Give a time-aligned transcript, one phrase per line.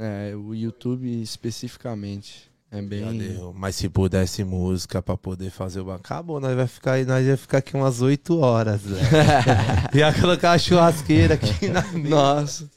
[0.00, 2.50] É, o YouTube especificamente.
[2.72, 3.36] É bem.
[3.54, 7.36] Mas se pudesse música pra poder fazer o acabou, nós vai ficar aí, nós ia
[7.36, 9.00] ficar aqui umas 8 horas, né?
[9.92, 12.08] ia colocar uma churrasqueira aqui na mesa.
[12.08, 12.70] Nossa.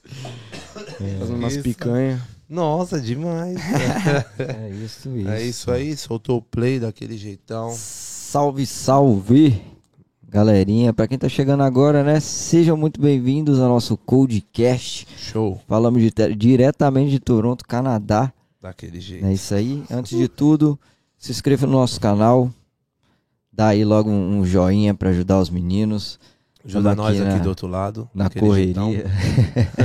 [1.19, 1.63] Fazendo umas Isso.
[1.63, 2.19] picanha.
[2.49, 3.57] Nossa, demais.
[4.39, 5.29] É isso, isso.
[5.29, 7.71] é isso aí, soltou o play daquele jeitão.
[7.71, 9.72] Salve, salve!
[10.33, 12.19] Galerinha, pra quem tá chegando agora, né?
[12.19, 15.05] Sejam muito bem-vindos ao nosso Codecast.
[15.15, 15.61] Show.
[15.67, 18.33] Falamos de te- diretamente de Toronto, Canadá.
[18.59, 19.23] Daquele jeito.
[19.27, 19.83] É isso aí.
[19.91, 20.79] Antes de tudo,
[21.19, 22.49] se inscreva no nosso canal.
[23.51, 26.19] Dá aí logo um, um joinha pra ajudar os meninos
[26.65, 28.09] Ajuda nós aqui aqui na- do outro lado.
[28.11, 29.05] na correria.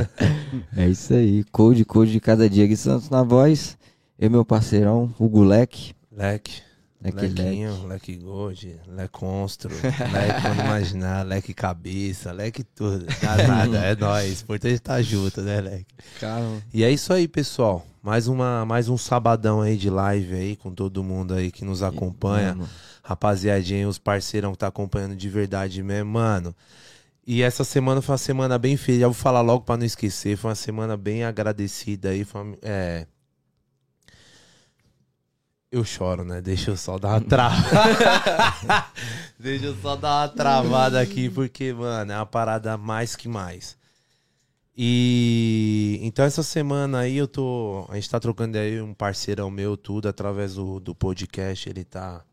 [0.74, 1.44] é isso aí.
[1.52, 2.66] Code, code de cada dia.
[2.66, 3.76] Gui Santos na voz.
[4.18, 5.42] Eu, meu parceirão, o.
[5.42, 5.92] Leque.
[6.10, 6.62] Leque,
[7.00, 13.06] Lequinho, leque gold, leque monstro, leque quando imaginar, leque cabeça, leque tudo.
[13.22, 14.42] Nada, nada, é nóis.
[14.42, 15.86] Importante estar junto, né, leque?
[16.18, 16.44] Cara,
[16.74, 17.86] E é isso aí, pessoal.
[18.02, 21.82] Mais, uma, mais um sabadão aí de live aí com todo mundo aí que nos
[21.82, 22.54] acompanha.
[22.54, 22.68] Mano,
[23.02, 26.54] Rapaziadinha, os parceirão que tá acompanhando de verdade mesmo, mano.
[27.26, 29.02] E essa semana foi uma semana bem feliz.
[29.02, 30.36] Eu vou falar logo pra não esquecer.
[30.36, 32.24] Foi uma semana bem agradecida aí.
[32.24, 33.06] Foi uma- é...
[35.70, 36.40] Eu choro, né?
[36.40, 38.86] Deixa eu só dar uma travada.
[39.38, 43.76] Deixa eu só dar uma travada aqui, porque, mano, é uma parada mais que mais.
[44.74, 47.84] E então essa semana aí eu tô.
[47.88, 51.68] A gente tá trocando aí um parceirão meu, tudo, através do, do podcast.
[51.68, 52.24] Ele tá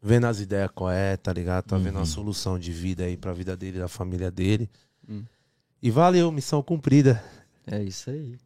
[0.00, 1.64] vendo as ideias qual é, tá ligado?
[1.64, 4.70] Tá vendo a solução de vida aí pra vida dele, da família dele.
[5.08, 5.24] Hum.
[5.82, 7.24] E valeu, missão cumprida.
[7.66, 8.38] é isso aí.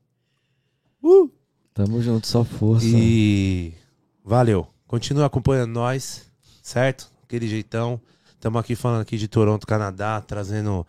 [1.02, 1.30] Uh!
[1.76, 2.86] Tamo junto, só força.
[2.88, 3.74] E
[4.24, 4.66] valeu.
[4.86, 6.24] Continua acompanhando nós,
[6.62, 7.12] certo?
[7.22, 8.00] Aquele jeitão.
[8.32, 10.86] Estamos aqui falando aqui de Toronto, Canadá, trazendo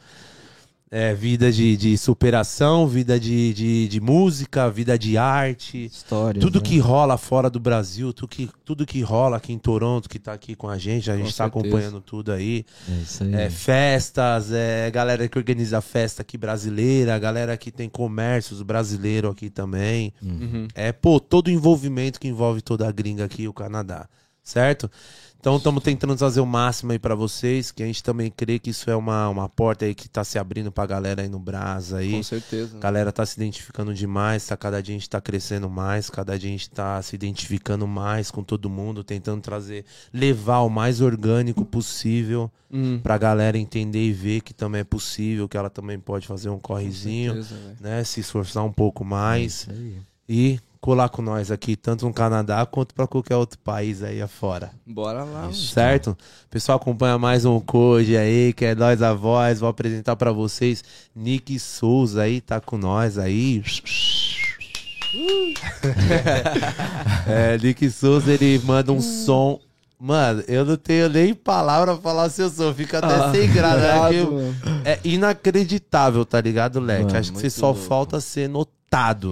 [0.90, 5.86] é, vida de, de superação, vida de, de, de música, vida de arte.
[5.86, 6.66] Histórias, Tudo né?
[6.66, 10.32] que rola fora do Brasil, tudo que, tudo que rola aqui em Toronto, que tá
[10.32, 11.68] aqui com a gente, a Com gente tá certeza.
[11.68, 12.66] acompanhando tudo aí.
[12.90, 13.34] É isso aí.
[13.34, 19.50] É, festas, é, galera que organiza festa aqui brasileira, galera que tem comércios brasileiro aqui
[19.50, 20.14] também.
[20.22, 20.68] Uhum.
[20.74, 24.08] É, pô, todo o envolvimento que envolve toda a gringa aqui, o Canadá,
[24.42, 24.90] certo?
[25.48, 28.72] Então estamos tentando trazer o máximo aí pra vocês, que a gente também crê que
[28.72, 32.00] isso é uma, uma porta aí que tá se abrindo pra galera aí no Brasa
[32.00, 32.12] aí.
[32.12, 32.76] Com certeza.
[32.76, 34.58] A galera tá se identificando demais, tá?
[34.58, 38.30] Cada dia a gente tá crescendo mais, cada dia a gente tá se identificando mais
[38.30, 44.12] com todo mundo, tentando trazer, levar o mais orgânico possível Hum, pra galera entender e
[44.12, 48.04] ver que também é possível, que ela também pode fazer um com correzinho, certeza, né?
[48.04, 49.96] Se esforçar um pouco É mais isso aí.
[50.28, 54.72] e colar com nós aqui, tanto no Canadá quanto pra qualquer outro país aí afora.
[54.86, 55.42] Bora lá.
[55.42, 55.54] mano.
[55.54, 56.18] Certo?
[56.50, 59.60] Pessoal, acompanha mais um Code aí, que é nós a voz.
[59.60, 60.84] Vou apresentar pra vocês
[61.16, 63.64] Nick Souza aí, tá com nós aí.
[67.28, 69.60] é, Nick Souza, ele manda um som.
[70.00, 74.12] Mano, eu não tenho nem palavra pra falar seu som, fica até Ah, sem graça.
[74.12, 74.56] né?
[74.86, 77.06] é inacreditável, tá ligado, Leque?
[77.06, 77.82] Mano, Acho que você só louco.
[77.82, 78.76] falta ser notado.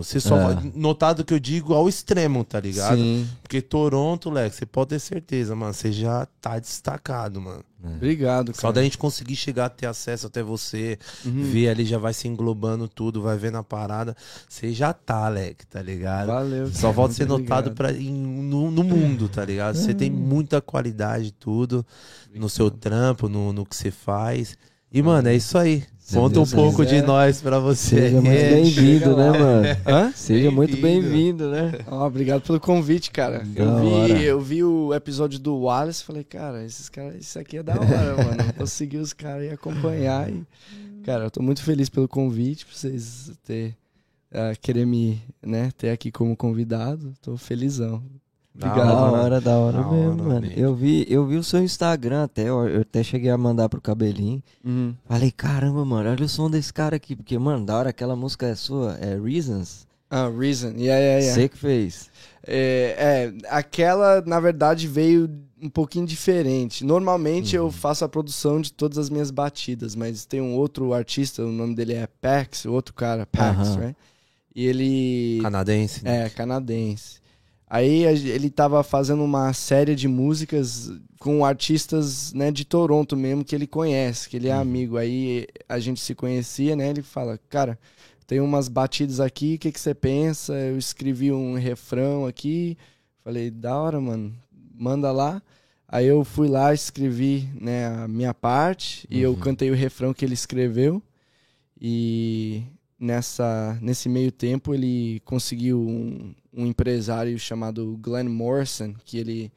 [0.04, 0.58] Você só É.
[0.76, 2.98] notado que eu digo ao extremo, tá ligado?
[2.98, 3.28] Sim.
[3.42, 5.74] Porque Toronto, Leque, você pode ter certeza, mano.
[5.74, 7.64] Você já tá destacado, mano.
[7.84, 8.60] Obrigado, cara.
[8.60, 11.44] Só da gente conseguir chegar a ter acesso até você, Uhum.
[11.44, 14.16] ver ali, já vai se englobando tudo, vai vendo a parada.
[14.50, 16.28] Você já tá, Leque, tá ligado?
[16.28, 16.68] Valeu.
[16.74, 17.76] Só volta a ser notado obrigado.
[17.76, 19.76] pra, em- no, no mundo, tá ligado?
[19.78, 21.86] Você tem muita qualidade, tudo,
[22.34, 24.58] no seu trampo, no, no que você faz.
[24.92, 25.84] E, mano, é isso aí.
[26.14, 27.02] Conta um pouco quiser.
[27.02, 27.96] de nós pra você.
[28.10, 29.68] Seja muito bem-vindo, né, mano?
[29.88, 30.12] Hã?
[30.16, 31.50] Seja muito Bem-vindo.
[31.50, 31.72] né?
[31.88, 33.40] Ó, obrigado pelo convite, cara.
[33.44, 34.14] Da Eu hora.
[34.14, 37.64] vi, eu vi o episódio do Wallace e falei, cara, esses caras, isso aqui é
[37.64, 38.54] da hora, mano.
[38.58, 40.30] Vou seguir os caras e acompanhar.
[40.30, 40.44] E,
[41.04, 43.76] cara, eu tô muito feliz pelo convite, pra vocês ter,
[44.32, 47.14] ah, querer me né, ter aqui como convidado.
[47.22, 48.04] Tô felizão.
[48.58, 49.42] Da Obrigado, Da hora.
[49.42, 50.40] da hora Da mesmo, hora, mano.
[50.48, 50.60] Nick.
[50.60, 53.82] Eu vi, eu vi o seu Instagram até, eu, eu até cheguei a mandar pro
[53.82, 54.42] cabelinho.
[54.64, 54.96] Uhum.
[55.06, 57.16] Falei, caramba, mano, olha o som desse cara aqui.
[57.16, 59.86] Porque, mano, da hora aquela música é sua, é Reasons.
[60.10, 60.70] Ah, Reason.
[60.70, 61.34] Yeah, yeah, yeah.
[61.34, 62.10] Você que fez.
[62.48, 65.30] É, é, aquela, na verdade, veio
[65.62, 66.86] um pouquinho diferente.
[66.86, 71.44] Normalmente eu faço a produção de todas as minhas batidas, mas tem um outro artista,
[71.44, 73.80] o nome dele é Pax, outro cara, Pax, Aham.
[73.80, 73.98] right?
[74.56, 76.28] E ele Canadense, né?
[76.28, 77.20] é canadense.
[77.68, 83.56] Aí ele tava fazendo uma série de músicas com artistas, né, de Toronto mesmo que
[83.56, 84.98] ele conhece, que ele é amigo.
[84.98, 86.90] Aí a gente se conhecia, né?
[86.90, 87.80] Ele fala, cara,
[88.28, 90.54] tem umas batidas aqui, o que que você pensa?
[90.54, 92.78] Eu escrevi um refrão aqui.
[93.24, 94.36] Falei, da hora, mano.
[94.78, 95.42] Manda lá.
[95.88, 100.26] Aí eu fui lá, escrevi, né, a minha parte e eu cantei o refrão que
[100.26, 101.02] ele escreveu.
[101.80, 102.64] E
[103.06, 109.52] nessa, nesse meio tempo, ele conseguiu um, um empresário chamado Glenn Morrison, que ele,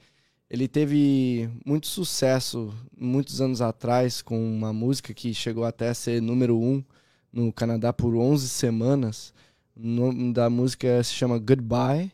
[0.49, 6.21] ele teve muito sucesso muitos anos atrás com uma música que chegou até a ser
[6.21, 6.85] número um
[7.33, 9.33] no Canadá por 11 semanas.
[9.75, 12.12] O nome da música se chama Goodbye.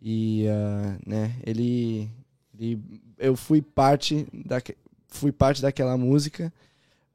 [0.00, 2.10] E, uh, né, ele,
[2.58, 2.80] ele...
[3.18, 4.60] Eu fui parte, da,
[5.08, 6.52] fui parte daquela música.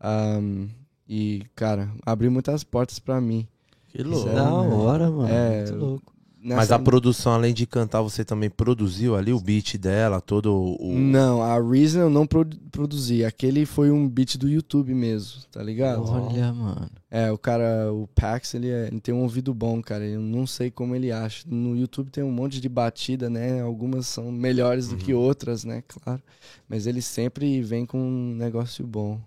[0.01, 0.69] Um,
[1.07, 3.47] e, cara, abriu muitas portas para mim.
[3.89, 4.29] Que louco.
[4.29, 5.29] Da hora, mano.
[5.29, 6.13] É, Muito louco.
[6.39, 10.53] Mas Nessa- a produção, além de cantar, você também produziu ali o beat dela, todo
[10.79, 10.93] o.
[10.93, 13.25] Não, a Reason eu não produ- produzi.
[13.25, 16.03] Aquele foi um beat do YouTube mesmo, tá ligado?
[16.09, 16.89] Olha, mano.
[17.09, 20.05] É, o cara, o Pax, ele, é- ele tem um ouvido bom, cara.
[20.05, 21.43] Eu não sei como ele acha.
[21.49, 23.59] No YouTube tem um monte de batida, né?
[23.61, 25.83] Algumas são melhores do que outras, né?
[25.87, 26.21] Claro.
[26.69, 29.19] Mas ele sempre vem com um negócio bom.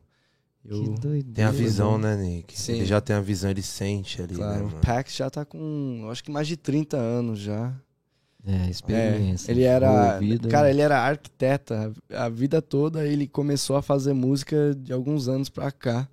[0.65, 1.35] Eu, Que doideira.
[1.35, 2.59] Tem a visão, né, Nick?
[2.59, 2.73] Sim.
[2.75, 4.81] Ele já tem a visão, ele sente ali, claro, né, o?
[4.85, 7.75] Pax já tá com, eu acho que mais de 30 anos já.
[8.47, 9.51] É, É, experiência.
[9.53, 10.49] ele era, Ouvido.
[10.49, 13.07] cara, ele era arquiteta a vida toda.
[13.07, 16.09] Ele começou a fazer música de alguns anos pra cá.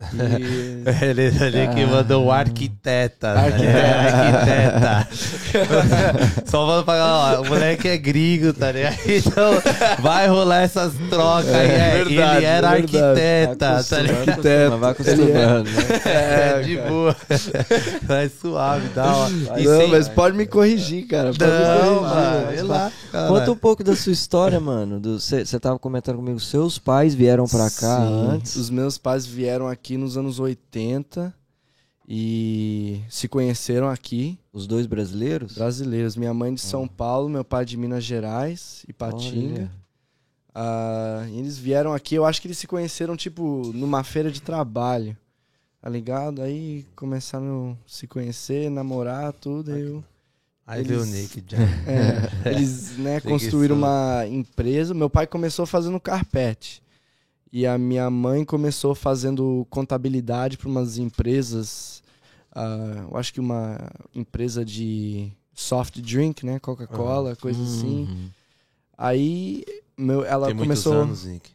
[0.00, 1.86] E Ele, ele que Ah.
[1.88, 3.34] mandou o arquiteta.
[3.34, 3.46] né?
[3.46, 5.08] Arquiteta.
[5.08, 6.46] arquiteta.
[6.46, 8.96] Só pagar, ó, o moleque é gringo, tá ligado?
[9.08, 9.60] Então
[10.00, 11.68] vai rolar essas trocas aí.
[11.68, 12.98] É, É, verdade, ele era é verdade.
[13.02, 14.28] arquiteta, tá ligado?
[14.30, 15.82] acostuma, vai acostumando, né?
[16.04, 16.88] É, de cara.
[16.88, 17.16] boa.
[18.02, 19.58] Vai suave, dá uma.
[19.60, 21.32] E não, sem- mas pode me corrigir, cara.
[21.32, 22.92] Pode me Não, corrigir, mano, lá.
[23.10, 23.28] cara.
[23.28, 25.00] Conta um pouco da sua história, mano.
[25.18, 28.54] Você tava comentando comigo, seus pais vieram pra cá Sim, antes.
[28.56, 31.34] Os meus pais vieram aqui nos anos 80
[32.06, 35.54] e se conheceram aqui, Os dois brasileiros?
[35.54, 36.16] brasileiros.
[36.16, 39.70] Minha mãe de São Paulo, meu pai de Minas Gerais, Ipatinga.
[40.54, 45.16] Ah, eles vieram aqui, eu acho que eles se conheceram, tipo, numa feira de trabalho.
[45.80, 46.42] Tá ligado?
[46.42, 49.72] Aí começaram a se conhecer, namorar, tudo.
[49.72, 50.04] aí Eu,
[50.66, 51.56] Aí eles- veio o Nick já.
[52.44, 54.92] É, eles né, construíram uma empresa.
[54.92, 56.82] Meu pai começou fazendo carpete.
[57.52, 62.02] E a minha mãe começou fazendo contabilidade para umas empresas.
[62.54, 63.78] ah, eu acho que uma
[64.14, 66.58] empresa de soft drink, né?
[66.58, 68.04] Coca-Cola, coisa assim.
[68.04, 68.28] Uhum.
[68.96, 69.64] Aí
[69.96, 70.92] meu, ela Tem começou.
[70.94, 71.50] anos, Nick.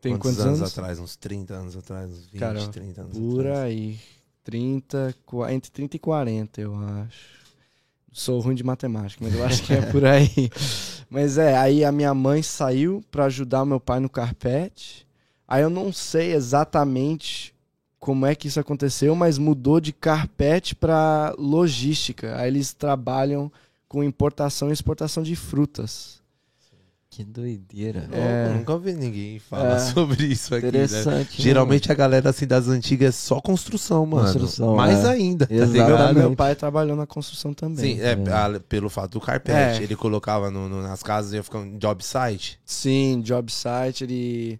[0.00, 0.72] Tem quantos, anos, anos?
[0.72, 0.98] atrás?
[0.98, 3.58] Uns 30 anos atrás, uns 20, Cara, 30 anos Por atrás.
[3.64, 3.98] aí.
[4.42, 7.34] 30, qua- entre 30 e 40, eu acho.
[8.12, 10.28] Sou ruim de matemática, mas eu acho que é por aí.
[11.08, 15.06] Mas é, aí a minha mãe saiu pra ajudar meu pai no carpete.
[15.46, 17.54] Aí eu não sei exatamente
[18.00, 22.36] como é que isso aconteceu, mas mudou de carpete pra logística.
[22.36, 23.50] Aí eles trabalham
[23.88, 26.22] com importação e exportação de frutas.
[27.16, 28.08] Que doideira.
[28.10, 28.52] É.
[28.54, 29.78] Nunca ouvi ninguém falar É.
[29.94, 30.68] sobre isso aqui, né?
[30.70, 31.38] Interessante.
[31.38, 34.24] né, Geralmente a galera assim das antigas é só construção, mano.
[34.24, 35.10] Construção, Mais é.
[35.10, 35.54] ainda, tá.
[35.54, 36.14] Meu, ligado?
[36.18, 37.94] meu pai trabalhou na construção também.
[37.98, 38.32] Sim, é, É.
[38.32, 39.80] a- pelo fato do carpete.
[39.80, 39.82] É.
[39.84, 42.58] Ele colocava no- no- nas casas e ia ficar um job site.
[42.64, 44.58] Sim, job site, ele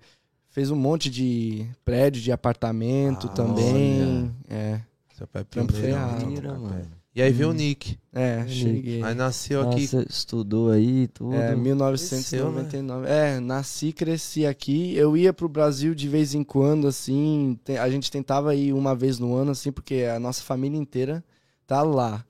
[0.51, 4.31] fez um monte de prédio de apartamento Ah, também.
[4.49, 4.79] É,
[5.19, 6.27] Seu pai é pioneiro, ferrado.
[6.31, 6.87] né, mano.
[7.15, 7.55] E aí veio o Hum.
[7.55, 7.97] Nick.
[8.13, 9.03] é, cheguei.
[9.03, 9.87] Aí nasceu aqui.
[9.87, 11.35] você estudou aí tudo.
[11.35, 13.07] É, 1999.
[13.09, 14.95] É, nasci, cresci aqui.
[14.97, 17.59] Eu ia pro Brasil de vez em quando, assim.
[17.81, 21.23] A gente tentava ir uma vez no ano, assim, porque a nossa família inteira
[21.67, 22.25] tá lá,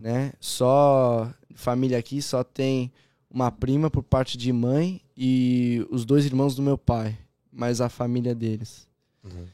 [0.00, 0.32] né?
[0.38, 2.92] Só família aqui só tem
[3.30, 7.16] uma prima por parte de mãe e os dois irmãos do meu pai,
[7.52, 8.86] mas a família deles.
[9.24, 9.46] Uhum.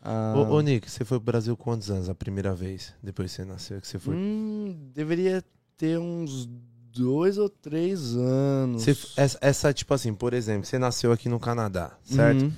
[0.00, 2.94] Ah, Ô, ô, Nick, você foi pro Brasil quantos anos a primeira vez?
[3.02, 4.14] Depois que você nasceu, que você foi?
[4.16, 5.44] Hum, deveria
[5.76, 6.48] ter uns
[6.92, 8.82] dois ou três anos.
[8.82, 12.42] Você- essa, essa, tipo assim, por exemplo, você nasceu aqui no Canadá, certo?
[12.42, 12.52] Uhum.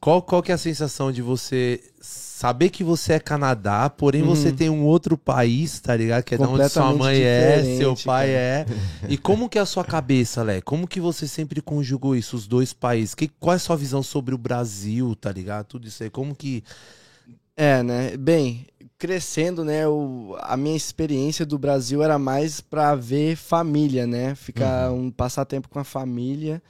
[0.00, 4.34] Qual, qual que é a sensação de você saber que você é Canadá, porém Uhum.
[4.34, 6.22] você tem um outro país, tá ligado?
[6.24, 8.38] Que é de onde sua mãe é, seu pai cara.
[8.38, 8.66] é.
[9.08, 10.60] E como que é a sua cabeça, Lé?
[10.60, 13.14] Como que você sempre conjugou isso, os dois países?
[13.14, 15.66] Que, qual é a sua visão sobre o Brasil, tá ligado?
[15.66, 16.10] Tudo isso aí.
[16.10, 16.62] Como que.
[17.56, 18.16] É, né?
[18.16, 18.66] Bem,
[18.98, 19.86] crescendo, né?
[19.88, 24.34] O, a minha experiência do Brasil era mais pra ver família, né?
[24.34, 26.62] Ficar um passar tempo com a família.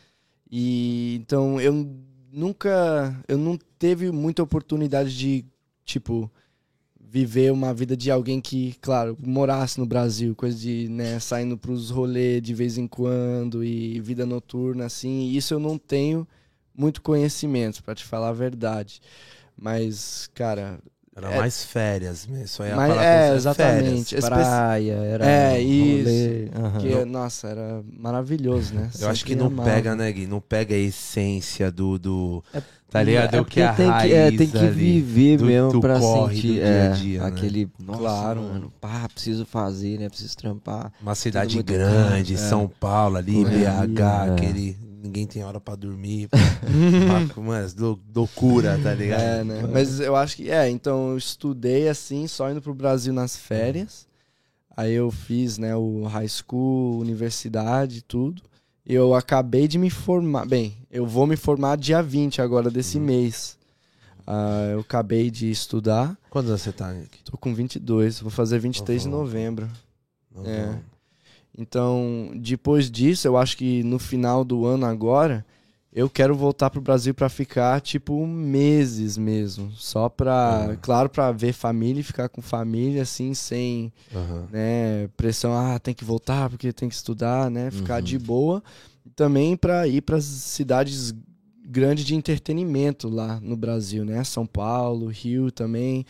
[0.50, 1.88] E então eu
[2.36, 5.44] nunca, eu não teve muita oportunidade de
[5.84, 6.30] tipo
[7.00, 11.88] viver uma vida de alguém que, claro, morasse no Brasil, coisa de, né, saindo pros
[11.88, 15.30] rolês de vez em quando e vida noturna assim.
[15.30, 16.28] Isso eu não tenho
[16.76, 19.00] muito conhecimento, pra te falar a verdade.
[19.56, 20.78] Mas, cara,
[21.16, 21.38] Era É.
[21.38, 22.46] mais férias mesmo.
[22.46, 24.04] Só ia Mas- falar é, exatamente.
[24.14, 24.28] férias.
[24.28, 26.48] Praia, era É, rolê.
[26.54, 26.78] aham.
[26.78, 28.90] Que, nossa, era maravilhoso, né?
[29.00, 29.70] Eu acho que não amava.
[29.70, 30.26] pega, né, Gui?
[30.26, 31.98] Não pega a essência do.
[31.98, 33.34] do É- tá ligado?
[33.34, 35.80] É o que é a tem raiz que, é, tem que viver do- mesmo do
[35.80, 37.26] pra corre do sentir dia a é, dia, né?
[37.28, 37.68] aquele.
[37.82, 38.42] Nossa, Claro.
[38.42, 40.08] mano, pá, preciso fazer, né?
[40.10, 40.92] Preciso trampar.
[41.00, 42.36] Uma cidade grande, é.
[42.36, 44.30] São Paulo ali, BH, é.
[44.32, 44.76] aquele.
[45.06, 46.28] Ninguém tem hora pra dormir.
[47.78, 49.20] Lou- loucura, tá ligado?
[49.20, 49.62] É, né?
[49.72, 54.06] Mas eu acho que é, então eu estudei assim, só indo pro Brasil nas férias.
[54.76, 58.42] Aí eu fiz, né, o high school, universidade, tudo.
[58.84, 60.46] Eu acabei de me formar.
[60.46, 63.56] Bem, eu vou me formar dia 20 agora desse mês.
[64.26, 66.16] Ah, eu acabei de estudar.
[66.30, 67.22] Quantos anos você tá, Nick?
[67.24, 69.24] Tô com 22, vou fazer 23 de Novão.
[69.24, 69.68] novembro.
[70.34, 70.78] Não, É.
[71.58, 75.44] Então, depois disso, eu acho que no final do ano agora,
[75.92, 79.72] eu quero voltar pro Brasil pra ficar, tipo, meses mesmo.
[79.72, 80.76] Só pra, Ah.
[80.76, 84.46] claro, pra ver família e ficar com família, assim, sem, Aham.
[84.52, 88.02] né, pressão, ah, tem que voltar porque tem que estudar, né, ficar Uhum.
[88.02, 88.62] de boa.
[89.06, 91.14] E também pra ir pras cidades
[91.68, 96.06] grandes de entretenimento lá no Brasil, né, São Paulo, Rio também,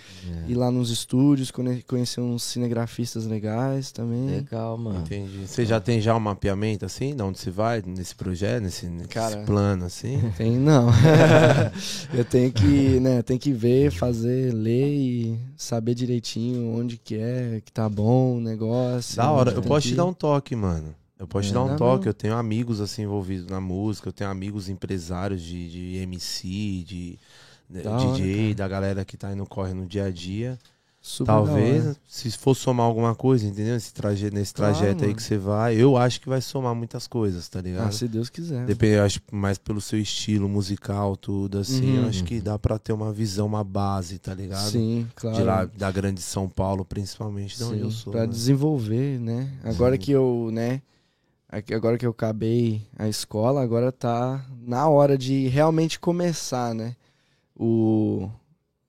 [0.47, 0.51] É.
[0.51, 4.27] ir lá nos estúdios, conhe- conhecer uns cinegrafistas legais também.
[4.27, 5.01] Legal, mano.
[5.01, 5.47] Entendi.
[5.47, 9.09] Você já tem já um mapeamento assim, de onde você vai nesse projeto, nesse, nesse
[9.09, 9.39] Cara.
[9.45, 10.21] plano assim?
[10.37, 10.89] Tem não.
[12.13, 17.61] eu tenho que, né, tem que ver, fazer, ler e saber direitinho onde que é,
[17.65, 19.17] que tá bom o negócio.
[19.17, 19.51] Da hora.
[19.51, 20.95] onde Eu posso que te dar um toque, mano.
[21.19, 21.99] Eu posso te É, dar um toque.
[22.07, 22.11] mesmo.
[22.11, 27.19] Eu tenho amigos assim envolvidos na música, eu tenho amigos empresários de, de MC, de,
[27.71, 28.55] Da hora, DJ, cara.
[28.55, 30.59] da galera que tá indo corre no dia a dia.
[31.01, 31.97] Super Talvez, hora.
[32.05, 33.77] se for somar alguma coisa, entendeu?
[33.77, 35.15] Esse traje, nesse Claro, trajeto aí mano.
[35.17, 37.87] que você vai, eu acho que vai somar muitas coisas, tá ligado?
[37.87, 38.67] Ah, se Deus quiser.
[38.67, 41.93] Depende, eu acho, mais pelo seu estilo musical, tudo assim.
[41.97, 42.03] Uhum.
[42.03, 44.69] Eu acho que dá pra ter uma visão, uma base, tá ligado?
[44.69, 45.37] Sim, claro.
[45.37, 48.11] De lá, da grande São Paulo, principalmente, de onde Sim, eu sou.
[48.13, 48.27] pra né?
[48.27, 49.49] desenvolver, né?
[49.63, 50.01] Agora Sim.
[50.01, 50.83] que eu, né,
[51.75, 56.97] agora que eu acabei a escola, agora tá na hora de realmente começar, né?
[57.55, 58.29] O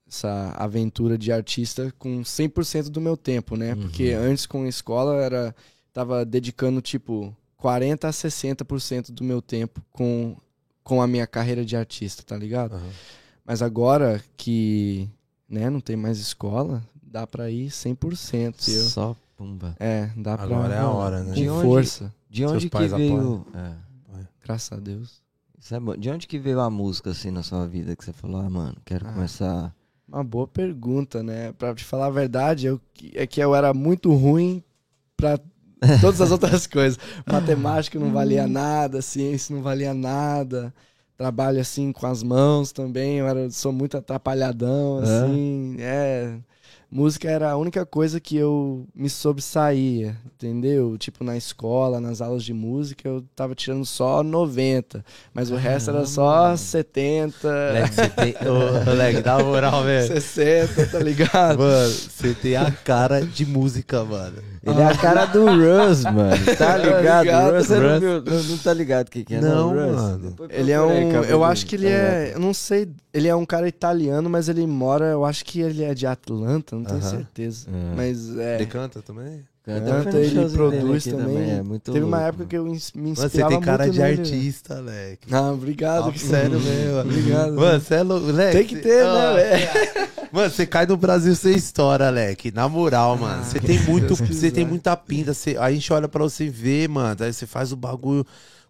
[0.09, 3.73] essa aventura de artista com 100% do meu tempo, né?
[3.73, 3.81] Uhum.
[3.81, 5.53] Porque antes com a escola era
[5.91, 10.35] tava dedicando tipo 40 a 60% do meu tempo com
[10.83, 12.75] com a minha carreira de artista, tá ligado?
[12.75, 12.89] Aham.
[13.45, 15.09] Mas agora que,
[15.49, 18.67] né, não tem mais escola, dá pra ir 100%.
[18.69, 19.75] E eu- Só pumba.
[19.81, 20.45] é, dá pra.
[20.45, 21.29] Agora é a hora, né?
[21.29, 23.45] Com De onde- força, De onde que veio.
[23.53, 23.71] É,
[24.43, 25.21] graças a Deus.
[25.71, 25.97] é.
[25.97, 28.75] De onde que veio a música assim na sua vida que você falou, ah, mano,
[28.85, 29.13] quero Ah.
[29.13, 29.75] começar.
[30.07, 31.51] Uma boa pergunta, né?
[31.53, 32.79] Pra te falar a verdade, eu,
[33.13, 34.63] é que eu era muito ruim
[35.17, 35.37] pra
[36.01, 36.97] todas as outras coisas.
[37.29, 40.73] Matemática não valia nada, ciência não valia nada.
[41.17, 45.03] Trabalho assim com as mãos também, eu era, sou muito atrapalhadão, É?
[45.03, 45.75] assim.
[45.79, 46.37] É.
[46.89, 50.97] Música era a única coisa que eu me sobressaía, entendeu?
[50.97, 55.03] Tipo, na escola, nas aulas de música, eu tava tirando só 90,
[55.33, 58.35] mas o resto era só 70, Leg, você tem.
[58.47, 60.07] Ô, ô, Leg, dá moral, velho.
[60.07, 61.59] 60, tá ligado?
[61.59, 64.37] Mano, você tem a cara de música, mano.
[64.63, 66.37] Ele é a cara do Russ, mano.
[66.57, 67.23] Tá ligado?
[67.23, 67.99] ligado, Russ, você não, Russ.
[67.99, 69.95] viu, não, não tá ligado o que, que é, Não, Russ?
[69.95, 70.35] mano.
[70.49, 71.23] Ele é aí, um.
[71.23, 72.23] Eu acho que ele tá é.
[72.23, 72.33] ligado?
[72.35, 72.89] Eu não sei.
[73.17, 75.05] Ele é um cara italiano, mas ele mora.
[75.05, 77.09] Eu acho que ele é de Atlanta, não tenho Aham.
[77.09, 77.67] certeza.
[77.69, 77.95] É.
[77.95, 78.65] Mas Ele é.
[78.65, 79.43] canta também?
[79.65, 81.51] Canta, ele produz aqui também.
[81.57, 83.99] É muito Teve uma louco, época que eu me Mano, você inspirava tem cara de
[83.99, 84.21] nele.
[84.21, 85.17] artista, Leg.
[85.29, 86.07] Ah, obrigado.
[86.07, 86.99] Ah, que- sério mesmo.
[87.01, 87.53] Obrigado.
[87.53, 88.27] Mano, você é louco.
[88.27, 90.07] Leque, Tem que ter, né, velho?
[90.31, 92.49] Mano, você cai no Brasil, você estoura, Leque.
[92.51, 93.43] Na moral, mano.
[93.43, 95.33] Você tem muito, você tem muita pinta.
[95.33, 97.15] Você, a gente olha pra você e vê, mano.
[97.21, 98.25] Aí você faz o bagulho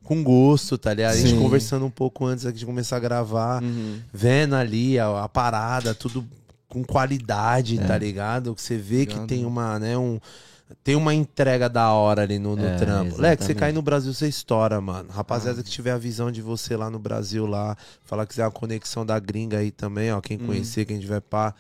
[0.08, 1.14] com gosto, tá ligado?
[1.14, 1.40] A gente Sim.
[1.40, 4.00] conversando um pouco antes aqui de começar a gravar, Uhum.
[4.14, 6.26] vendo ali a, a parada, tudo
[6.70, 8.56] com qualidade, tá ligado?
[8.56, 10.20] Que você vê que tem uma, né, um
[10.84, 13.16] tem uma entrega da hora ali no, no É, trampo.
[13.22, 13.56] Leque, você exatamente.
[13.58, 15.10] cai no Brasil, você estoura, mano.
[15.10, 15.64] Rapaziada Ah.
[15.64, 19.06] que tiver a visão de você lá no Brasil, lá, falar que quiser a conexão
[19.06, 20.20] da gringa aí também, ó.
[20.20, 20.46] Quem Hum.
[20.46, 21.54] conhecer, quem tiver pá,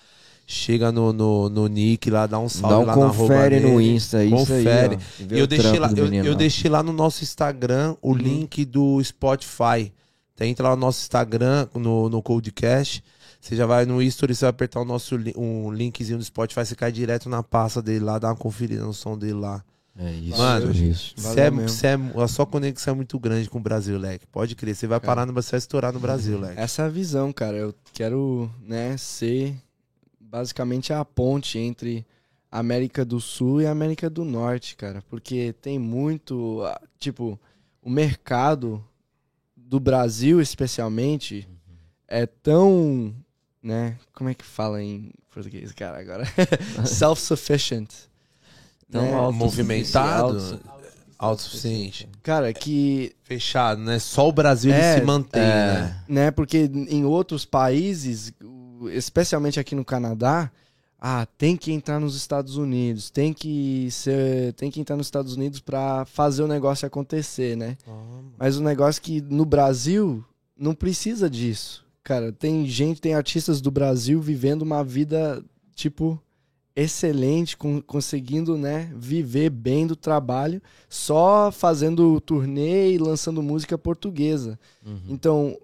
[0.50, 3.60] chega no, no, no Nick lá, dá um salve Dá um lá na arroba confere
[3.60, 3.92] no dele.
[3.96, 4.96] Insta, isso Confere.
[4.96, 5.36] aí, ó.
[5.36, 8.18] E eu deixei, lá, eu, eu deixei lá no nosso Instagram o Uhum.
[8.18, 9.92] link do Spotify.
[10.34, 13.04] Então, entra lá no nosso Instagram, no, no Codecast.
[13.42, 16.66] Você já vai no history, você vai apertar o nosso li- um linkzinho do Spotify,
[16.66, 19.64] você cai direto na pasta dele lá, dá uma conferida no som dele lá.
[20.00, 21.14] É isso, Mano, isso.
[21.18, 21.70] Cê Valeu é, mesmo.
[21.70, 24.26] cê é- a sua conexão é muito grande com o Brasil, Leque.
[24.28, 24.76] Pode crer.
[24.76, 25.08] Você vai Cara.
[25.08, 26.60] parar no Brasil, você vai estourar no Brasil, Leque.
[26.60, 27.58] Essa é a visão, cara.
[27.58, 29.56] Eu quero, né, ser
[30.30, 32.06] basicamente a ponte entre
[32.52, 35.02] a América do Sul e a América do Norte, cara.
[35.10, 36.62] Porque tem muito.
[36.66, 37.40] ah, Tipo,
[37.82, 38.84] o mercado
[39.56, 41.48] do Brasil, especialmente,
[42.08, 43.14] é tão
[43.62, 43.98] né?
[44.14, 46.24] Como é que fala em português, cara, agora?
[46.86, 47.90] Self-sufficient.
[48.88, 49.14] Então, né?
[49.14, 50.60] auto- Movimentado, auto-
[51.20, 52.08] autossuficiente.
[52.24, 54.00] Cara, que Fechado, né?
[54.00, 55.46] Só o Brasil ele É, se mantém, é.
[55.46, 56.04] né?
[56.08, 56.32] né?
[56.32, 58.32] Porque em outros países,
[58.92, 60.52] especialmente aqui no Canadá,
[61.00, 65.36] ah, tem que entrar nos Estados Unidos, tem que ser, tem que entrar nos Estados
[65.36, 67.78] Unidos para fazer o negócio acontecer, né?
[68.38, 70.24] Mas o negócio é que no Brasil
[70.58, 71.86] não precisa disso.
[72.04, 75.44] Cara, tem gente, tem artistas do Brasil vivendo uma vida
[75.76, 76.20] tipo
[76.76, 84.60] excelente, com- conseguindo, né, viver bem do trabalho, só fazendo turnê e lançando música portuguesa.
[84.86, 85.00] Uhum.
[85.10, 85.58] Então,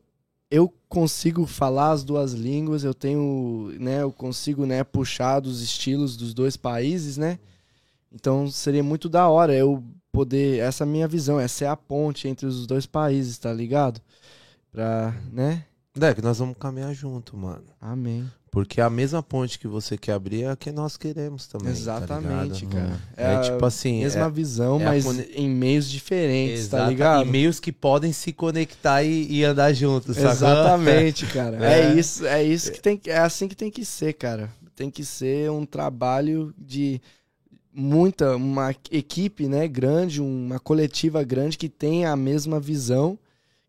[0.54, 6.16] eu consigo falar as duas línguas, eu tenho, né, eu consigo, né, puxar dos estilos
[6.16, 7.40] dos dois países, né?
[8.12, 11.76] Então, seria muito da hora eu poder, essa é a minha visão, essa é a
[11.76, 14.00] ponte entre os dois países, tá ligado?
[14.72, 15.66] Pra, né?
[16.00, 17.64] É, que nós vamos caminhar junto, mano.
[17.80, 18.26] Amém.
[18.50, 21.72] Porque a mesma ponte que você quer abrir é a que nós queremos também.
[21.72, 23.02] Exatamente, tá cara.
[23.18, 24.02] É, a tipo assim.
[24.02, 27.28] mesma é, visão, é mas em meios diferentes, tá ligado?
[27.28, 30.18] E meios que podem se conectar e, e andar juntos?
[30.18, 31.58] Exatamente, cara.
[31.66, 31.82] É.
[31.82, 31.94] É.
[31.96, 34.52] isso, é isso que tem que- é assim que tem que ser, cara.
[34.76, 37.02] Tem que ser um trabalho de
[37.74, 43.18] muita uma equipe, né, grande, uma coletiva grande que tenha a mesma visão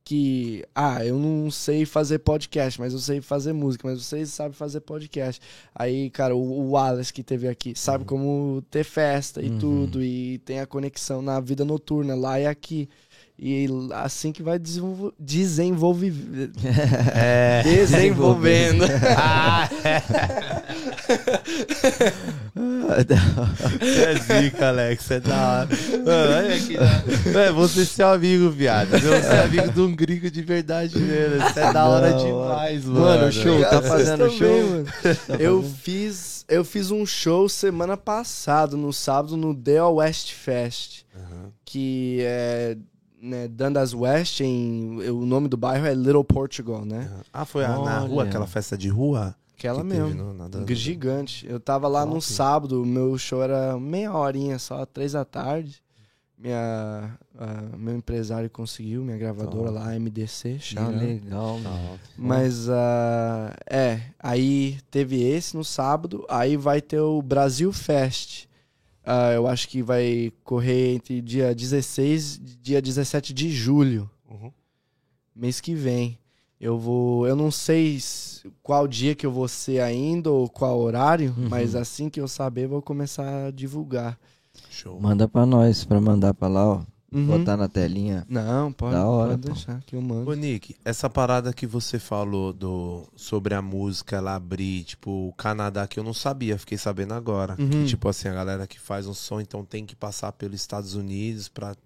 [0.04, 4.52] que ah, eu não sei fazer podcast, mas eu sei fazer música, mas vocês sabem
[4.52, 5.40] fazer podcast.
[5.75, 9.58] Aí, cara, o, o Wallace que teve aqui, sabe como ter festa e Uhum.
[9.58, 12.88] tudo e tem a conexão na vida noturna lá e aqui.
[13.37, 16.12] E assim que vai desenvolver, desenvolver
[17.14, 17.62] É.
[17.64, 18.84] desenvolvendo.
[19.16, 20.83] Ah, é
[24.40, 25.11] zica, Alex.
[25.11, 25.68] É da hora.
[26.04, 26.76] Mano, olha aqui.
[27.37, 28.90] É, você é seu amigo, viado.
[28.90, 31.46] Você é amigo de um gringo de verdade mesmo.
[31.49, 33.00] Isso é da hora Não, demais, mano.
[33.00, 34.70] Mano, show, tá fazendo também, show?
[34.70, 34.87] mano.
[35.38, 41.50] Eu fiz, eu fiz um show semana passada, no sábado, no Dale West Fest, Aham.
[41.64, 42.76] que é
[43.20, 47.08] né, Dundas West, em, o nome do bairro é Little Portugal, né?
[47.32, 49.34] Ah, foi a- na rua, aquela festa de rua?
[49.71, 50.14] Aquela que mesmo.
[50.14, 50.75] no- na dança?
[50.75, 51.47] Gigante.
[51.49, 55.83] Eu tava lá no sábado, meu show era meia horinha só, três da tarde.
[56.37, 59.78] Minha, ah, meu empresário conseguiu, minha gravadora Top.
[59.78, 60.97] lá, MDC, out.
[60.97, 62.00] legal, mano.
[62.19, 68.47] Mas, ah, é, aí teve esse no sábado, aí vai ter o Brasil Fest.
[69.06, 74.50] Ah, eu acho que vai correr entre dia 16 e dia 17 de julho, Uhum.
[75.34, 76.19] mês que vem.
[76.60, 77.99] Eu vou, eu não sei
[78.62, 81.49] qual dia que eu vou ser ainda ou qual horário, Uhum.
[81.49, 84.19] mas assim que eu saber, vou começar a divulgar.
[84.71, 84.99] Show.
[85.00, 86.82] Manda pra nós, pra mandar pra lá, ó.
[87.12, 87.26] Uhum.
[87.26, 88.26] Botar na telinha.
[88.28, 90.28] Não, pode, Da hora, pode deixar que eu mando.
[90.28, 95.32] Ô, Nick, essa parada que você falou do, sobre a música, ela abrir, tipo, o
[95.34, 97.54] Canadá, que eu não sabia, fiquei sabendo agora.
[97.56, 97.69] Uhum.
[97.71, 100.95] Que, tipo assim, a galera que faz um som, então tem que passar pelos Estados
[100.97, 101.76] Unidos pra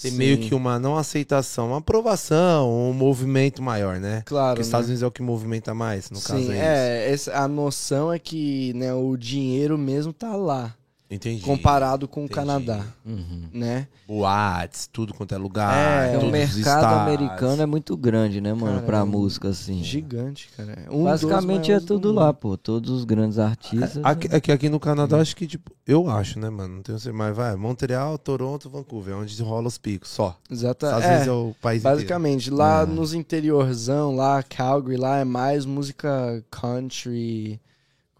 [0.00, 0.16] ter Sim.
[0.16, 4.22] meio que uma, não aceitação, uma aprovação, um movimento maior, né?
[4.26, 4.68] Claro, Porque os né?
[4.68, 6.62] Estados Unidos é o que movimenta mais, no caso Sim, é, isso.
[6.62, 10.74] é, essa- a noção é que né, o dinheiro mesmo tá lá,
[11.10, 11.42] Entendi.
[11.42, 12.32] comparado com Entendi.
[12.32, 13.42] o Canadá, Uhum.
[13.52, 13.88] né?
[14.06, 18.74] Boates, tudo quanto é lugar, É, o mercado americano é muito grande, né, mano?
[18.74, 19.82] Cara, pra é um música, assim.
[19.82, 20.72] Gigante, cara.
[20.86, 22.56] É um Basicamente é tudo lá, pô.
[22.56, 23.98] Todos os grandes artistas.
[24.04, 26.76] Aqui, aqui, aqui no Canadá, acho que, tipo, eu acho, né, mano?
[26.76, 30.36] Não tenho certeza, mas vai, Montreal, Toronto, Vancouver, é onde rola os picos, só.
[30.50, 31.96] Exata, Estados é, Unidos é o país inteiro.
[31.96, 32.86] basicamente, lá Ah.
[32.86, 37.60] nos interiorzão, lá Calgary, lá é mais música country,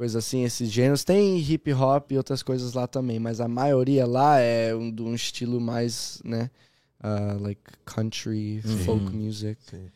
[0.01, 1.05] coisa assim, esses gêneros.
[1.05, 5.03] Tem hip hop e outras coisas lá também, mas a maioria lá é um, de
[5.03, 6.51] um estilo mais, né,
[6.99, 8.79] ah, like country, Uhum.
[8.79, 9.91] folk music, Sim.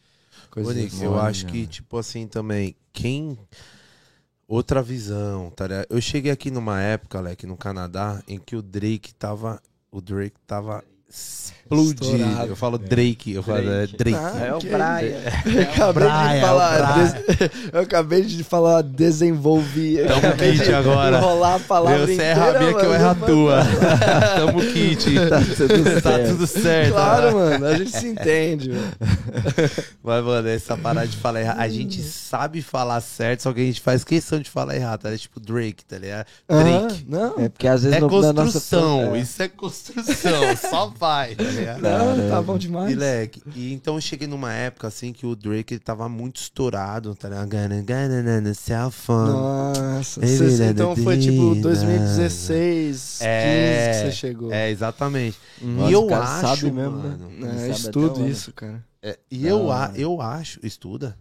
[0.51, 1.05] coisas Nick, assim.
[1.07, 3.38] eu acho que, tipo assim, também, quem.
[4.47, 5.87] Outra visão, tá ligado?
[5.88, 9.59] Eu cheguei aqui numa época, Alec, no Canadá, em que o Drake tava.
[9.90, 10.85] O Drake tava
[11.83, 12.17] explodindo.
[12.25, 12.49] Estourado.
[12.53, 14.17] Eu falo Drake, eu falo é, Drake.
[14.17, 15.17] Ah, É o Praia.
[15.45, 16.93] Eu acabei de é o falar.
[16.99, 17.15] Des-
[17.73, 20.01] Eu acabei de falar desenvolver.
[20.01, 21.19] Eu Tamo kit de agora.
[21.19, 22.31] enrolar a palavra Você inteira.
[22.31, 22.95] erra a minha que eu mano.
[22.95, 23.59] erro a tua.
[24.37, 25.15] Tamo kit.
[25.29, 26.29] Tá tudo tá certo.
[26.31, 26.93] tudo certo.
[26.93, 27.67] Claro, mano.
[27.67, 28.93] A gente se entende, mano.
[30.03, 31.61] Mas, mano, essa parada de falar errado.
[31.61, 35.09] A gente sabe falar certo, só que a gente faz questão de falar errado, tá?
[35.09, 35.21] ligado?
[35.21, 36.27] Tipo Drake, tá ligado?
[36.49, 37.05] Drake.
[37.09, 39.21] Não, É porque às vezes É no, na nossa construção, é.
[39.21, 41.63] isso é construção, só vai, tá ligado?
[41.81, 42.92] Não, tá bom demais.
[42.92, 46.37] E, leque, e então eu cheguei numa época assim que o Drake ele tava muito
[46.40, 47.48] estourado, tá ligado?
[49.09, 50.20] Nossa.
[50.27, 51.62] Cê- então foi tipo Dina.
[51.62, 54.53] 2016, 15 É, que você chegou.
[54.53, 55.38] É, exatamente.
[55.61, 55.88] Uhum.
[55.88, 57.16] e eu acho, sabe mesmo, né?
[57.18, 58.31] mano, Ele É, sabe estudo até onde.
[58.31, 58.85] isso, cara.
[59.03, 61.16] é, e eu, a, eu acho, estuda?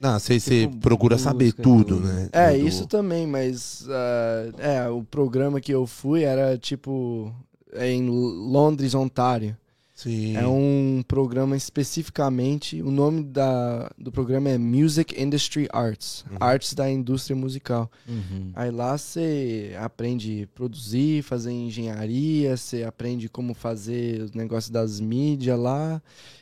[0.00, 2.06] Não, você, você Tipo, procura saber música, tudo, tudo.
[2.06, 2.28] né?
[2.30, 7.34] É, Do- isso também, mas ah, é, o programa que eu fui era tipo
[7.76, 9.56] em Londres, Ontário.
[9.94, 10.36] Sim.
[10.36, 12.80] É um programa especificamente.
[12.82, 16.36] O nome da, do programa é Music Industry Arts Uhum.
[16.38, 17.90] Artes da indústria musical.
[18.08, 18.52] Uhum.
[18.54, 25.00] Aí lá você aprende a produzir, fazer engenharia, você aprende como fazer os negócios das
[25.00, 26.00] mídias lá.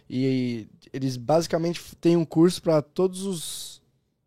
[0.08, 3.76] E eles basicamente têm um curso para todos os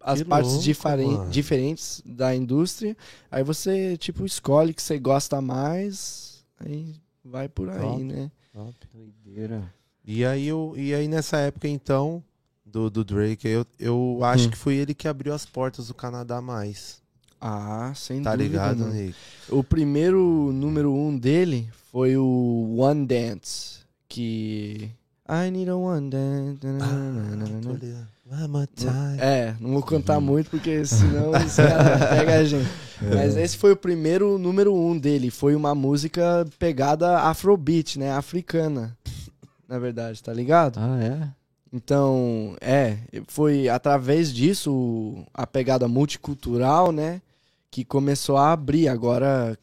[0.01, 2.95] as Que partes louco, diferen- diferentes da indústria.
[3.29, 6.28] Aí você tipo escolhe que você gosta mais,
[6.59, 8.03] aí vai por aí, Top.
[8.03, 8.31] né?
[8.53, 8.73] Top.
[8.93, 9.73] Doideira.
[10.05, 12.23] E aí, eu, e aí nessa época, então,
[12.65, 14.51] do, do Drake, eu, eu acho Hum.
[14.51, 16.99] que foi ele que abriu as portas do Canadá mais.
[17.41, 18.49] Ah, sem Tá dúvida.
[18.49, 18.93] ligado, mano.
[18.93, 19.15] Nick?
[19.49, 24.91] O primeiro número um dele foi o One Dance, que
[25.29, 26.59] I need a one dance.
[26.81, 27.35] Ah,
[29.19, 32.69] É, não vou cantar muito porque senão os caras pegam a gente.
[33.01, 35.31] Mas esse foi o primeiro número um dele.
[35.31, 38.11] Foi uma música pegada afrobeat, né?
[38.11, 38.95] Africana.
[39.67, 40.79] Na verdade, tá ligado?
[40.79, 41.27] Ah, é?
[41.71, 47.21] Então, é, foi através disso a pegada multicultural, né?
[47.71, 48.87] Que começou a abrir.
[48.87, 49.57] Agora,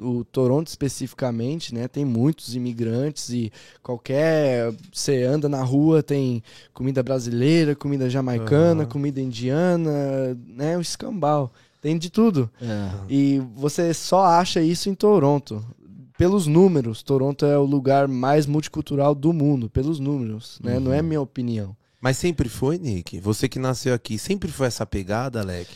[0.00, 1.86] o Toronto especificamente, né?
[1.86, 4.72] Tem muitos imigrantes e qualquer.
[4.92, 8.90] Você anda na rua, tem comida brasileira, comida jamaicana, Aham.
[8.90, 10.78] comida indiana, né?
[10.78, 11.52] O escambau.
[11.80, 12.48] Tem de tudo.
[12.60, 12.90] É.
[13.08, 15.62] E você só acha isso em Toronto.
[16.16, 20.78] Pelos números, Toronto é o lugar mais multicultural do mundo, pelos números, né?
[20.78, 21.76] Não é minha opinião.
[22.00, 23.18] Mas sempre foi, Nick?
[23.20, 25.68] Você que nasceu aqui, sempre foi essa pegada, Alec?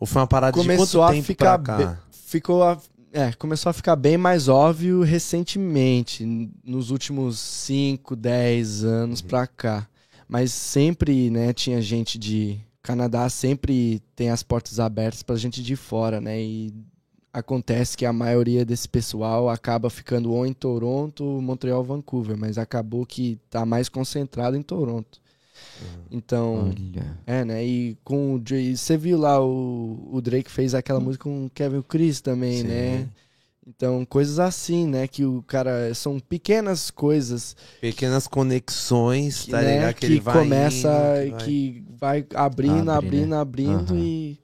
[0.00, 1.98] Ou foi uma parada de Começou quanto a tempo ficar pra cá?
[2.10, 2.78] ficou a-
[3.12, 6.24] é, começou a ficar bem mais óbvio recentemente,
[6.64, 9.86] nos últimos 5, 10 anos pra cá.
[10.28, 15.76] Mas sempre, né, tinha gente de Canadá sempre tem as portas abertas pra gente de
[15.76, 16.40] fora, né?
[16.40, 16.72] E
[17.32, 23.04] acontece que a maioria desse pessoal acaba ficando ou em Toronto, Montreal, Vancouver, mas acabou
[23.04, 25.20] que tá mais concentrado em Toronto.
[26.10, 27.16] Então, Olha.
[27.26, 27.64] é, né?
[27.64, 31.50] E com o Drake, você viu lá o, o Drake fez aquela música com o
[31.50, 32.64] Kevin Chris também, Sim.
[32.68, 33.08] né?
[33.66, 35.06] Então, coisas assim, né?
[35.06, 35.94] Que o cara.
[35.94, 39.94] São pequenas coisas Pequenas conexões, que, tá né, ligado?
[39.94, 40.88] Que, que vai começa.
[41.26, 43.36] indo, que vai- que vai abrindo, Abre, abrindo, né?
[43.36, 43.98] abrindo Aham.
[43.98, 44.38] e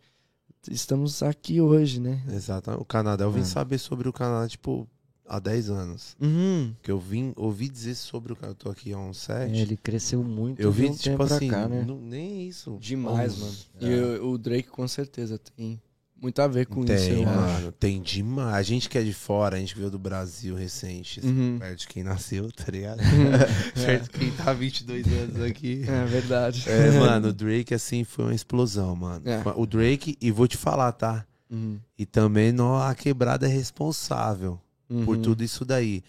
[0.71, 2.23] estamos aqui hoje, né?
[2.33, 2.71] Exato.
[2.73, 3.45] O Canadá, eu vim É.
[3.45, 4.87] saber sobre o Canadá, tipo,
[5.29, 6.17] há 10 anos.
[6.21, 6.73] Uhum.
[6.83, 8.53] Que eu vim ouvi dizer sobre o Canadá.
[8.59, 9.53] Eu tô aqui há uns 7.
[9.53, 11.85] É, ele cresceu muito eu vi, um tipo assim, cá, né?
[11.87, 12.77] não- nem isso.
[12.81, 13.57] Demais, Uns- mano.
[13.93, 13.97] É.
[13.97, 15.81] E o, o Drake com certeza tem
[16.19, 17.37] muito a ver com tem, isso, eu acho.
[17.41, 17.73] mano.
[17.73, 18.55] Tem demais.
[18.57, 21.59] A gente que é de fora, a gente veio do Brasil recente, assim, Uhum.
[21.59, 22.99] perto de quem nasceu, tá ligado?
[23.75, 25.85] perto de quem tá há 22 anos aqui.
[25.87, 26.65] É verdade.
[26.69, 29.23] É, mano, o Drake, assim, foi uma explosão, mano.
[29.29, 29.43] É.
[29.57, 31.27] O Drake, e vou te falar, tá?
[31.51, 31.79] Uhum.
[31.99, 34.59] E também não, a quebrada é responsável
[34.89, 35.23] por Uhum.
[35.23, 36.03] tudo isso daí.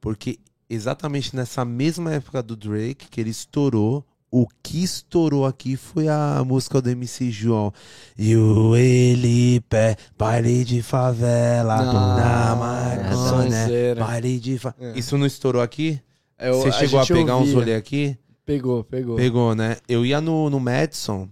[0.00, 6.08] Porque exatamente nessa mesma época do Drake, que ele estourou, o que estourou aqui foi
[6.08, 7.72] a música do MC João.
[8.18, 14.04] E o ele pé, baile de favela, na Marcona, sonzeira.
[14.04, 14.92] baile de favela.
[14.92, 14.98] É.
[14.98, 16.00] Isso não estourou aqui?
[16.36, 17.54] É, eu- Você chegou a, gente pegar uns ouvia.
[17.54, 18.18] rolê aqui?
[18.44, 19.16] Pegou, pegou.
[19.16, 19.76] Pegou, né?
[19.88, 21.28] Eu ia no, no Madison,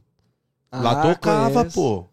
[0.73, 1.75] lá Ah, tocava, conheço.
[1.75, 2.07] pô.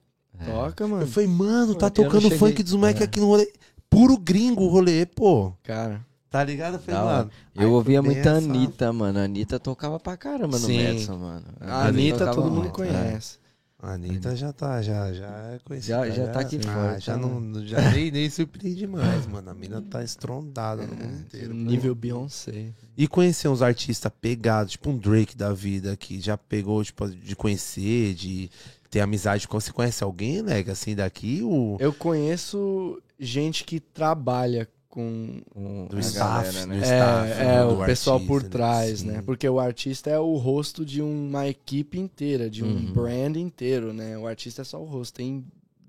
[0.43, 1.04] Toca, mano.
[1.04, 3.06] Eu falei, mano, tá Eu tocando cheguei- funk dos moleques é.
[3.06, 3.52] aqui no rolê.
[3.89, 5.54] Puro gringo o rolê, pô.
[5.63, 6.06] Cara.
[6.30, 6.75] Tá ligado?
[6.75, 7.32] Eu falei, mano.
[7.56, 9.17] Eu ouvia muito a Anitta, mano.
[9.17, 10.84] A Anitta tocava pra caramba no Sim.
[10.84, 11.45] Madison, mano.
[11.60, 13.39] A Anitta tocava todo mundo muito, conhece.
[13.82, 16.06] A Anitta já tá, já, já é conhecida.
[16.06, 19.49] Já- já tá aqui ah, fora, Já, tá, não, já nem, nem surpreende mais, mano.
[19.49, 21.54] A mina tá estrondada no mundo inteiro.
[21.54, 22.73] Nível Beyoncé.
[22.97, 27.36] E conhecer uns artistas pegados, tipo um Drake da vida, que já pegou, tipo, de
[27.38, 28.52] conhecer, de
[28.89, 29.60] ter amizade com.
[29.60, 31.41] Você conhece alguém, Lega, assim, daqui?
[31.43, 31.78] O...
[31.80, 35.41] Eu conheço gente que trabalha com.
[35.89, 36.82] Do a staff, galera, do né?
[36.82, 37.32] staff.
[37.32, 38.49] É, é, do o pessoal artista, por né?
[38.49, 39.08] trás, Sim.
[39.08, 39.21] né?
[39.21, 42.93] Porque o artista é o rosto de uma equipe inteira, de um Uhum.
[42.93, 44.17] brand inteiro, né?
[44.17, 45.45] O artista é só o rosto, tem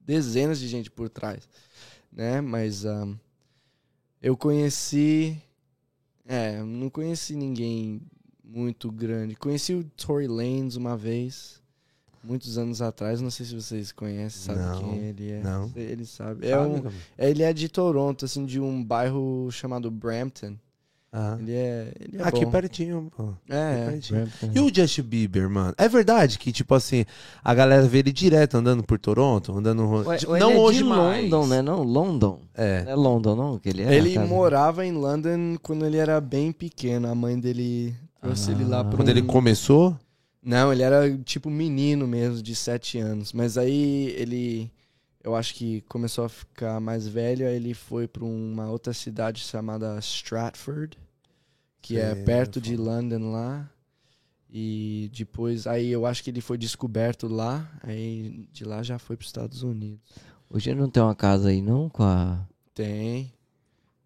[0.07, 1.49] dezenas de gente por trás,
[2.13, 2.41] né?
[2.41, 3.15] Mas ahn,
[4.23, 5.41] eu conheci.
[6.27, 8.01] É, não conheci ninguém
[8.45, 9.35] muito grande.
[9.35, 11.60] Conheci o Tory Lanez uma vez,
[12.23, 13.21] muitos anos atrás.
[13.21, 15.41] Não sei se vocês conhecem, sabem Não, quem ele é.
[15.43, 15.71] não.
[15.75, 16.47] Ele sabe.
[16.47, 20.55] É Sabe, um, ele é de Toronto, assim, de um bairro chamado Brampton.
[21.13, 21.37] Ah.
[21.41, 21.93] Ele é.
[21.99, 22.53] Ele é Aqui bom.
[22.53, 23.31] pertinho, pô.
[23.49, 24.53] É, Aqui pertinho.
[24.55, 25.75] E o Justin Bieber, mano?
[25.77, 27.05] É verdade que, tipo assim,
[27.43, 29.85] a galera vê ele direto andando por Toronto, andando...
[30.07, 31.25] Ué, ele não é hoje de mais.
[31.29, 31.63] London, né?
[31.63, 32.41] Não, London.
[32.55, 32.85] É.
[32.85, 33.59] Não é London, não?
[33.59, 37.09] Que ele é ele morava em London quando ele era bem pequeno.
[37.09, 38.55] A mãe dele trouxe Ah.
[38.55, 38.97] ele lá pro.
[38.97, 39.97] Quando ele começou...
[40.43, 43.33] Não, ele era tipo menino mesmo, de 7 anos.
[43.33, 44.71] Mas aí ele,
[45.23, 49.41] eu acho que começou a ficar mais velho, aí ele foi pra uma outra cidade
[49.41, 50.97] chamada Stratford,
[51.83, 52.77] que é Sei, perto de.
[52.77, 53.71] London lá.
[54.53, 59.17] E depois, aí eu acho que ele foi descoberto lá, aí de lá já foi
[59.17, 60.01] pros Estados Unidos.
[60.49, 61.89] Hoje ele não tem uma casa aí, não?
[61.89, 62.45] Com a.
[62.75, 63.33] Tem.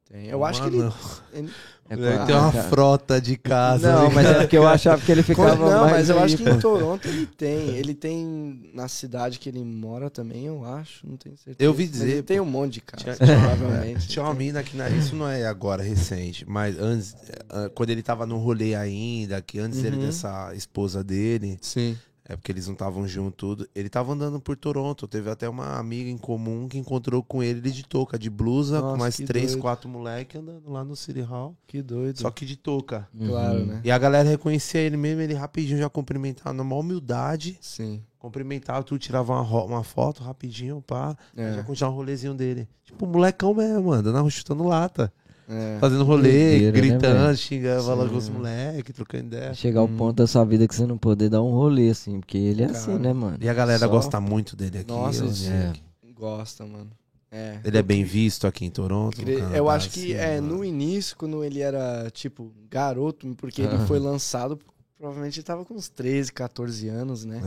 [0.05, 0.27] Tem.
[0.27, 0.79] Eu acho que ele.
[0.79, 0.94] Mano,
[1.33, 1.51] ele-
[1.88, 3.92] É Ele a- tem uma frota de casa.
[3.92, 5.55] Não, né, mas é porque eu achava que ele ficava.
[5.70, 6.51] não, mais mas eu aí, acho que pô.
[6.51, 7.68] em Toronto ele tem.
[7.77, 11.07] Ele tem na cidade que ele mora também, eu acho.
[11.07, 11.57] Não tenho certeza.
[11.61, 14.09] Eu Mas dizer, Ele tem um monte de casa, Tinha, provavelmente.
[14.09, 14.88] tinha uma mina na.
[14.88, 17.14] Isso não é agora recente, mas antes,
[17.51, 20.07] eh, quando ele tava no rolê ainda, que antes dele Uhum.
[20.07, 21.97] dessa esposa dele, Sim.
[22.27, 23.69] É porque eles não estavam juntos, tudo.
[23.75, 25.07] Ele tava andando por Toronto.
[25.07, 28.81] Teve até uma amiga em comum que encontrou com ele, ele de touca, de blusa,
[28.81, 29.61] com Nossa, mais que três, doido.
[29.61, 31.55] quatro moleques andando lá no City Hall.
[31.67, 32.19] Que doido.
[32.21, 33.07] Só que de touca.
[33.17, 33.67] Claro, Uhum.
[33.67, 33.81] né?
[33.85, 37.59] E a galera reconhecia ele mesmo, ele rapidinho já cumprimentava, na maior humildade.
[37.61, 38.03] Sim.
[38.19, 41.15] Cumprimentava, tu tirava uma, uma foto rapidinho, pá.
[41.37, 41.57] É.
[41.57, 42.67] Já continuava o rolezinho dele.
[42.85, 45.13] Tipo, molecão mesmo, mano, andando chutando lata.
[45.49, 45.79] É.
[45.79, 47.37] Fazendo rolê, Doideira, né, gritando, velho?
[47.37, 49.55] xingando, falando com os moleques, trocando ideia.
[49.55, 49.97] Chegar ao Hum.
[49.97, 52.67] ponto da sua vida que você não poder dar um rolê, assim, porque ele é
[52.67, 52.79] Cara.
[52.79, 53.37] assim, né, mano?
[53.41, 54.89] E a galera Só- gosta muito dele aqui.
[54.89, 55.73] Nossa, sei é.
[56.15, 56.91] Gosta, mano.
[57.31, 57.59] É.
[57.65, 59.17] Ele é bem visto aqui em Toronto.
[59.21, 60.57] Cre- Canadá, Eu acho que assim, é mano.
[60.59, 64.57] no início, quando ele era, tipo, garoto, porque ele foi lançado,
[64.97, 67.43] provavelmente ele tava com uns 13, 14 anos, né?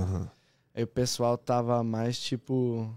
[0.75, 2.87] Aí o pessoal tava mais, tipo.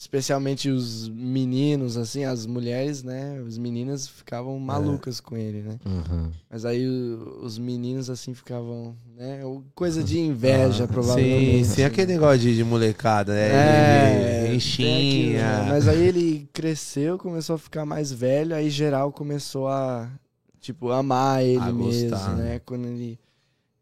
[0.00, 3.38] Especialmente os meninos, assim, as mulheres, né?
[3.46, 5.78] As meninas ficavam malucas com ele, né?
[5.84, 6.30] Uhum.
[6.48, 9.44] Mas aí o- os meninos, assim, ficavam, né?
[9.44, 11.66] ou Coisa de inveja, Ah, provavelmente.
[11.68, 13.50] Sim, sim, aquele negócio de, de molecada, né?
[13.52, 15.64] É, Ele tem aquilo, enchinha.
[15.64, 15.68] né?
[15.68, 20.10] Mas aí ele cresceu, começou a ficar mais velho, aí geral começou a,
[20.62, 22.42] tipo, amar ele A mesmo, gostar, né?
[22.54, 22.58] né?
[22.64, 23.18] Quando ele.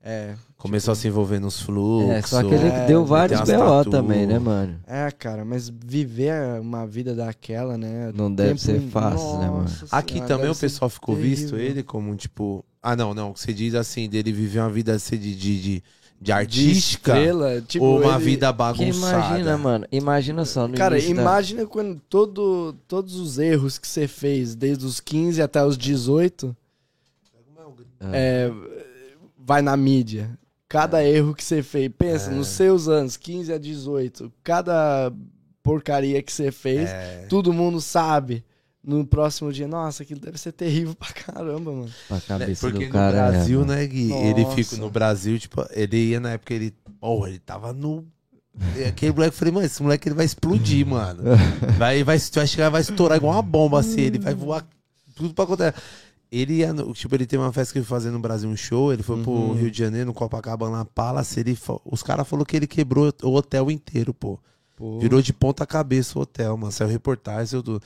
[0.02, 0.34] É.
[0.56, 2.10] Começou a se envolver nos fluxos.
[2.10, 4.78] É, só que ele É, deu vários BO também, né, mano?
[4.86, 8.10] É, cara, mas viver uma vida daquela, né?
[8.14, 9.62] Não deve tempo ser fácil, né, mano?
[9.62, 11.70] Nossa Aqui Senhora, também o pessoal ficou visto terrível.
[11.70, 12.64] ele como, tipo.
[12.82, 13.34] Ah, não, não.
[13.36, 15.82] Você diz assim, dele viver uma vida assim, de, de, de, de
[16.20, 19.18] de artística estrela, tipo, ou uma ele- vida Que bagunçada.
[19.28, 19.86] imagina, mano.
[19.92, 20.66] Imagina só.
[20.66, 24.98] No Cara, início da- imagina quando todo, todos os erros que você fez, desde os
[24.98, 26.56] 15 até os 18,
[28.00, 28.10] Ah.
[28.12, 28.50] é,
[29.48, 30.38] vai na mídia.
[30.68, 32.34] Cada erro que você fez, pensa, É.
[32.34, 35.10] nos seus anos, 15 a 18, cada
[35.62, 38.44] porcaria que você fez, É, todo mundo sabe.
[38.84, 41.90] No próximo dia, nossa, aquilo deve ser terrível pra caramba, mano.
[42.06, 43.12] Pra né, cabeça porque do cara.
[43.12, 44.12] no é, Brasil, né, Gui?
[44.12, 44.56] Ele Nossa.
[44.56, 46.74] fica no Brasil, tipo, ele ia na época, ele.
[47.00, 48.06] Porra, ele tava no.
[48.86, 51.22] Aquele moleque, eu falei, mano, esse moleque ele vai explodir, mano.
[51.78, 54.66] Vai, vai, vai chegar, vai estourar igual uma bomba assim, ele vai voar
[55.14, 55.74] tudo pra acontecer.
[56.30, 58.56] Ele ia, no- tipo, ele tem uma festa que ele foi fazer no Brasil, um
[58.56, 59.54] show, ele foi pro Uhum.
[59.54, 63.70] Rio de Janeiro, no Copacabana Palace, ele, os caras falaram que ele quebrou o hotel
[63.70, 64.38] inteiro, pô.
[64.76, 66.70] Pô, Virou de ponta cabeça o hotel, mano.
[66.70, 67.82] Saiu reportagem, saiu tudo.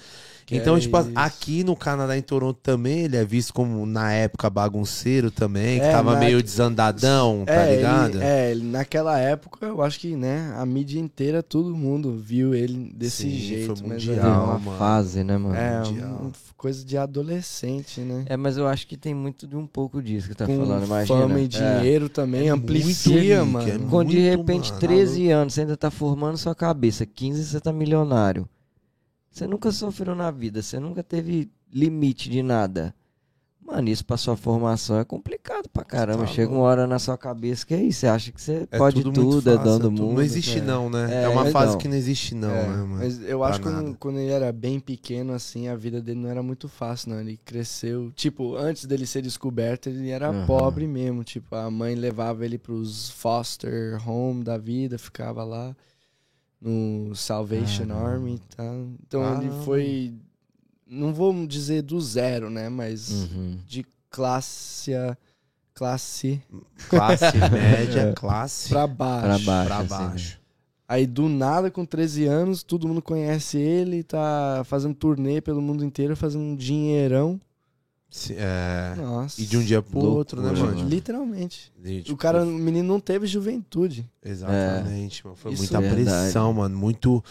[0.56, 1.10] Então, é tipo, isso.
[1.14, 5.86] aqui no Canadá, em Toronto também, ele é visto como, na época, bagunceiro também, que
[5.86, 8.16] É, tava na- meio desandadão, tá é, ligado?
[8.16, 12.54] Ele, é, ele- naquela época, eu acho que, né, a mídia inteira, todo mundo viu
[12.54, 13.76] ele desse Sim, jeito.
[13.76, 14.78] foi mas mundial, É é, uma mano.
[14.78, 15.54] fase, né, mano?
[15.56, 18.24] é uma coisa de adolescente, né?
[18.26, 20.84] É, mas eu acho que tem muito de um pouco disso que tá Com falando,
[20.84, 21.20] imagina.
[21.20, 21.48] fama e É.
[21.48, 22.66] dinheiro também, É muito
[23.32, 23.88] é mano.
[23.88, 24.80] Quando de repente, mano.
[24.80, 28.48] 13 anos, você ainda tá formando sua cabeça, 15 você tá milionário.
[29.33, 32.95] Você nunca sofreu na vida, você nunca teve limite de nada.
[33.64, 36.25] Mano, isso pra sua formação é complicado pra caramba.
[36.25, 38.77] Tá Chega uma hora na sua cabeça que é isso, você acha que você É
[38.77, 40.14] pode tudo tudo, é fácil, dono do tudo- mundo.
[40.16, 40.61] Não existe é.
[40.62, 41.09] não, né?
[41.11, 41.79] É, É, uma fase não.
[41.79, 42.97] que não existe não, É, né, mano?
[42.97, 46.21] Mas eu Pra acho que quando, quando ele era bem pequeno, assim, a vida dele
[46.21, 47.21] não era muito fácil, não.
[47.21, 48.11] Ele cresceu.
[48.16, 50.45] Tipo, antes dele ser descoberto, ele era Aham.
[50.45, 51.23] pobre mesmo.
[51.25, 55.75] Tipo, a mãe levava ele pros foster home da vida, ficava lá
[56.62, 58.09] no Salvation Caramba.
[58.09, 58.38] Army.
[58.57, 58.64] Tá?
[59.07, 59.64] Então ele Caramba.
[59.64, 60.14] foi.
[60.87, 62.68] Não vou dizer do zero, né?
[62.68, 63.59] Mas Uhum.
[63.66, 64.94] de classe.
[64.94, 65.16] a-
[65.75, 66.38] Classe
[66.90, 69.42] Classe média, classe pra baixo.
[69.44, 69.66] Pra baixo.
[69.66, 70.40] pra assim, baixo.
[70.87, 75.83] Aí do nada, com 13 anos, todo mundo conhece ele, tá fazendo turnê pelo mundo
[75.83, 77.40] inteiro, fazendo um dinheirão.
[78.31, 79.40] É, Nossa.
[79.40, 80.88] E de um dia pro Loucura, outro, né, mano.
[80.88, 81.72] Literalmente.
[81.83, 84.09] E, tipo, o cara, o menino não teve juventude.
[84.25, 85.37] Exatamente, mano.
[85.37, 86.77] Foi Isso muita é pressão, mano.
[86.77, 87.25] Muito,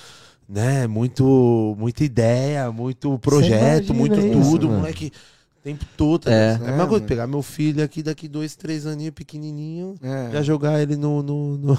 [0.49, 0.87] né?
[0.87, 4.79] Muito, muita ideia, muito projeto, muito isso, tudo, mano.
[4.79, 5.11] moleque.
[5.59, 6.27] O tempo todo.
[6.27, 6.57] É.
[6.57, 6.65] né?
[6.65, 10.31] É a É, mesma coisa, pegar meu filho aqui daqui dois, três aninhos, pequenininho, É.
[10.31, 11.77] já jogar ele no, no, no,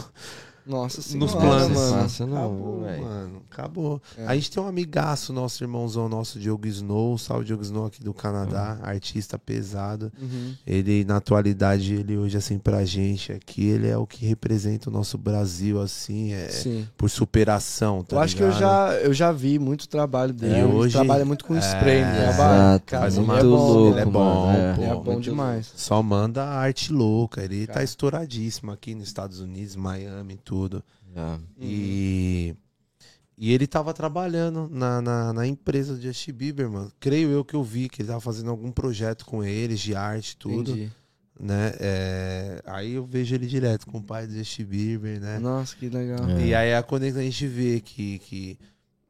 [0.66, 1.76] Nossa senhora, nos planos.
[1.76, 2.02] mano.
[2.02, 3.02] Fácil não, acabou, velho.
[3.02, 3.42] mano.
[3.50, 4.02] Acabou.
[4.16, 4.26] É.
[4.26, 7.18] A gente tem um amigaço, nosso irmãozão, nosso Diogo Snow.
[7.18, 8.78] Salve Diogo Snow aqui do Canadá.
[8.82, 10.12] Artista pesado.
[10.20, 10.54] Uhum.
[10.66, 14.92] Ele, na atualidade, ele hoje, assim, pra gente aqui, ele é o que representa o
[14.92, 16.86] nosso Brasil, assim, é, Sim.
[16.96, 18.60] por superação, tá eu acho que eu ligado?
[18.60, 20.54] já, eu já vi muito trabalho dele.
[20.54, 22.30] E Ele hoje- trabalha muito com É, spray, não trabalha?
[22.30, 22.84] Exato.
[22.86, 24.74] Cara, Faz ele uma- é bom, louco, ele é bom, mano, é.
[24.74, 24.82] pô.
[24.82, 25.72] Ele é bom demais.
[25.76, 27.42] Só manda arte louca.
[27.42, 27.84] Ele tá Cara.
[27.84, 30.84] estouradíssimo aqui nos Estados Unidos, Miami e tudo.
[31.14, 31.40] Já.
[31.58, 32.54] E,
[33.38, 36.92] e ele tava trabalhando na, na, na empresa do Justin Bieber, mano.
[37.00, 40.36] Creio eu que eu vi que ele tava fazendo algum projeto com eles, de arte,
[40.36, 40.72] tudo.
[40.72, 40.92] Entendi.
[41.40, 41.72] Né?
[41.80, 45.38] É, aí eu vejo ele direto com o pai do Justin Bieber, né?
[45.38, 46.28] Nossa, que legal.
[46.28, 46.46] É.
[46.46, 48.58] E aí é quando a gente vê que, que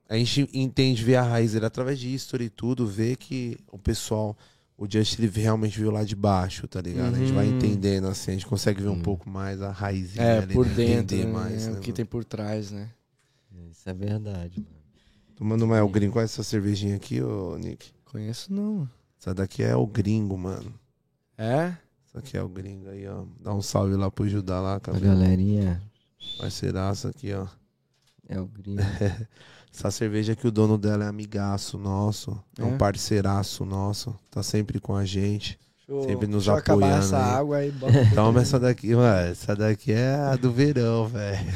[0.08, 3.78] a gente entende, vê a raiz dele através de history e tudo, vê que o
[3.78, 4.36] pessoal,
[4.82, 7.14] o Justin ele realmente viu lá de baixo, tá ligado?
[7.14, 7.56] A gente vai Uhum.
[7.56, 9.02] entendendo assim, a gente consegue ver um Uhum.
[9.02, 10.74] pouco mais a raiz É, ali, por né?
[10.74, 11.32] dentro, entender né?
[11.32, 11.62] mais.
[11.62, 11.94] É, né, o que mano?
[11.96, 12.90] tem por trás, né?
[13.70, 14.82] Isso é verdade, mano.
[15.36, 17.90] Tomando mais o gringo, qual é essa cervejinha aqui, ô Nick?
[18.04, 18.88] Conheço não.
[19.20, 20.72] Essa daqui é o gringo, mano.
[21.38, 21.74] É?
[22.06, 23.24] Essa aqui é o gringo aí, ó.
[23.40, 25.04] Dá um salve lá pro Judá lá, A cabelo.
[25.06, 25.82] galerinha
[26.38, 27.46] Parceiraço aqui, ó.
[28.28, 28.80] é o gringo.
[29.74, 32.38] Essa cerveja que o dono dela é amigaço nosso.
[32.58, 32.76] É, um É?
[32.76, 34.14] parceiraço nosso.
[34.30, 35.58] Tá sempre com a gente.
[36.06, 37.34] Sempre nos deixa eu acabar apoiando essa aí.
[37.34, 37.74] água aí.
[38.14, 39.28] Toma essa daqui, mano.
[39.30, 41.46] Essa daqui é a do verão, velho.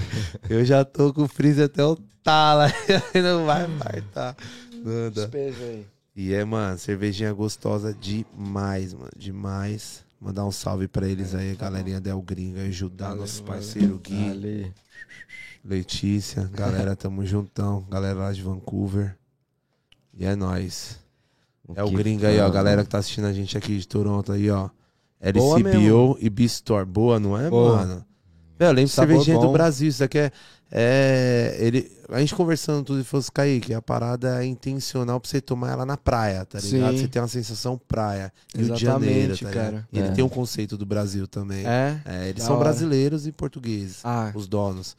[0.49, 2.67] Eu já tô com o freezer até o tala.
[3.15, 4.37] Não vai fartar.
[4.85, 5.11] Nada.
[5.11, 5.87] Despeja aí.
[6.15, 9.11] E é, mano, cervejinha gostosa demais, mano.
[9.17, 10.05] Demais.
[10.21, 13.53] Mandar um salve pra eles aí, a galerinha Del Gringa, ajudar Valeu, nosso valeu.
[13.55, 14.73] parceiro Gui, Ali.
[15.69, 17.85] Letícia, galera, tamo juntão.
[17.91, 19.17] Galera lá de Vancouver.
[20.17, 20.99] E é nóis.
[21.75, 22.49] É o gringo aí, ó.
[22.49, 24.71] Galera que tá assistindo a gente aqui de Toronto aí, ó.
[25.21, 26.85] LCBO e B-Store.
[26.87, 27.77] Boa, não é, Boa.
[27.79, 28.05] mano?
[28.59, 29.53] Velho, lembra de cervejinha do bom.
[29.53, 29.89] Brasil.
[29.89, 30.33] Isso aqui é,
[30.71, 31.57] é.
[31.59, 35.41] ele, a gente conversando tudo e fosse cair, que a parada é intencional pra você
[35.41, 36.93] tomar ela na praia, tá ligado?
[36.93, 36.99] Sim.
[36.99, 38.33] Você tem uma sensação praia.
[38.55, 39.89] Rio de Exatamente, Janeiro, tá cara.
[39.93, 40.13] E ele É.
[40.13, 41.67] tem um conceito do Brasil também.
[41.67, 42.01] É?
[42.05, 42.65] É, eles Da são hora.
[42.65, 44.97] brasileiros e portugueses, Ah, os donos.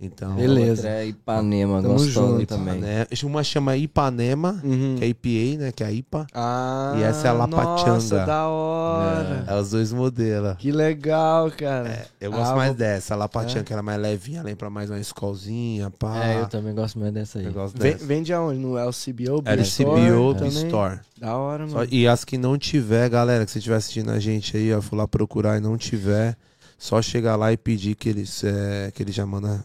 [0.00, 0.82] Então, Beleza.
[0.82, 2.78] Outra é Ipanema, Tamo gostosa também.
[2.78, 3.04] né?
[3.24, 4.94] Uma chama Ipanema, uhum.
[4.96, 5.72] que é IPA, né?
[5.72, 6.26] Que é a IPA.
[6.32, 7.94] Ah, E essa é a Lapachanga.
[7.94, 9.44] Nossa, da hora.
[9.48, 10.54] É os dois modelos.
[10.58, 12.06] Que legal, cara.
[12.20, 13.14] Eu gosto Ah, mais vou- dessa.
[13.14, 13.62] A Lapachan, É?
[13.64, 16.24] que era mais levinha, lembra mais uma escolzinha, pá.
[16.24, 17.46] É, eu também gosto mais dessa aí.
[17.46, 18.04] Eu gosto dessa.
[18.06, 18.60] vende aonde?
[18.60, 19.42] No LCBO?
[19.44, 20.48] LCBO também?
[20.64, 21.00] Store.
[21.18, 21.88] Da hora, Só- mano.
[21.90, 24.94] e as que não tiver, galera, que você estiver assistindo a gente aí, ó, for
[24.94, 26.36] lá procurar e não tiver,
[26.78, 29.60] só chegar lá e pedir que eles, é, que eles já mandam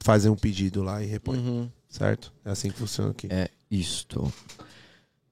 [0.00, 1.70] fazer um pedido lá e repõe, Uhum.
[1.88, 2.32] certo?
[2.44, 3.28] É assim que funciona aqui.
[3.30, 4.32] É isto.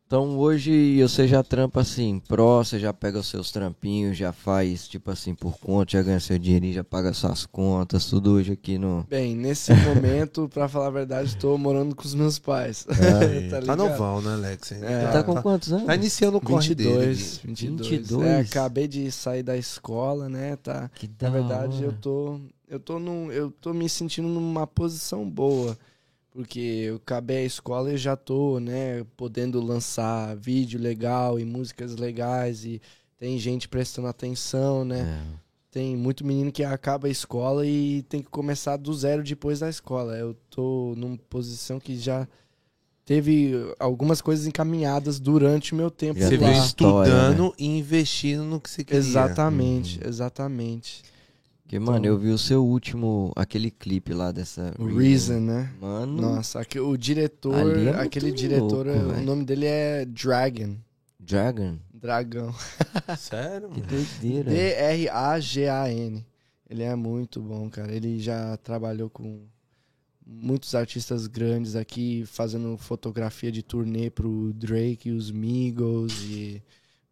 [0.07, 4.87] Então hoje você já trampa assim, pró, você já pega os seus trampinhos, já faz
[4.87, 8.77] tipo assim por conta, já ganha seu dinheirinho, já paga suas contas, tudo hoje aqui
[8.77, 9.07] no.
[9.09, 12.87] Bem, nesse momento, pra falar a verdade, tô morando com os meus pais.
[12.91, 14.73] É, tá tá, novão, né, Alex?
[14.73, 15.07] É.
[15.11, 15.87] Tá com quantos anos?
[15.87, 17.15] tá iniciando o corre dele.
[17.15, 17.89] 22, 22.
[17.89, 18.27] 22.
[18.29, 20.57] É, acabei de sair da escola, né?
[20.57, 20.91] Tá.
[20.95, 21.87] Que Na da verdade, hora.
[21.87, 22.39] eu tô
[22.73, 25.77] eu tô num, eu tô me sentindo numa posição boa,
[26.31, 31.97] porque eu acabei a escola e já tô, né, podendo lançar vídeo legal e músicas
[31.97, 32.81] legais e
[33.19, 35.01] tem gente prestando atenção, né?
[35.01, 35.43] É.
[35.71, 39.69] Tem muito menino que acaba a escola e tem que começar do zero depois da
[39.69, 40.17] escola.
[40.17, 42.27] Eu tô numa posição que já
[43.05, 48.59] teve algumas coisas encaminhadas durante o meu tempo Você veio história, estudando e investindo no
[48.61, 48.99] que você queria.
[48.99, 50.09] Exatamente, Uhum.
[50.09, 51.12] exatamente.
[51.73, 54.75] Porque, mano, eu vi o seu último, aquele clipe lá dessa.
[54.79, 55.73] O Reason, né?
[55.81, 60.77] Mano, Nossa, aque- o diretor, é aquele diretor, louco, o nome dele é Dragon.
[61.19, 61.79] Dragon.
[61.95, 62.55] Dragão.
[63.17, 64.51] Sério, Que doideira.
[64.51, 66.27] D-R-A-G-A-N.
[66.69, 67.91] Ele é muito bom, cara.
[67.91, 69.41] Ele já trabalhou com
[70.27, 76.63] muitos artistas grandes aqui, fazendo fotografia de turnê pro Drake e os Migos e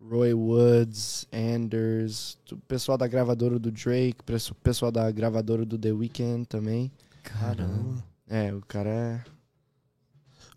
[0.01, 5.93] Roy Woods, Anders, o pessoal da gravadora do Drake, o pessoal da gravadora do The
[5.93, 6.91] Weeknd também.
[7.23, 8.03] Caramba.
[8.29, 9.21] É, o cara é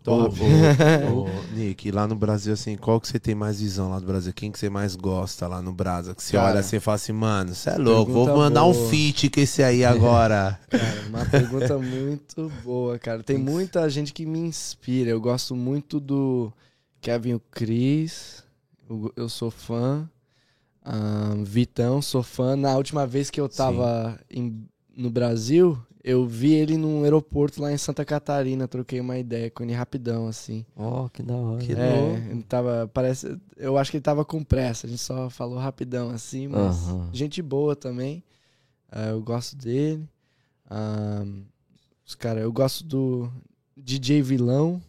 [0.06, 0.38] Ô, top.
[1.10, 3.98] ô, ô, Nick, e lá no Brasil, assim, qual que você tem mais visão lá
[3.98, 4.32] do Brasil?
[4.34, 6.14] Quem que você mais gosta lá no Brasil?
[6.14, 8.72] Que você Cara, olha assim e fala assim, mano, você é louco, vou mandar um
[8.72, 8.90] boa.
[8.90, 10.60] feat com esse aí agora.
[10.68, 13.22] Cara, uma pergunta muito boa, cara.
[13.22, 15.10] Tem muita gente que me inspira.
[15.10, 16.52] Eu gosto muito do
[17.00, 18.43] Kevin o Cris.
[18.88, 20.08] Eu, eu sou fã.
[20.84, 22.56] Ahn, Vitão, sou fã.
[22.56, 27.72] Na última vez que eu tava em- no Brasil, eu vi ele num aeroporto lá
[27.72, 28.68] em Santa Catarina.
[28.68, 30.64] Troquei uma ideia com ele rapidão, assim.
[30.76, 31.58] Ó, que da hora.
[31.64, 32.30] Que É, louco.
[32.30, 32.90] ele tava.
[32.92, 33.38] Parece.
[33.56, 34.86] Eu acho que ele tava com pressa.
[34.86, 36.76] A gente só falou rapidão assim, mas.
[37.12, 38.22] Gente boa também.
[38.92, 40.06] Ah, eu gosto dele.
[40.68, 41.24] Ah,
[42.06, 43.30] os caras, eu gosto do
[43.76, 44.82] DJ Vilão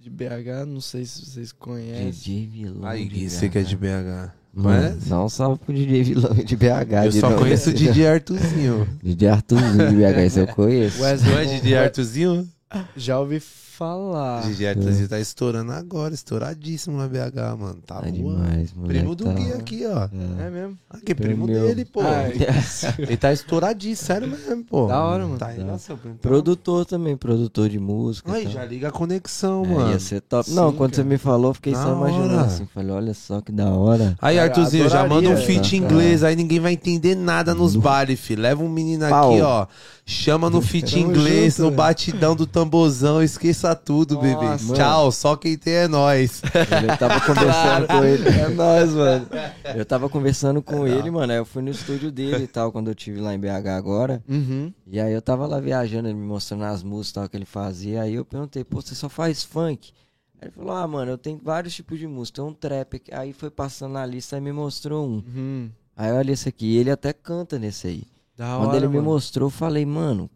[0.00, 2.10] de BH, não sei se vocês conhecem.
[2.10, 2.86] DJ Vilão.
[2.88, 4.32] Aí, de você que é de BH.
[4.52, 5.08] Mano, Conhece?
[5.08, 7.04] dá um salve pro DJ Vilão de BH.
[7.04, 8.88] Eu de só conheço o DJ Arthurzinho.
[9.02, 11.02] DJ Arthurzinho de BH, esse eu conheço.
[11.02, 12.48] Wesley Não é DJ Arthurzinho?
[12.96, 13.40] Já ouvi
[13.84, 14.42] falar.
[14.42, 17.78] DJ Arthurzinho tá estourando agora, estouradíssimo na BH, mano.
[17.86, 18.12] Tá, Tá voando.
[18.12, 18.74] demais.
[18.86, 19.32] Primo do tá...
[19.32, 20.04] Gui aqui, ó.
[20.04, 20.46] É.
[20.46, 20.78] É mesmo?
[20.90, 21.66] Aqui, primo Meu.
[21.66, 22.00] dele, pô.
[22.02, 22.34] Ai,
[22.98, 24.86] Ele tá estouradíssimo, sério mesmo, pô.
[24.86, 25.38] Da hora, mano.
[25.38, 25.72] Tá aí, hora.
[25.72, 26.16] nossa, primo.
[26.16, 28.30] Produtor também, produtor de música.
[28.32, 28.50] Aí, tá?
[28.50, 29.90] já liga a conexão, É, mano.
[29.92, 30.50] ia ser top.
[30.50, 31.02] Sim, Não, quando cara.
[31.02, 32.44] você me falou, fiquei Da só imaginando hora.
[32.46, 32.66] assim.
[32.74, 34.14] Falei, olha só que da hora.
[34.20, 37.54] Aí, Cara, Arthurzinho, já manda um adoraria, feat em inglês, aí ninguém vai entender nada
[37.54, 38.36] nos bailes, fi.
[38.36, 39.66] Leva um menino aqui, ó.
[40.10, 44.44] Chama no Tamo inglês, junto, no batidão do tambozão, esqueça tudo, Nossa, bebê.
[44.44, 44.74] mano.
[44.74, 46.42] Tchau, só quem tem é nós.
[46.82, 48.28] Eu tava conversando com ele.
[48.28, 49.28] É nóis, mano.
[49.72, 51.32] Eu tava conversando com ele, mano.
[51.32, 54.20] Aí eu fui no estúdio dele e tal, quando eu tive lá em BH agora.
[54.28, 54.72] Uhum.
[54.84, 58.02] E aí eu tava lá viajando, ele me mostrando as músicas tal que ele fazia.
[58.02, 59.92] Aí eu perguntei, pô, você só faz funk?
[60.40, 62.42] Aí ele falou, ah, mano, eu tenho vários tipos de música.
[62.42, 62.96] Tem um trap.
[62.96, 63.14] aqui.
[63.14, 65.22] Aí foi passando na lista e me mostrou um.
[65.34, 65.70] Uhum.
[65.96, 68.02] Aí olha esse aqui, ele até canta nesse aí.
[68.40, 69.10] Da Quando hora, ele me mano.
[69.10, 70.30] mostrou, eu falei, mano,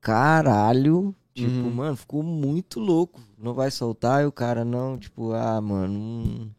[0.00, 1.14] caralho.
[1.34, 1.70] Tipo, Uhum.
[1.70, 3.20] mano, ficou muito louco.
[3.38, 4.22] Não vai soltar?
[4.22, 5.92] E o cara, não, tipo, ah, mano.
[5.98, 6.50] hum.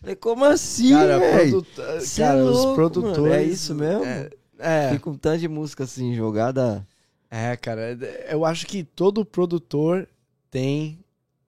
[0.00, 3.18] Falei, como assim, Cara, produtor- Cê é cara os louco, produtores.
[3.18, 4.04] mano, é isso mesmo?
[4.04, 6.86] É, é, Fica um tanto de música assim, jogada.
[7.28, 7.96] é, cara.
[8.00, 10.08] é- Eu acho que todo produtor
[10.52, 11.00] tem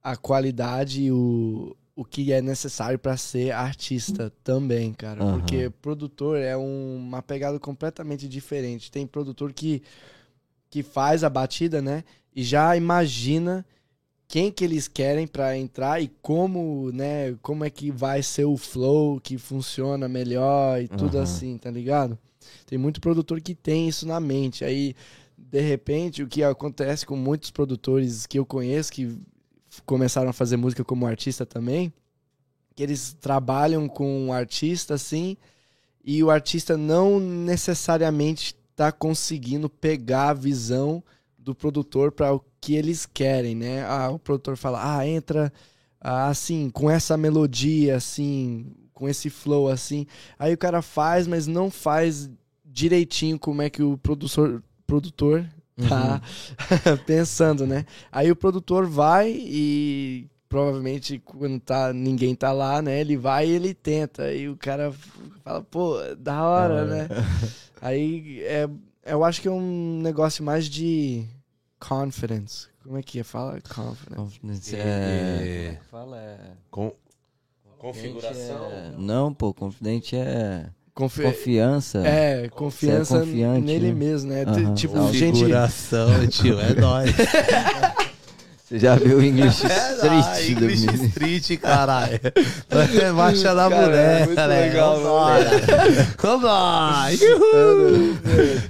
[0.03, 5.23] a qualidade e o, o que é necessário pra ser artista também, cara.
[5.23, 5.39] Aham.
[5.39, 8.91] Porque produtor é um- uma pegada completamente diferente.
[8.91, 9.83] Tem produtor que,
[10.71, 12.03] que faz a batida, né?
[12.35, 13.67] E já imagina
[14.27, 18.57] quem que eles querem pra entrar e como, né, como é que vai ser o
[18.57, 21.23] flow que funciona melhor e tudo Aham.
[21.25, 22.19] assim, tá ligado?
[22.65, 24.65] Tem muito produtor que tem isso na mente.
[24.65, 24.95] Aí,
[25.37, 29.19] de repente, o que acontece com muitos produtores que eu conheço que
[29.85, 31.93] começaram a fazer música como artista também,
[32.75, 35.37] que eles trabalham com um artista assim,
[36.05, 41.03] e o artista não necessariamente tá conseguindo pegar a visão
[41.39, 43.85] do produtor para o que eles querem, né?
[43.85, 45.53] Ah, o produtor fala: "Ah, entra
[46.01, 50.07] ah, assim, com essa melodia assim, com esse flow assim".
[50.39, 52.31] Aí o cara faz, mas não faz
[52.65, 55.49] direitinho como é que o produtor produtor
[55.89, 56.21] tá
[57.07, 57.85] pensando, né?
[58.11, 63.01] Aí o produtor vai e provavelmente quando tá ninguém tá lá, né?
[63.01, 64.33] Ele vai e ele tenta.
[64.33, 64.93] E o cara
[65.45, 67.09] fala, pô, da hora, né?
[67.81, 68.69] Aí é,
[69.05, 71.25] eu acho que é um negócio mais de
[71.79, 72.69] confidence.
[72.83, 73.23] Como é que é?
[73.23, 74.17] Fala confidence.
[74.17, 74.79] Confidence É.
[74.79, 74.85] é.
[74.85, 76.39] como é que Fala, é.
[76.71, 76.93] Com...
[77.79, 80.69] Confidente é- Não, pô, confidente é.
[81.01, 81.99] Confi- Confiança.
[82.07, 83.95] é, confiança confiante, nele né?
[83.95, 84.45] mesmo, né?
[84.47, 84.75] Aham.
[84.75, 85.33] Tipo, gente.
[85.33, 87.11] Configuração, tio, é nóis.
[88.65, 91.05] Você já viu o English É Street nóis, do English menino?
[91.07, 92.21] Street, caralho.
[93.03, 94.47] É marcha da Cara, mulher, é muito né?
[94.47, 95.51] legal, Vambora.
[96.19, 97.11] Vambora.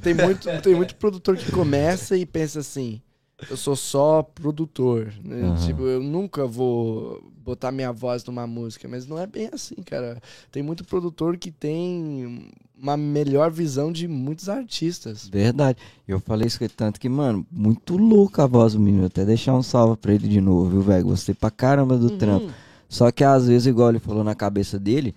[0.03, 3.01] tem muito, tem muito produtor que começa e pensa assim:
[3.49, 5.13] eu sou só produtor.
[5.25, 5.43] né?
[5.43, 5.67] Aham.
[5.67, 8.89] Tipo, eu nunca vou botar minha voz numa música.
[8.89, 10.21] Mas não é bem assim, cara.
[10.51, 15.29] Tem muito produtor que tem uma melhor visão de muitos artistas.
[15.29, 15.79] Verdade.
[16.07, 19.07] Eu falei isso tanto que, mano, muito louco a voz do menino.
[19.07, 21.05] Até deixar um salve pra ele de novo, viu, velho?
[21.05, 22.51] Gostei pra caramba do trampo.
[22.89, 25.15] Só que às vezes, igual ele falou na cabeça dele,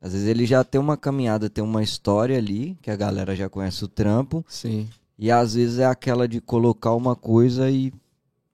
[0.00, 3.48] às vezes ele já tem uma caminhada, tem uma história ali, que a galera já
[3.48, 4.44] conhece o trampo.
[4.48, 4.86] Sim.
[5.18, 7.92] E às vezes é aquela de colocar uma coisa e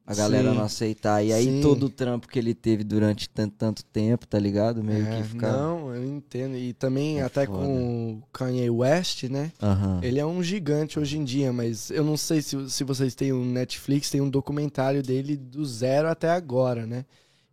[0.07, 0.57] a galera Sim.
[0.57, 1.25] não aceitar.
[1.25, 1.61] E aí Sim.
[1.61, 4.83] todo o trampo que ele teve durante tanto, tanto tempo, tá ligado?
[4.83, 5.51] Meio É, que fica.
[5.53, 6.57] Não, eu entendo.
[6.57, 7.59] E também É até foda.
[7.59, 9.53] com o Kanye West, né?
[9.63, 10.01] Aham.
[10.03, 13.33] Ele é um gigante hoje em dia, mas eu não sei se, se vocês têm
[13.33, 17.05] um Netflix, tem um documentário dele do zero até agora, né?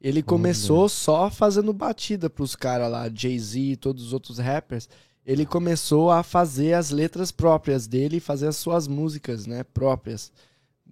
[0.01, 4.87] Ele começou só fazendo batida pros caras lá, Jay-Z e todos os outros rappers.
[5.25, 10.31] Ele começou a fazer as letras próprias dele fazer as suas músicas, né, próprias.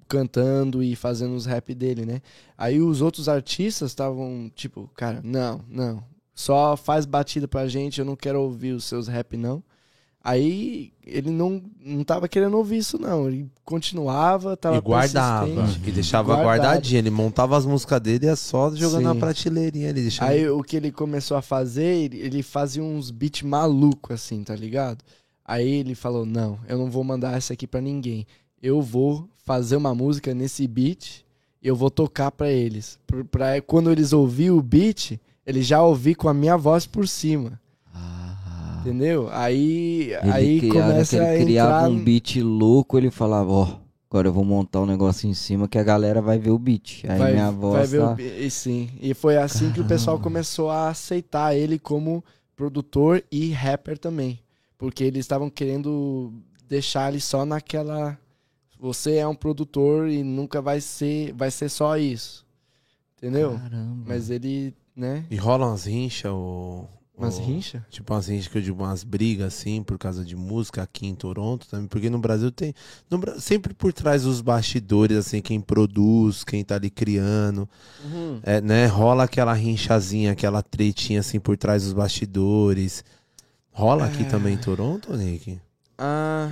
[0.08, 2.22] Cantando e fazendo os rap dele, né?
[2.58, 6.04] Aí os outros artistas estavam tipo, cara, não, não.
[6.34, 9.62] Só faz batida pra gente, eu não quero ouvir os seus rap, não.
[10.28, 13.30] Aí ele não, não tava querendo ouvir isso, não.
[13.30, 15.48] Ele continuava, tava E guardava.
[15.48, 16.46] E deixava Guardado.
[16.46, 17.00] guardadinho.
[17.00, 19.06] Ele montava as músicas dele e ia só jogando Sim.
[19.06, 20.02] na prateleirinha ali.
[20.02, 20.30] Deixava...
[20.30, 24.98] Aí o que ele começou a fazer, ele, fazia uns beats malucos, assim, tá ligado?
[25.46, 28.28] Aí ele falou: Não, eu não vou mandar essa aqui pra ninguém.
[28.62, 31.24] Eu vou fazer uma música nesse beat
[31.64, 33.00] e eu vou tocar pra eles.
[33.08, 37.08] Pra, pra quando eles ouvirem o beat, eles já ouvir com a minha voz por
[37.08, 37.58] cima.
[38.88, 39.30] Entendeu?
[39.32, 41.90] Aí, Ele, aí cri- a hora começa ele criava entrar.
[41.90, 43.80] um beat louco, ele falava, ó,
[44.10, 47.04] Agora eu vou montar um negócio em cima que a galera vai ver o beat.
[47.10, 48.14] Aí vai, minha voz vai ver tá...
[48.14, 48.90] o, e sim.
[49.02, 50.24] E foi assim que o pessoal Caramba.
[50.24, 52.24] começou a aceitar ele como
[52.56, 54.40] produtor e rapper também.
[54.78, 56.32] Porque eles estavam querendo
[56.70, 58.18] deixar ele só naquela.
[58.80, 61.34] Você é um produtor e nunca vai ser.
[61.34, 62.46] Vai ser só isso.
[63.18, 63.58] Entendeu?
[63.58, 64.04] Caramba.
[64.06, 65.26] Mas ele, né?
[65.30, 66.88] E rolam umas rinchas, ou.
[67.18, 67.82] Umas rinchas?
[67.90, 71.16] Tipo umas rinchas que eu digo, umas brigas assim, por causa de música aqui em
[71.16, 71.88] Toronto também.
[71.88, 72.74] Porque no Brasil tem.
[73.10, 77.68] no sempre por trás dos bastidores, assim, quem produz, quem tá ali criando.
[78.06, 78.40] Uhum.
[78.44, 78.86] É, né?
[78.86, 83.04] Rola aquela rinchazinha, aquela tretinha assim por trás dos bastidores.
[83.72, 84.26] Rola aqui É.
[84.26, 85.60] também em Toronto, Nick?
[85.98, 86.52] Ah.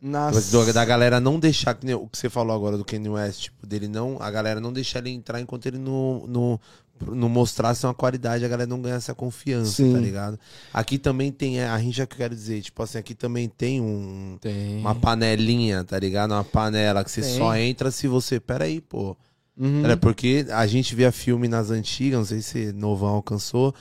[0.00, 0.52] Nas...
[0.52, 4.16] Da galera não deixar, o que você falou agora do Kanye West, tipo, dele não.
[4.22, 6.60] A galera não deixar ele entrar enquanto ele não, não,
[7.06, 9.92] não mostrasse uma qualidade, a galera não ganha essa confiança, Sim.
[9.92, 10.38] tá ligado?
[10.72, 14.38] Aqui também tem é, a que eu quero dizer, tipo assim, aqui também tem um.
[14.40, 14.78] Tem.
[14.78, 16.32] Uma panelinha, tá ligado?
[16.32, 17.36] Uma panela que você Tem.
[17.36, 18.40] só entra se você.
[18.40, 19.16] Pera aí, pô.
[19.56, 19.86] Uhum.
[19.86, 23.74] É porque a gente via filme nas antigas, não sei se Novão alcançou,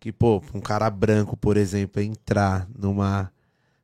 [0.00, 3.30] que, pô, um cara branco, por exemplo, entrar numa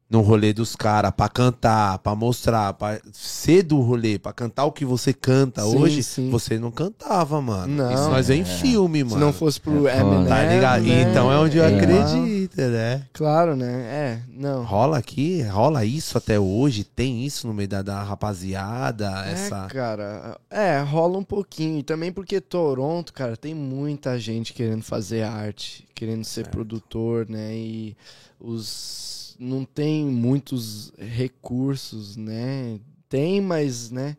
[0.08, 4.70] num rolê dos caras pra cantar, pra mostrar, pra ser do rolê, pra cantar o
[4.70, 6.30] que você canta Sim, hoje, sim.
[6.30, 7.66] você não cantava, mano.
[7.74, 7.92] Não.
[7.92, 8.56] Isso nós vemos em É.
[8.58, 9.16] filme, mano.
[9.16, 9.98] Se não fosse pro É.
[10.00, 10.26] Eminem.
[10.28, 10.82] Tá ligado?
[10.84, 11.02] né?
[11.10, 11.74] Então é onde eu É.
[11.76, 13.04] acredito, né?
[13.12, 13.66] Claro, né?
[13.66, 14.62] É, não.
[14.64, 19.66] Rola aqui, rola isso até hoje, tem isso no meio da, da rapaziada, É, essa...
[19.66, 20.38] cara.
[20.48, 21.80] É, rola um pouquinho.
[21.80, 26.50] E também porque Toronto, cara, tem muita gente querendo fazer arte, querendo ser Certo.
[26.50, 27.52] produtor, né?
[27.56, 27.96] E
[28.38, 29.15] os.
[29.38, 32.78] Não tem muitos recursos, né?
[33.08, 34.16] Tem, mas, né?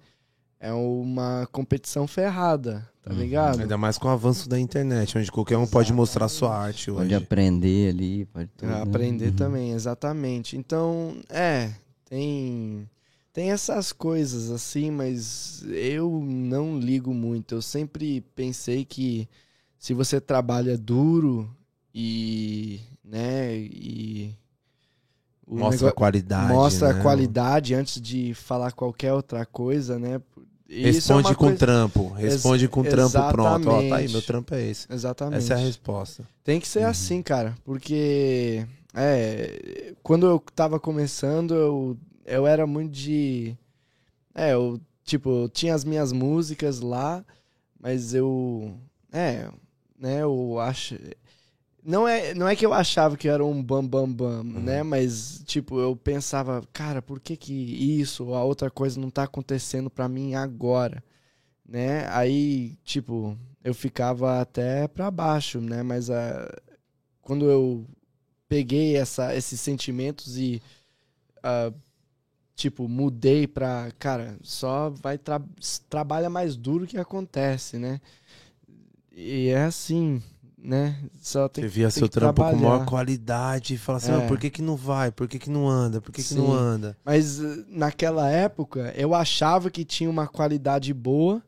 [0.60, 3.20] É uma competição ferrada, tá Uhum.
[3.20, 3.60] ligado?
[3.62, 7.02] Ainda mais com o avanço da internet, onde qualquer um pode mostrar sua arte hoje.
[7.02, 8.70] Pode aprender ali, pode tudo.
[8.70, 8.82] né?
[8.82, 9.36] Aprender Uhum.
[9.36, 10.58] também, exatamente.
[10.58, 11.72] Então, é,
[12.10, 12.90] tem
[13.32, 17.54] tem essas coisas assim, mas eu não ligo muito.
[17.54, 19.30] Eu sempre pensei que
[19.78, 21.48] se você trabalha duro
[21.94, 24.34] e, né, e
[25.48, 26.52] Mostra a qualidade.
[26.54, 27.00] mostra né?
[27.00, 30.20] a qualidade antes de falar qualquer outra coisa, né?
[30.70, 32.10] Isso é Responde uma com coisa- trampo.
[32.10, 33.70] Responde com trampo pronto.
[33.70, 34.12] Ó, tá aí, Exatamente.
[34.12, 34.86] meu trampo é esse.
[34.92, 35.38] Exatamente.
[35.38, 36.24] Essa é a resposta.
[36.44, 36.88] Tem que ser Uhum.
[36.90, 43.56] assim, cara, porque é, quando eu tava começando, eu, eu era muito de
[44.36, 47.24] é, eu tipo, eu tinha as minhas músicas lá,
[47.80, 48.74] mas eu
[49.14, 49.48] é,
[49.98, 50.96] né, eu acho
[51.88, 54.62] não é, não é que eu achava que eu era um bam bam bam, Uhum.
[54.62, 54.84] né?
[54.84, 59.24] Mas tipo, eu pensava, cara, por que que isso ou a outra coisa não tá
[59.24, 61.04] acontecendo pra mim agora,
[61.68, 62.08] né?
[62.12, 65.84] Aí, tipo, eu ficava até pra baixo, né?
[65.84, 66.50] Mas ah,
[67.22, 67.86] quando eu
[68.50, 70.62] peguei essa, esses sentimentos e
[71.44, 71.72] ah,
[72.56, 75.42] tipo mudei pra, cara, só vai tra
[75.90, 78.02] trabalha mais duro que acontece, né?
[79.12, 80.22] E é assim,
[80.68, 80.98] né?
[81.22, 82.70] Só tem Você via tem seu que trampo com trabalhar.
[82.70, 84.18] maior qualidade e fala assim, É.
[84.18, 85.12] "Mas por que que não vai?
[85.12, 86.02] Por que que não anda?
[86.02, 86.98] Por que que não anda?
[87.06, 91.42] Mas eh, naquela época eu achava que tinha uma qualidade boa,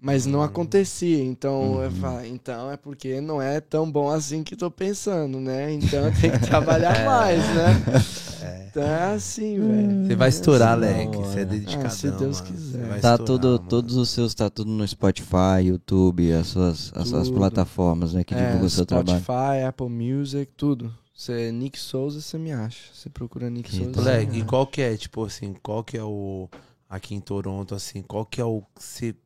[0.00, 0.44] mas não Hum.
[0.44, 1.22] acontecia.
[1.24, 1.96] Então eu Uhum.
[1.96, 5.72] falava, então é porque não é tão bom assim que tô pensando, né?
[5.72, 7.72] Então eu tenho que trabalhar mais, né?
[8.70, 10.06] Então é assim, velho.
[10.06, 11.16] Você vai estourar, Hum, Leque.
[11.18, 11.26] hora.
[11.26, 12.52] Você é dedicadão, Ah, se Deus mano.
[12.52, 12.88] quiser.
[13.00, 13.58] Tá estourar, tudo, mano.
[13.68, 18.34] todos os seus, tá tudo no Spotify, YouTube, as suas, as suas plataformas, né, que
[18.34, 19.18] É, divulgam o seu trabalho.
[19.20, 20.94] Spotify, Apple Music, tudo.
[21.14, 22.78] Você Nick Souza, você me acha.
[22.94, 24.24] Você procura Nick Que Souza.
[24.24, 26.48] me e qual que é, tipo assim, qual que é o.
[26.88, 29.16] Aqui em Toronto, assim, qual que é o que você.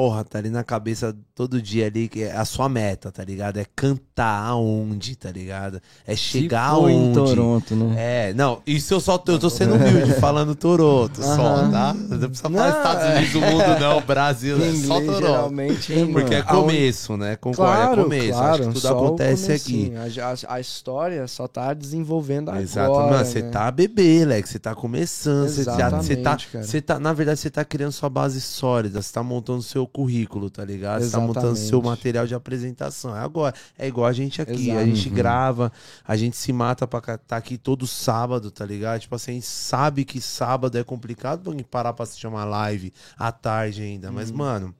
[0.00, 3.58] Porra, tá ali na cabeça todo dia ali, que é a sua meta, tá ligado?
[3.58, 5.78] É cantar aonde, tá ligado?
[6.06, 6.94] É chegar Se aonde.
[6.94, 7.94] em Toronto, né?
[8.30, 11.92] É, não, isso eu só eu tô sendo humilde, falando Toronto só, tá?
[11.92, 15.18] Não precisa falar Estados Unidos do mundo, não, Brasil, é Inglês, só Toronto.
[15.20, 17.36] geralmente, hein, Porque é começo, né?
[17.36, 18.28] Concordo, Claro, é começo.
[18.38, 18.54] claro.
[18.62, 19.92] Acho que tudo acontece aqui.
[20.18, 23.12] A, a- a história só tá desenvolvendo Exato, agora.
[23.12, 23.50] mano, você né?
[23.50, 27.92] tá bebê, Leque, você tá começando, você tá, você tá, na verdade, você tá criando
[27.92, 31.02] sua base sólida, você tá montando seu currículo, tá ligado?
[31.02, 31.84] Você tá montando seu Exatamente.
[31.84, 33.16] material de apresentação.
[33.16, 34.86] É agora, é igual a gente aqui, a Exato.
[34.86, 35.14] gente Uhum.
[35.14, 35.72] grava,
[36.06, 39.00] a gente se mata pra estar aqui todo sábado, tá ligado?
[39.00, 42.92] Tipo assim, a gente sabe que sábado é complicado pra parar pra se chamar live
[43.18, 44.36] à tarde ainda, mas, Uhum.
[44.36, 44.74] mano,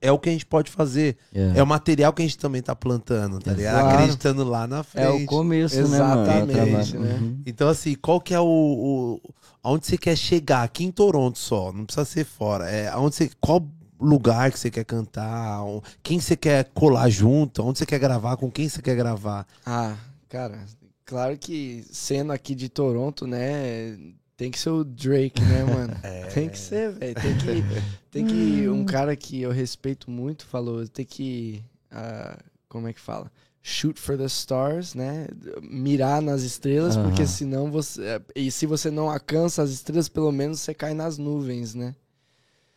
[0.00, 1.16] é o que a gente pode fazer.
[1.34, 1.54] É.
[1.58, 3.80] É o material que a gente também tá plantando, tá ligado?
[3.80, 3.98] Claro.
[3.98, 5.04] Acreditando lá na frente.
[5.06, 5.94] É o começo, né, mano?
[5.96, 6.52] É o Exatamente,
[6.92, 7.00] trabalho.
[7.00, 7.18] né?
[7.20, 7.42] Uhum.
[7.44, 9.20] Então, assim, qual que é o, o.
[9.60, 10.62] Aonde você quer chegar?
[10.62, 12.70] Aqui em Toronto só, não precisa ser fora.
[12.70, 13.66] É, aonde você, qual
[14.00, 15.60] lugar que você quer cantar?
[16.02, 17.62] Quem você quer colar junto?
[17.62, 18.36] Onde você quer gravar?
[18.36, 19.46] Com quem você quer gravar?
[19.64, 19.96] Ah,
[20.28, 20.58] cara,
[21.04, 23.96] claro que sendo aqui de Toronto, né?
[24.38, 25.96] tem que ser o Drake, né, mano?
[26.04, 26.26] É.
[26.26, 27.14] Tem que ser, velho.
[27.14, 27.64] Tem que,
[28.10, 28.68] tem que.
[28.68, 31.62] Um cara que eu respeito muito falou: tem que.
[31.90, 32.38] ah,
[32.68, 33.30] como é que fala?
[33.60, 35.26] Shoot for the stars, né?
[35.60, 38.22] Mirar nas estrelas, porque senão você.
[38.34, 41.94] E se você não alcança as estrelas, pelo menos você cai nas nuvens, né?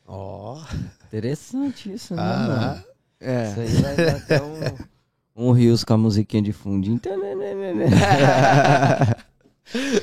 [0.07, 0.59] Ó.
[1.11, 2.83] Interessante isso, né, Ah, mano?
[3.19, 3.49] É.
[3.49, 4.61] Isso aí vai dar até um,
[5.49, 7.01] um rios com a musiquinha de fundinho.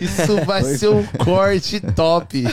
[0.01, 2.45] Isso vai ser um corte top.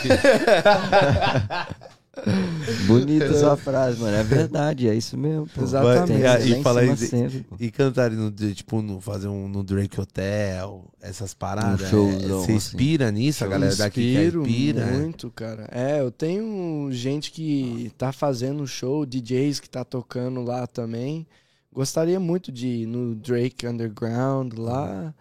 [2.88, 4.16] Bonita sua frase, mano.
[4.16, 5.48] É verdade, é isso mesmo.
[5.48, 5.62] Pô.
[5.64, 6.44] Exatamente.
[6.44, 7.46] Ser e lá em cima.
[7.60, 11.82] E cantarem no, tipo, no, fazer um no Drake Hotel, essas paradas.
[11.82, 12.54] Um showzão, Você assim.
[12.54, 14.86] inspira nisso, a galera daqui que Inspiro inspira.
[14.88, 15.68] muito, cara.
[15.72, 21.28] É, eu tenho gente que tá fazendo show, DJs que tá tocando lá também.
[21.72, 25.14] Gostaria muito de ir no Drake Underground lá.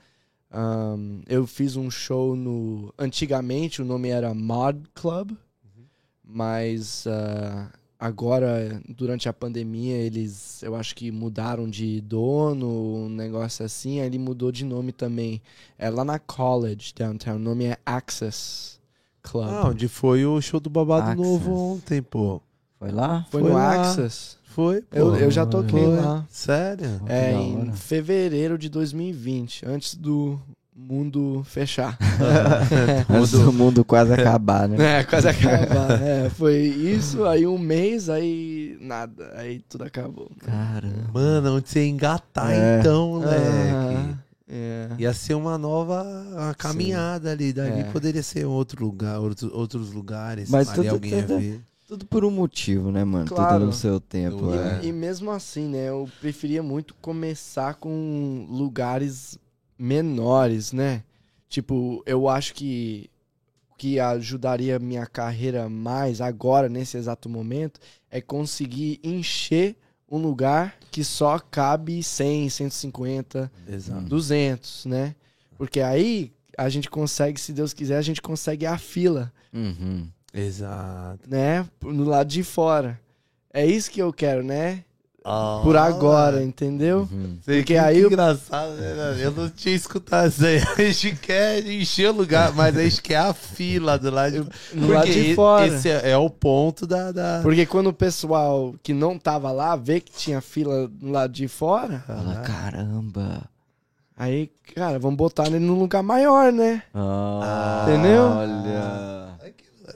[0.55, 2.95] Ahn, eu fiz um show no.
[2.97, 5.33] Antigamente o nome era Mod Club,
[6.25, 7.69] mas ah,
[7.99, 14.07] agora, durante a pandemia, eles eu acho que mudaram de dono, um negócio assim, aí
[14.07, 15.41] ele mudou de nome também.
[15.79, 17.37] É lá na College, downtown.
[17.37, 18.79] O nome é Access
[19.23, 19.49] Club.
[19.49, 21.23] Ah, onde foi o show do Babado Access.
[21.23, 22.41] Novo ontem, pô.
[22.79, 23.27] Foi lá?
[23.31, 23.81] Foi, foi no lá.
[23.81, 24.37] Access.
[24.45, 24.97] Foi, pô.
[24.97, 25.97] Eu, eu já toquei Foi.
[25.97, 26.27] lá.
[26.29, 27.01] Sério?
[27.07, 30.39] É, em fevereiro de 2020, antes do
[30.77, 31.97] mundo fechar.
[33.09, 34.77] Antes do mundo quase acabar, né?
[35.01, 36.01] É, quase acabar.
[36.03, 39.33] É, foi isso, aí um mês, aí nada.
[39.37, 40.31] Aí tudo acabou.
[40.41, 41.11] Caramba.
[41.13, 42.81] Mano, onde você engatar É.
[42.81, 43.35] então, moleque?
[43.43, 44.19] Aham,
[44.49, 44.89] é.
[44.99, 46.03] Ia ser uma nova
[46.33, 47.53] uma caminhada ali.
[47.53, 47.85] Dali É.
[47.85, 50.51] poderia ser outro lugar, outro- outros lugares.
[50.51, 51.61] Mas ali tudo- alguém ia tudo- ver.
[51.87, 53.27] Tudo por um motivo, né, mano?
[53.27, 53.55] Claro.
[53.55, 54.39] Tudo no seu tempo.
[54.39, 54.81] Tudo, é.
[54.83, 55.91] E, e mesmo assim, né?
[55.91, 59.39] Eu preferia muito começar com lugares
[59.79, 61.03] menores, né?
[61.49, 63.11] Tipo, eu acho que
[63.71, 69.77] o que ajudaria minha carreira mais agora, nesse exato momento, é conseguir encher
[70.11, 74.03] um lugar que só cabe 100, 150, Exato.
[74.03, 75.15] 200, né?
[75.57, 80.09] Porque aí a gente consegue, se Deus quiser, a gente consegue a fila Uhum.
[80.33, 81.29] Exato.
[81.29, 81.69] né?
[81.83, 83.01] No lado de fora.
[83.53, 84.85] É isso que eu quero, né?
[85.27, 87.09] Ah, Por agora, entendeu?
[87.11, 87.39] Uhum.
[87.43, 89.17] Sei Porque que, aí que eu- engraçado, né?
[89.21, 90.59] Eu não tinha escutado isso aí.
[90.59, 94.77] A gente quer encher o lugar, mas a gente quer a fila do lado de
[94.79, 95.67] No lado de fora.
[95.67, 97.11] Esse é, é o ponto da.
[97.11, 97.41] da...
[97.43, 101.49] Porque quando o pessoal que não tava lá vê que tinha fila do lado de
[101.49, 103.45] fora, Fala, caramba.
[104.19, 106.83] aí, cara, vamos botar ele num lugar maior, né?
[106.95, 108.25] Ah, Entendeu?
[108.25, 109.14] Olha.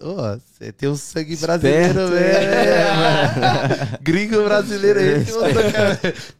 [0.00, 3.98] Você tem um sangue brasileiro Esperto, mesmo.
[4.02, 5.24] Gringo brasileiro aí.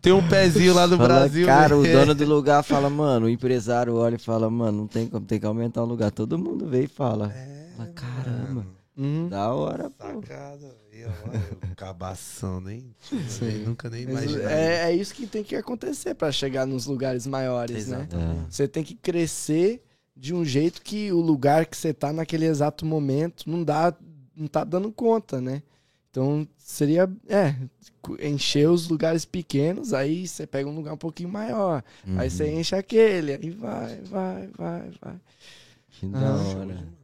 [0.00, 1.46] Tem um pezinho lá no Fala, Brasil.
[1.46, 1.92] cara, o né?
[1.92, 5.38] dono do lugar fala, mano, o empresário olha e fala, mano, não tem como, tem
[5.40, 6.10] que aumentar o lugar.
[6.10, 7.32] Todo mundo vê e fala.
[7.76, 9.28] Fala, caramba, Uhum.
[9.28, 10.04] da hora, pô.
[10.06, 12.92] Sacada, aí, ó, um cabação, nem.
[13.28, 13.62] Sim.
[13.64, 14.44] Nunca nem imaginei.
[14.44, 18.08] é, é isso que tem que acontecer pra chegar nos lugares maiores, né?
[18.10, 18.40] Exatamente.
[18.54, 19.80] Você tem que crescer
[20.18, 23.94] de um jeito que o lugar que você tá naquele exato momento não dá,
[24.36, 25.62] não tá dando conta, né?
[26.10, 27.54] Então seria, é,
[28.20, 31.84] encher os lugares pequenos, aí você pega um lugar um pouquinho maior,
[32.16, 32.60] aí você Uhum.
[32.60, 35.14] enche aquele, aí vai, vai, vai, vai.
[35.90, 36.98] Que da Ah, hora.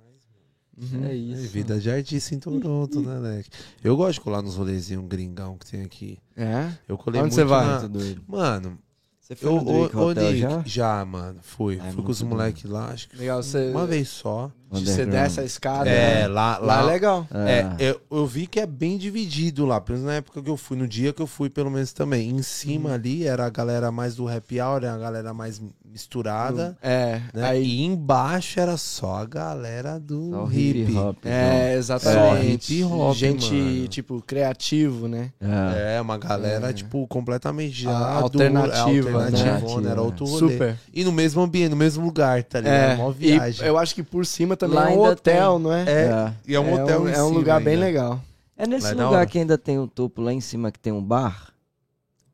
[0.76, 1.04] Uhum.
[1.04, 1.48] É É isso.
[1.52, 3.50] vida de artista em Toronto, né, Leque?
[3.82, 6.18] Eu gosto de colar nos rolezinhos gringão que tem aqui.
[6.36, 6.72] É?
[6.88, 7.64] Eu colei Onde muito você vai?
[7.64, 8.22] na- doido.
[8.26, 8.78] Mano,
[9.24, 10.62] Você foi eu, no Drake o, Hotel Nick, já?
[10.66, 11.04] já?
[11.06, 11.38] mano.
[11.40, 11.80] Fui.
[11.82, 14.52] É Fui com os moleques lá, acho que Legal, você, uma vez só.
[14.80, 15.88] Você desce a escada.
[15.88, 16.28] É, né?
[16.28, 17.26] lá, lá lá, é legal.
[17.32, 20.56] É, eu, eu vi que é bem dividido lá, pelo menos na época que eu
[20.56, 22.30] fui, no dia que eu fui, pelo menos também.
[22.30, 22.94] Em cima Uhum.
[22.94, 26.76] ali era a galera mais do happy hour, era a galera mais misturada.
[26.82, 27.44] É, Né?
[27.46, 30.80] aí E embaixo era só a galera do Só hip.
[30.80, 31.16] hip hop.
[31.24, 32.74] É, exatamente.
[32.74, 33.88] hip hop, Gente, mano.
[33.88, 35.30] tipo, criativo, né?
[35.40, 35.96] É.
[35.96, 36.72] É, uma galera, É.
[36.72, 39.90] tipo, completamente já A- do- alternativa, é, alternativona, né?
[39.90, 40.52] era outro rolê.
[40.52, 40.76] Super.
[40.92, 42.74] E no mesmo ambiente, no mesmo lugar, tá ligado?
[42.92, 43.64] É, Mó viagem.
[43.64, 45.82] e eu acho que por cima também Lá é um hotel, não é?
[45.88, 47.86] É, e é um hotel um, em é um lugar bem ainda.
[47.86, 48.20] legal.
[48.56, 50.92] É nesse Lá é lugar que ainda tem um topo lá em cima que tem
[50.92, 51.52] um bar?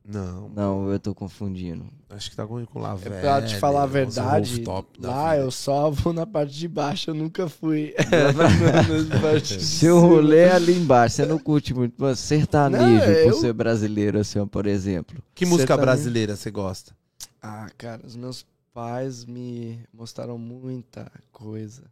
[0.05, 1.85] Não, Não, eu tô confundindo.
[2.09, 3.21] acho que tá com, lá, É velho.
[3.21, 4.65] pra te falar a verdade,
[4.99, 5.43] lá vida.
[5.45, 7.95] eu só vou na parte de baixo, eu nunca fui.
[9.61, 14.19] Seu rolê é ali embaixo, você não curte muito sertanejo, Não, por eu- ser brasileiro,
[14.19, 15.23] assim, por exemplo.
[15.35, 15.87] Que música Sertanejo.
[15.87, 16.93] brasileira você gosta?
[17.41, 21.83] Ah, cara, os meus pais me mostraram muita coisa.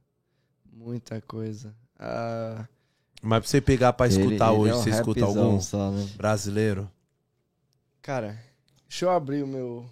[0.78, 1.74] Muita coisa.
[1.98, 2.66] Ah,
[3.20, 5.60] Mas pra você pegar pra escutar Ele- ele hoje, é um você escuta rapzão algum
[5.60, 6.08] Só, né?
[6.16, 6.90] brasileiro?
[8.00, 8.38] cara,
[8.88, 9.88] deixa eu abrir o meu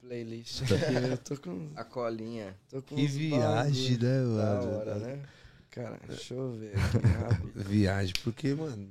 [0.00, 0.94] playlist aqui.
[1.12, 2.54] eu tô com, A colinha.
[2.68, 4.26] tô com Que uns viagem, bagulho né, Da
[4.60, 4.76] mano?
[4.78, 5.22] hora, né?
[5.70, 7.64] Cara, deixa eu ver aqui rápido.
[7.64, 8.88] Viagem, porque, mano,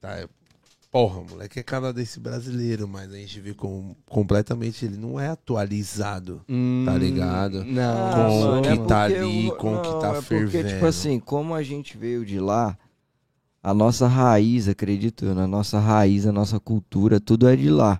[0.00, 0.28] tá.
[0.92, 6.42] Porra, moleque é canadense brasileiro, mas a gente vê como completamente ele não é atualizado.
[6.84, 7.64] Tá ligado?
[7.64, 8.12] Não.
[8.52, 10.68] Com o que é tá ali, eu- com o que tá é Porque, fervendo.
[10.68, 12.76] tipo assim, como a gente veio de lá,
[13.62, 17.98] a nossa raiz, acredito eu, na nossa raiz, a nossa cultura, tudo é de lá.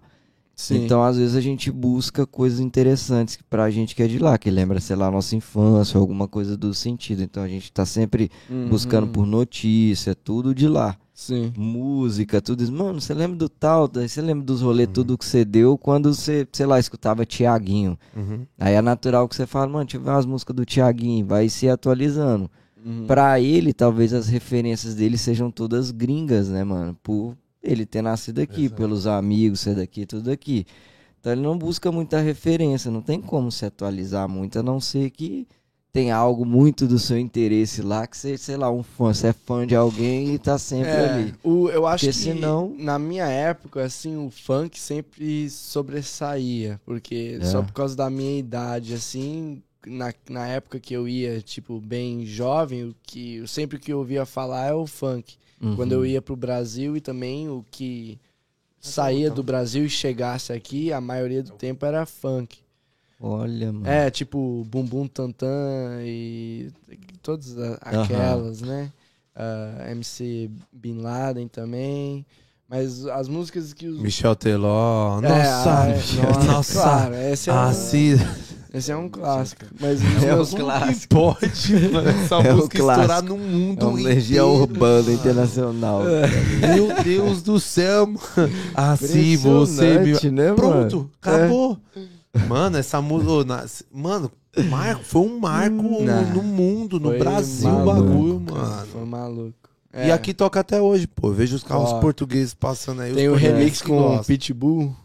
[0.55, 0.84] Sim.
[0.84, 4.51] Então, às vezes, a gente busca coisas interessantes pra gente que é de lá, que
[4.51, 7.22] lembra, sei lá, a nossa infância, ou alguma coisa do sentido.
[7.22, 8.68] Então, a gente tá sempre Uhum.
[8.68, 10.95] buscando por notícia, tudo de lá.
[11.14, 11.52] Sim.
[11.56, 12.72] Música, tudo isso.
[12.72, 14.94] Mano, você lembra do tal, você lembra dos rolês, Uhum.
[14.94, 17.98] tudo que você deu quando você, sei lá, escutava Tiaguinho.
[18.16, 18.46] Uhum.
[18.58, 21.48] Aí é natural que você fala, mano, deixa eu ver umas músicas do Tiaguinho, vai
[21.48, 22.50] se atualizando.
[22.84, 23.06] Uhum.
[23.06, 26.96] Pra ele, talvez as referências dele sejam todas gringas, né, mano?
[27.02, 28.74] Por ele ter nascido aqui, Exato.
[28.80, 30.66] pelos amigos, ser daqui, tudo daqui.
[31.20, 35.10] Então ele não busca muita referência, não tem como se atualizar muito, a não ser
[35.10, 35.46] que
[35.93, 39.32] tem algo muito do seu interesse lá, que você, sei lá, um fã, você é
[39.34, 41.34] fã de alguém e tá sempre É, ali.
[41.45, 46.80] o, eu acho Porque que senão- na minha época, assim, o funk sempre sobressaía.
[46.86, 47.45] Porque É.
[47.45, 52.24] só por causa da minha idade, assim, na, na época que eu ia, tipo, bem
[52.24, 55.36] jovem, o que sempre que eu ouvia falar é o funk.
[55.76, 56.07] Quando eu Uhum.
[56.07, 58.18] ia pro Brasil e também o que
[58.80, 62.59] saía do Brasil e chegasse aqui, a maioria do tempo era funk.
[63.25, 63.87] Olha, mano.
[63.89, 66.70] É, tipo, Bumbum Tantan e
[67.23, 68.91] todas aquelas, né?
[69.35, 72.27] Ah, MC Bin Laden também.
[72.68, 74.01] Mas as músicas que os.
[74.01, 75.18] Michel Teló.
[75.18, 76.73] É, Nossa, ah, é, nossa, nossa.
[76.73, 78.14] Claro, esse é, um, Assim,
[78.75, 79.66] esse é um clássico.
[79.79, 81.14] Mas É um clássico.
[81.14, 83.29] pode, mano, essa É um música estourar clássico.
[83.29, 86.03] no mundo É uma energia urbana internacional.
[86.75, 88.53] Meu Deus do céu, mano.
[88.75, 90.31] Assim você me...
[90.33, 90.53] Né?
[90.55, 91.79] Pronto, acabou.
[92.49, 93.66] Mano, essa música...
[93.93, 94.30] Mano,
[94.70, 96.35] marco, foi um marco Não.
[96.35, 98.87] no mundo, no Foi Brasil, o maluco, bagulho, mano.
[98.87, 99.55] Foi maluco.
[99.95, 100.12] E É.
[100.12, 101.30] aqui toca até hoje, pô.
[101.33, 103.12] Vejo os carros Ó, portugueses passando aí.
[103.14, 104.24] Tem o portugueses remix com o gostam.
[104.24, 104.97] Pitbull.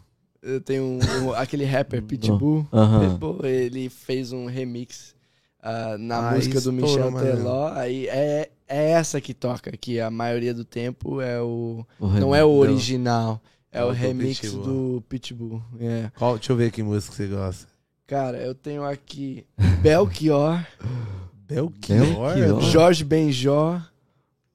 [0.42, 2.66] Eu tenho um- um- aquele rapper Pitbull.
[2.72, 3.04] Aham.
[3.04, 5.14] Ele, pô, ele fez um remix
[5.62, 7.26] ah, na Ah, música do Michel mano.
[7.26, 7.72] Teló.
[7.74, 11.84] Aí é, é essa que toca, que a maioria do tempo é o.
[12.00, 13.42] O não remix é o original.
[13.78, 14.64] É o remix Pitbull.
[14.64, 15.62] do Pitbull.
[15.80, 16.10] É.
[16.18, 17.66] Qual, deixa eu ver que música você gosta.
[18.06, 19.44] Cara, eu tenho aqui
[19.82, 20.64] Belchior,
[21.46, 22.34] Belchior?
[22.34, 22.60] Belchior.
[22.62, 23.80] Jorge Benjó,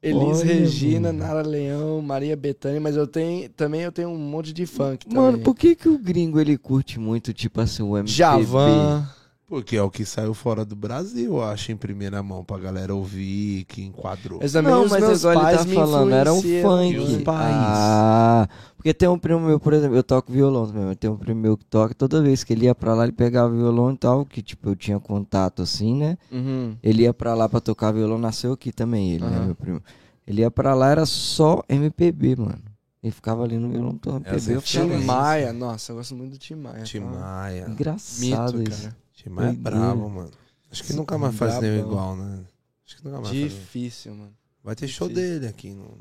[0.02, 1.20] Elis Olha, Regina, mano.
[1.26, 5.32] Nara Leão, Maria Bethânia, mas eu tenho também eu tenho um monte de funk Mano,
[5.32, 5.44] também.
[5.44, 8.12] por que que o gringo ele curte muito, tipo assim, o MPB?
[8.12, 9.08] Javan.
[9.46, 12.96] Porque é o que saiu fora do Brasil, eu acho, em primeira mão, pra galera
[12.96, 14.40] ouvir, que enquadrou.
[14.42, 16.98] Mas também Não, os mas meus agora ele pais tá me falando, era um funk.
[16.98, 17.56] Os pais?
[17.56, 21.18] Ah, porque tem um primo meu, por exemplo, eu toco violão também, mas tem um
[21.18, 23.98] primo meu que toca, toda vez que ele ia pra lá, ele pegava violão e
[23.98, 26.18] tal, que tipo, eu tinha contato assim, né?
[26.32, 26.76] Uhum.
[26.82, 29.46] Ele ia pra lá pra tocar violão, nasceu aqui também, ele, né, Aham.
[29.46, 29.82] meu primo.
[30.26, 32.64] Ele ia pra lá, era só MPB, mano.
[33.04, 34.38] Ele ficava ali no violão todo MPB.
[34.38, 36.84] Essa é eu Tim Maia, nossa, eu gosto muito do Tim Maia.
[36.84, 37.06] Tim tá?
[37.06, 37.66] Maia.
[37.70, 38.82] Engraçado Mito, isso.
[38.84, 39.03] cara.
[39.24, 40.32] Tim Maia é bravo, mano.
[40.72, 42.40] Acho que nunca mais faz nenhum igual, né?
[42.86, 43.34] Acho que nunca mais.
[43.34, 44.34] Difícil, mano.
[44.64, 45.32] Vai ter show Difícil.
[45.40, 45.98] dele aqui no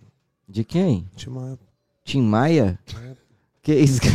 [0.49, 1.09] De quem?
[1.17, 1.59] Tim Maia.
[2.05, 2.79] Tim Maia?
[2.95, 3.13] É.
[3.63, 4.13] Que isso, cara?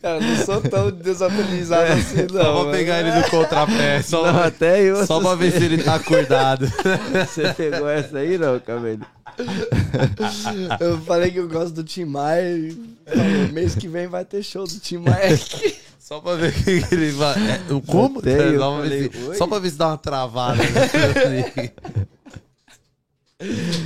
[0.00, 2.42] Cara, não sou tão desatualizado assim, não.
[2.42, 2.70] Só pra mano.
[2.72, 6.66] pegar ele no contrapé, só, Não, até eu só pra ver se ele tá acordado.
[7.26, 9.04] Você pegou essa aí, não, Cabelo?
[10.80, 12.72] Eu falei que eu gosto do Tim Maia e
[13.06, 15.76] falou, mês que vem vai ter show do Tim Maia aqui.
[15.98, 17.34] Só pra ver o que ele vai.
[17.50, 18.20] É, o como?
[18.20, 19.34] Ver falei, se-?
[19.36, 20.62] Só pra ver se dá uma travada.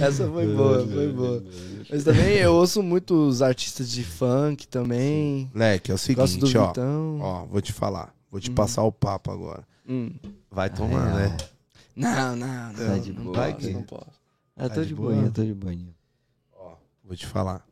[0.00, 1.42] Essa foi boa, foi boa.
[1.90, 5.50] Mas também eu ouço muito os artistas de funk também.
[5.54, 6.66] Leque, é o seguinte, ó.
[6.68, 7.18] Vitão.
[7.20, 8.14] Ó, vou te falar.
[8.30, 8.54] Vou te Hum.
[8.54, 9.62] passar o papo agora.
[9.88, 10.10] Hum.
[10.50, 11.16] Vai tomar, real.
[11.30, 11.36] né?
[11.94, 12.86] Não, não, não.
[12.86, 13.70] Tá de não boa aqui.
[13.70, 14.06] não posso.
[14.56, 15.12] Eu Tá tô de de boa?
[15.14, 15.94] boinha, tô de boinha.
[16.54, 17.66] Ó, vou te falar.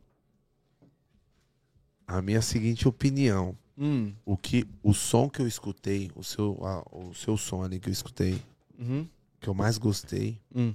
[2.07, 3.57] A minha seguinte opinião.
[3.77, 4.13] Hum.
[4.25, 7.89] O que o som que eu escutei, o seu, a- o seu som ali que
[7.89, 8.41] eu escutei,
[8.79, 9.07] Uhum.
[9.39, 10.73] que eu mais gostei, Hum.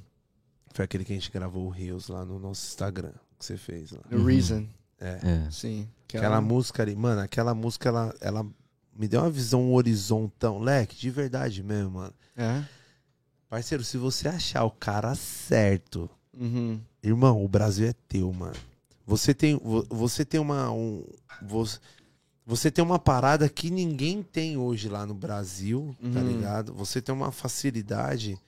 [0.74, 3.92] foi aquele que a gente gravou o Rios lá no nosso Instagram, que você fez
[3.92, 4.00] lá.
[4.10, 4.24] The Uhum.
[4.24, 4.66] Reason.
[4.98, 5.18] É.
[5.46, 5.50] É.
[5.50, 5.88] Sim.
[6.08, 8.46] Aquela música ali, mano, aquela música, ela, ela
[8.94, 10.58] me deu uma visão, um horizontão.
[10.58, 12.12] Leque, de verdade mesmo, mano.
[12.36, 12.62] É?
[13.50, 16.80] Parceiro, se você achar o cara certo, Uhum.
[17.02, 18.54] irmão, o Brasil é teu, mano.
[19.04, 21.04] Você tem, vo- você tem uma, um,
[21.42, 21.80] você,
[22.46, 26.28] você tem uma parada que ninguém tem hoje lá no Brasil, tá Uhum.
[26.28, 26.72] ligado?
[26.74, 28.38] Você tem uma facilidade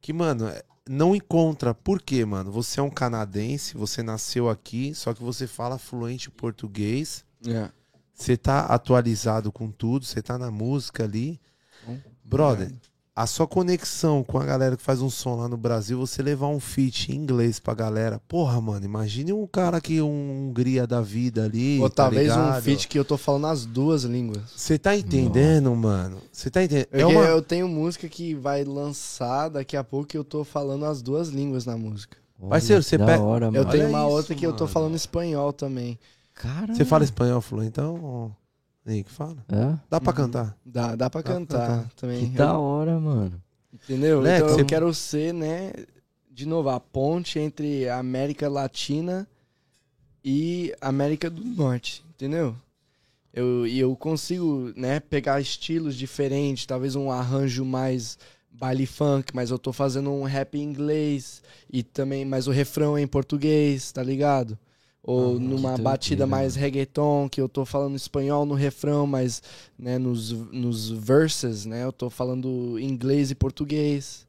[0.00, 1.74] que, mano, é- não encontra.
[1.74, 2.50] Por quê, mano?
[2.50, 7.22] Você é um canadense, você nasceu aqui, só que você fala fluente português.
[7.46, 7.70] É.
[8.14, 11.38] Você tá atualizado com tudo, você tá na música ali.
[12.24, 12.72] Brother,
[13.14, 16.48] a sua conexão com a galera que faz um som lá no Brasil, você levar
[16.48, 18.18] um feat em inglês pra galera.
[18.26, 21.78] Porra, mano, imagine um cara que um Hungria da vida ali.
[21.78, 22.62] Ou tá talvez um ligado?
[22.62, 24.42] feat que eu tô falando as duas línguas.
[24.56, 26.18] Você tá entendendo, mano?
[26.32, 26.88] Você tá entendendo?
[26.90, 27.24] É Porque uma...
[27.26, 31.28] eu tenho música que vai lançar daqui a pouco que eu tô falando as duas
[31.28, 32.16] línguas na música.
[32.48, 33.70] Parceiro, Olha, você pega- hora, Eu mano.
[33.70, 34.72] tenho Olha uma isso, outra que eu tô mano.
[34.72, 35.98] falando espanhol também.
[36.34, 36.74] Caramba.
[36.74, 38.34] Você fala espanhol, Flu, então.
[38.84, 39.36] Nick, fala.
[39.48, 39.78] É?
[39.88, 40.16] Dá pra Uhum.
[40.16, 40.56] cantar.
[40.64, 41.90] Dá, dá pra Dá pra cantar cantar.
[41.96, 42.20] também.
[42.30, 43.40] Que Eu- da hora, mano.
[43.72, 44.20] Entendeu?
[44.20, 45.72] Né, Então que eu você- quero ser, né,
[46.30, 49.26] de novo, a ponte entre a América Latina
[50.24, 52.54] e América do Norte, entendeu?
[53.32, 58.18] Eu, e eu consigo, né, pegar estilos diferentes, talvez um arranjo mais
[58.50, 62.96] baile funk, mas eu tô fazendo um rap em inglês e também, mas o refrão
[62.96, 64.58] é em português, tá ligado?
[65.04, 66.64] Ou Ah, numa que batida mais mano.
[66.64, 69.42] reggaeton, que eu tô falando espanhol no refrão, mas
[69.78, 74.24] né, nos, nos verses, né, eu tô falando inglês e português.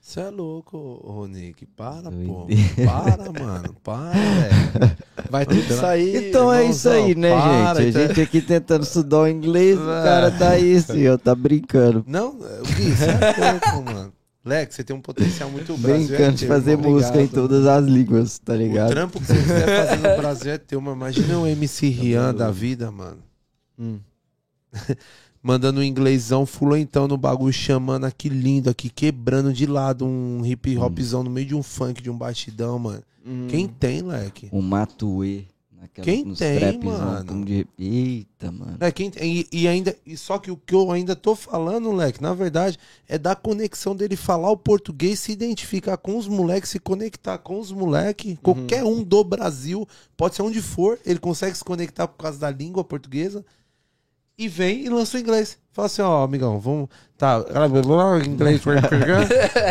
[0.00, 1.66] Você é louco, ô Nick.
[1.66, 2.46] Para, pô.
[2.84, 3.74] Para, mano.
[3.82, 4.96] Para, velho.
[5.28, 6.28] Vai tudo sair.
[6.28, 7.88] Então é isso aí, né, para, gente?
[7.90, 12.04] então- A gente aqui tentando estudar o inglês, o cara tá aí, senhor, tá brincando.
[12.06, 14.12] Não, Gui, você é louco, mano.
[14.44, 16.90] Leque, você tem um potencial muito Brasil é Brincando de fazer irmão.
[16.92, 17.34] música em Obrigado.
[17.48, 18.90] todas as línguas, tá O ligado?
[18.90, 22.50] trampo que você quiser fazer no Brasil é teu, mas imagina um MC Rian da
[22.50, 23.18] vida, mano.
[23.78, 23.98] Hum.
[25.42, 30.76] Mandando um inglêsão fluentão no bagulho, chamando aqui lindo, aqui quebrando de lado um hip
[30.78, 33.02] hopzão no meio de um funk, de um batidão, mano.
[33.26, 33.46] Hum.
[33.48, 34.48] Quem tem, leque?
[34.52, 35.42] Um matuê.
[35.82, 37.44] Naquela- Quem nos tem, mano?
[37.44, 38.76] de- Eita, mano.
[38.80, 42.22] É, quem, e, e ainda, e só que o que eu ainda tô falando, moleque,
[42.22, 42.78] na verdade,
[43.08, 47.58] é da conexão dele falar o português, se identificar com os moleques, se conectar com
[47.58, 52.22] os moleques, qualquer um do Brasil, pode ser onde for, ele consegue se conectar por
[52.22, 53.44] causa da língua portuguesa
[54.38, 55.58] e vem e lança o inglês.
[55.72, 56.88] Fala assim, ó, amigão, vamos.
[57.16, 57.42] Tá,
[58.26, 58.60] inglês.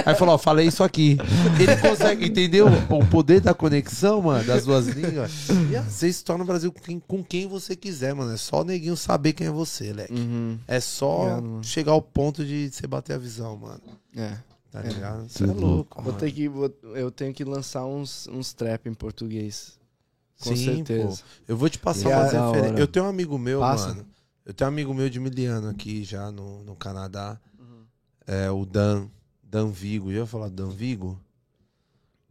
[0.06, 1.18] Aí falou, ó, falei isso aqui.
[1.60, 2.68] Ele consegue, entendeu?
[2.90, 5.32] O poder da conexão, mano, das duas línguas.
[5.70, 8.34] E às vezes se torna o Brasil com quem, com quem você quiser, mano.
[8.34, 10.14] É só o neguinho saber quem é você, leque.
[10.14, 10.58] Uhum.
[10.68, 11.64] É só mano.
[11.64, 13.82] chegar ao ponto de você bater a visão, mano.
[14.16, 14.34] É.
[14.72, 14.88] Tá É.
[14.88, 15.28] ligado?
[15.30, 16.18] Você é Tudo louco, Vou mano.
[16.18, 19.74] ter que, vou- eu tenho que lançar uns, uns trap em português.
[20.42, 21.08] Com Sim, certeza.
[21.08, 21.18] pô.
[21.50, 22.72] Eu vou te passar E umas a- da referências.
[22.72, 22.80] hora.
[22.82, 23.90] Eu tenho um amigo meu, Passa.
[23.90, 24.06] mano.
[24.52, 27.40] Eu tenho um amigo meu de Miliano aqui já no, no Canadá.
[28.28, 29.08] É o Dan.
[29.42, 30.12] Dan Vigo.
[30.12, 31.18] Já falar Dan Vigo?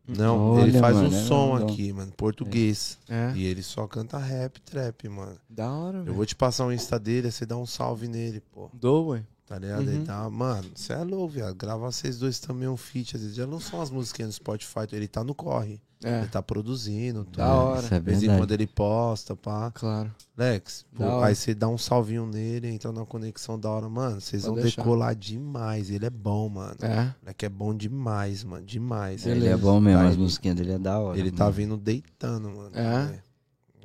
[0.06, 1.68] Não, ele Olha, faz mano, um é som legal.
[1.70, 2.98] aqui, mano, português.
[3.08, 3.32] É.
[3.34, 5.38] E ele só canta rap, trap, mano.
[5.48, 8.68] Da hora, Eu vou te passar um Insta dele, você dá um salve nele, pô.
[8.74, 9.24] Dou, ué.
[9.46, 9.86] Tá ligado?
[9.86, 9.94] Uhum.
[9.94, 11.54] Ele tá, mano, você é louco, viado.
[11.54, 13.16] Gravar vocês dois também um feat.
[13.16, 15.80] Às vezes já não são as musiquinhas no Spotify, ele tá no corre.
[16.02, 16.20] É.
[16.20, 17.24] Ele tá produzindo.
[17.24, 17.42] Da tudo.
[17.42, 17.80] hora.
[17.84, 19.70] Isso é De vez em quando ele posta, pá.
[19.70, 20.10] Claro.
[20.36, 23.88] Lex, pô, Da aí você dá um salvinho nele, entra na conexão da hora.
[23.88, 24.80] Mano, vocês vão deixar.
[24.82, 25.90] decolar demais.
[25.90, 26.76] Ele é bom, mano.
[26.80, 27.14] É.
[27.22, 28.64] Moleque é bom demais, mano.
[28.64, 29.26] Demais.
[29.26, 29.58] Ele é Beleza.
[29.58, 31.18] bom mesmo, Tá, as ele- musiquinhas dele é da hora.
[31.18, 31.56] Ele tá mano.
[31.56, 32.70] vindo deitando, mano.
[32.74, 33.18] É?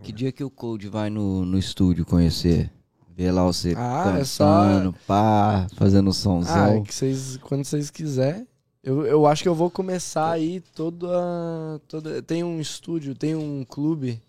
[0.01, 2.72] Que dia que o Cold vai no, no estúdio conhecer?
[3.18, 6.84] Ver lá você Ah, é só- cantando, pá, fazendo Ah, é somzão.
[6.84, 8.45] que vocês, quando vocês quiserem.
[8.86, 12.22] Eu, eu acho que eu vou começar aí toda, toda.
[12.22, 14.22] Tem um estúdio, tem um clube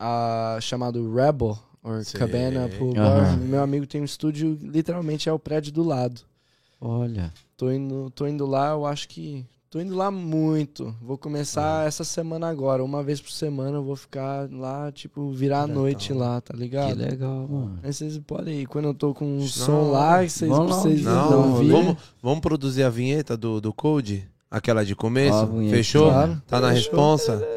[0.00, 1.58] ah, chamado Rebel,
[2.02, 2.18] Sei.
[2.18, 2.70] Cabana.
[2.94, 3.36] Bar.
[3.36, 6.22] Meu amigo tem um estúdio, literalmente é o prédio do lado.
[6.80, 7.30] Olha.
[7.54, 9.44] Tô indo, tô indo lá, eu acho que.
[9.72, 10.94] Tô indo lá muito.
[11.00, 12.84] Vou começar essa semana agora.
[12.84, 16.52] Uma vez por semana eu vou ficar lá, tipo, virar a Que noite lá, tá
[16.52, 16.98] Que ligado?
[16.98, 17.78] legal, mano.
[17.82, 18.66] Aí vocês podem ir.
[18.66, 21.70] Quando eu tô com um Não, som lá, vocês, um vocês Não, Não, ouvir.
[21.70, 24.28] vamos, vamos produzir a vinheta do, do Code?
[24.50, 25.38] Aquela de começo?
[25.38, 25.76] Ó, a vinheta.
[25.76, 26.10] Fechou?
[26.10, 26.42] Claro.
[26.46, 26.90] Tá na Fechou.
[26.90, 27.48] responsa?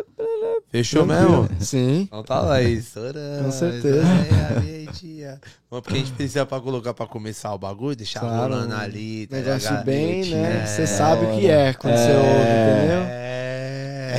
[0.75, 1.41] Fechou Tranquilo.
[1.43, 1.57] mesmo?
[1.65, 2.01] Sim.
[2.01, 3.43] Então tá lá, estourando.
[3.45, 4.03] Com certeza.
[4.05, 5.37] É.
[5.71, 8.53] Mas porque a gente precisa pra colocar pra começar o bagulho, deixar Claro.
[8.53, 9.25] rolando ali.
[9.27, 9.85] tá Negócio ligado?
[9.85, 10.61] bem, né?
[10.63, 10.65] É.
[10.65, 13.01] Você sabe o que é quando você ouve, entendeu?
[13.07, 13.25] É.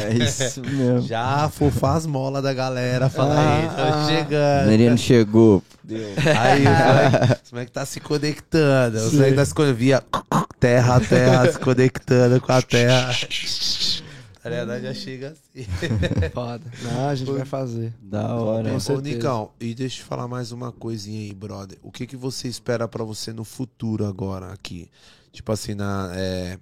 [0.08, 1.00] É isso mesmo.
[1.02, 3.08] Já fofar as molas da galera.
[3.08, 4.06] Fala aí, Ah, tô ah.
[4.08, 4.68] Chegando.
[4.68, 5.62] menino chegou.
[5.88, 8.96] Aí, os moleque- os moleque tá se conectando.
[8.98, 9.16] Os Sim.
[9.16, 9.78] moleque tá se conectando.
[9.78, 10.02] Via
[10.60, 13.10] terra, terra, se conectando com a terra.
[14.50, 15.66] Na verdade, já chega assim.
[16.32, 16.64] Foda.
[16.82, 17.92] Não, a gente vai fazer.
[18.00, 18.70] Da hora.
[18.70, 19.00] Com Ô.
[19.00, 21.78] Nicão, e deixa eu te falar mais uma coisinha aí, brother.
[21.82, 24.88] O que que você espera pra você no futuro agora aqui?
[25.32, 26.12] Tipo assim, na.
[26.14, 26.58] é,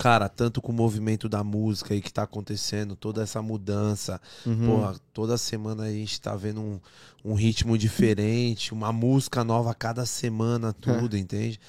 [0.00, 4.18] Cara, tanto com o movimento da música aí que tá acontecendo, toda essa mudança.
[4.46, 4.66] Uhum.
[4.66, 6.80] Porra, toda semana a gente tá vendo um,
[7.22, 11.60] um ritmo diferente, uma música nova a cada semana, tudo, entende?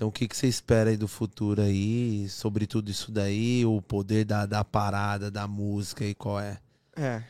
[0.00, 3.82] Então o que, que você espera aí do futuro aí, sobre tudo isso daí, o
[3.82, 6.58] poder da, da parada, da música e qual é?
[6.96, 7.22] É.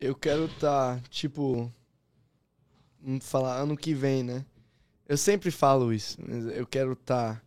[0.00, 1.72] Eu quero tá, tipo.
[3.00, 4.44] Vamos falar ano que vem, né?
[5.08, 6.18] Eu sempre falo isso.
[6.56, 7.40] Eu quero estar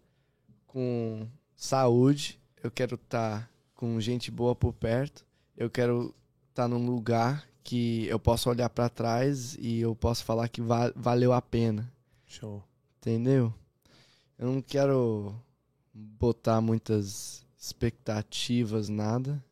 [0.66, 5.26] com saúde, eu quero estar com gente boa por perto,
[5.58, 6.16] eu quero
[6.50, 10.94] estar num lugar que eu possa olhar pra trás e eu posso falar que va-
[10.96, 11.92] valeu a pena.
[12.26, 12.64] Show.
[13.02, 13.54] Entendeu?
[14.38, 15.34] Eu não quero
[15.94, 19.44] botar muitas expectativas, nada.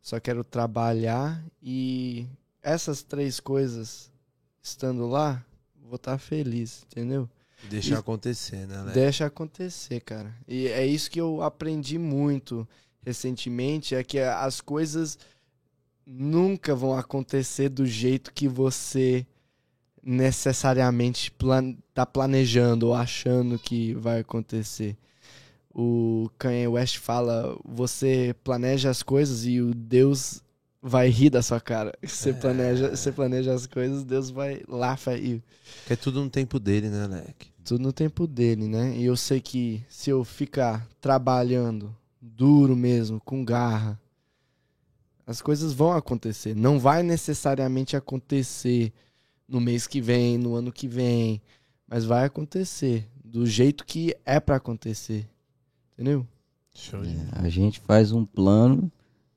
[0.00, 2.26] Só quero trabalhar e
[2.62, 4.10] essas três coisas
[4.60, 5.44] estando lá,
[5.84, 7.28] vou estar feliz, entendeu?
[7.70, 8.94] Deixa E- acontecer, né, Leque?
[8.94, 10.34] Deixa acontecer, cara.
[10.48, 12.66] E é isso que eu aprendi muito
[13.04, 15.18] recentemente, é que as coisas
[16.04, 19.24] nunca vão acontecer do jeito que você
[20.02, 24.96] necessariamente plan tá planejando ou achando que vai acontecer.
[25.74, 30.42] O Kanye West fala, você planeja as coisas e o Deus
[30.82, 31.96] vai rir da sua cara.
[32.02, 34.62] Você planeja, você planeja as coisas, Deus vai
[35.22, 35.40] you.
[35.86, 37.52] Que é tudo no tempo dele, né, Leque?
[37.64, 38.96] Tudo no tempo dele, né?
[38.96, 44.00] E eu sei que se eu ficar trabalhando duro mesmo, com garra,
[45.24, 46.56] as coisas vão acontecer.
[46.56, 48.92] Não vai necessariamente acontecer
[49.52, 51.40] no mês que vem, no ano que vem,
[51.86, 55.28] mas vai acontecer do jeito que é pra acontecer.
[55.92, 56.26] Entendeu?
[56.74, 58.90] Show É, a gente faz um plano,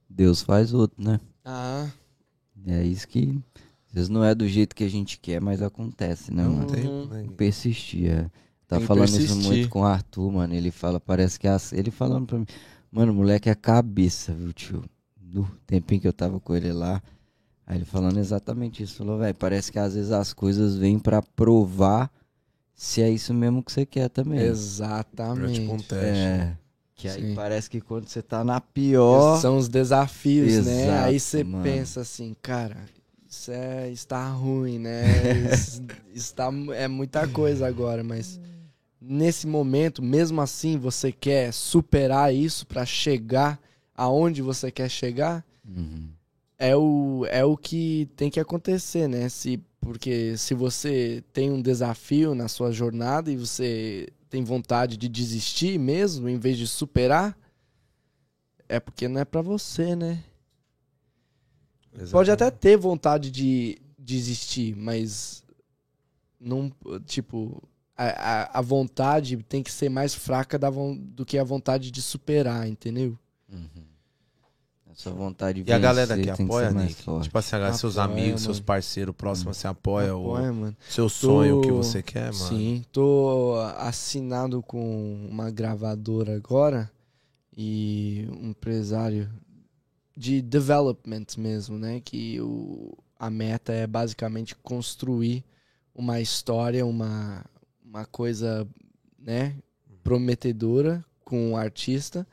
[0.10, 1.20] Deus faz outro, né?
[1.44, 1.90] Ah,
[2.68, 3.40] É isso que
[3.88, 6.68] às vezes não é do jeito que a gente quer, mas acontece, né, Não mano?
[6.72, 7.28] Tem, Uhum.
[7.36, 8.10] Persistir.
[8.10, 8.24] é.
[8.68, 9.46] Tá Tem falando isso persistir.
[9.48, 10.54] muito com o Arthur, mano.
[10.54, 12.46] Ele fala, parece que é as- ele falando pra mim,
[12.92, 14.84] mano, o moleque é a cabeça, viu, tio?
[15.22, 17.04] No tempinho que eu tava com ele lá,
[17.66, 21.22] aí ele falando exatamente isso, falou, velho, parece que às vezes as coisas vêm pra
[21.22, 22.12] provar
[22.74, 24.38] se é isso mesmo que você quer também.
[24.40, 25.62] Pra, exatamente.
[25.62, 25.96] tipo, um teste.
[25.98, 26.58] É.
[26.96, 27.36] Que aí Sim.
[27.36, 30.84] parece que quando você tá na pior, São os desafios, né?
[30.84, 31.64] Exato, Aí você mano.
[31.64, 32.78] pensa assim, cara,
[33.30, 35.04] isso é, está ruim, né?
[35.54, 38.40] Isso, está, é muita coisa agora, mas
[39.02, 43.60] nesse momento, mesmo assim, você quer superar isso pra chegar
[43.96, 46.10] aonde você quer chegar, Uhum.
[46.58, 49.28] É o, é o que tem que acontecer, né?
[49.30, 55.08] Se, porque se você tem um desafio na sua jornada e você tem vontade de
[55.08, 57.38] desistir mesmo, em vez de superar,
[58.68, 60.24] é porque não é pra você, né?
[62.12, 65.44] Pode até ter vontade de desistir, mas
[66.40, 66.72] não,
[67.06, 67.64] tipo,
[67.96, 72.02] a, a, a vontade tem que ser mais fraca da, do que a vontade de
[72.02, 73.18] superar, entendeu?
[73.50, 73.85] Uhum.
[74.98, 77.04] Essa vontade de E a galera que apoia, mais Nick?
[77.04, 77.24] forte.
[77.26, 78.66] Tipo assim, a galera, seus Apoia, amigos, seus mano.
[78.66, 80.78] parceiros próximos, você apoia, Apoia, o mano.
[80.90, 82.34] seu sonho, o que você quer, mano.
[82.34, 86.90] Sim, tô assinado com uma gravadora agora
[87.56, 89.30] e um empresário
[90.16, 92.00] de development mesmo, né?
[92.00, 95.44] Que o, a meta é basicamente construir
[95.94, 97.44] uma história, uma,
[97.84, 98.66] uma coisa,
[99.20, 99.56] né?
[100.04, 102.26] Prometedora com o artista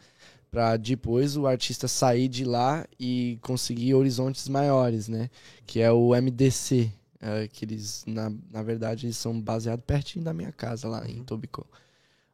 [0.53, 5.31] para depois o artista sair de lá e conseguir horizontes maiores, né?
[5.67, 10.35] Que é o MDC, é, que eles, na, na verdade, eles são baseados pertinho da
[10.35, 11.65] minha casa lá em Tobicó.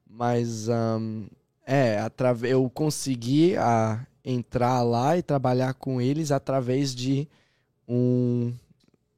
[0.04, 1.28] Mas, ahn,
[1.64, 7.28] é, atrave- eu consegui a, entrar lá e trabalhar com eles através de
[7.86, 8.52] um,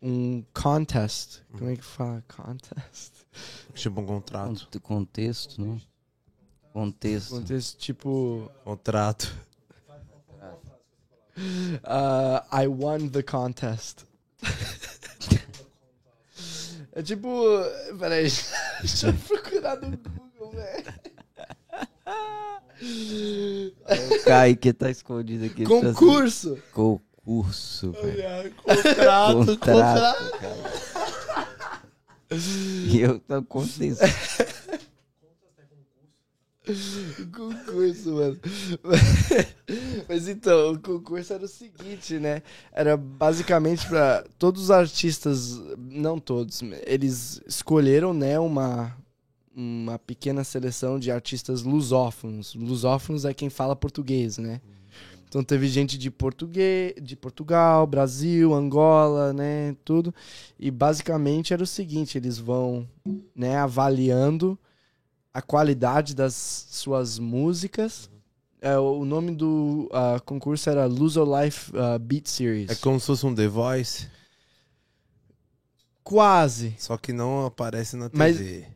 [0.02, 1.40] um contest.
[1.52, 2.22] Como é que fala?
[2.28, 3.12] Contest?
[3.74, 4.48] Tipo um contrato.
[4.50, 5.80] Cont- Contexto, né?
[6.72, 7.34] Contexto.
[7.36, 8.50] Contest tipo.
[8.64, 9.32] Contrato.
[11.36, 14.04] Uh, I won the contest.
[16.92, 17.28] é tipo.
[17.98, 18.28] Peraí,
[18.80, 21.00] deixa eu procurar no Google, velho.
[22.82, 25.62] O Kaique tá escondido aqui.
[25.62, 26.58] ele tá assim, Concurso!
[26.72, 28.54] Concurso, velho.
[28.54, 30.80] Contrato, Contrato, cara.
[32.30, 34.04] E eu tô contexto.
[37.32, 38.38] Concurso, mano.
[40.08, 42.42] Mas então, o concurso era o seguinte, né?
[42.72, 48.96] Era basicamente para todos os artistas, não todos, eles escolheram, né, uma
[49.52, 52.54] uma pequena seleção de artistas lusófonos.
[52.54, 54.60] Lusófonos é quem fala português, né?
[55.28, 60.14] Então teve gente de português, de Portugal, Brasil, Angola, né, tudo.
[60.58, 62.88] E basicamente era o seguinte, eles vão,
[63.34, 64.58] né, avaliando
[65.32, 66.34] a qualidade das
[66.70, 68.10] suas músicas.
[68.62, 72.70] É, o nome do ah, concurso era Luso Life ah, Beat Series.
[72.70, 74.06] É como se fosse um The Voice,
[76.02, 76.74] Quase.
[76.78, 78.66] só que não aparece na Mas- TV.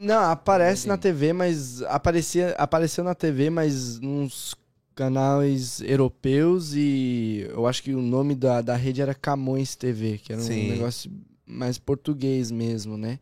[0.00, 4.54] Não, aparece na TV, mas aparecia, apareceu na TV, mas nos
[4.94, 10.32] canais europeus e eu acho que o nome da, da rede era Camões TV, que
[10.32, 10.70] era um Sim.
[10.70, 11.10] negócio
[11.44, 13.18] mais português mesmo, né?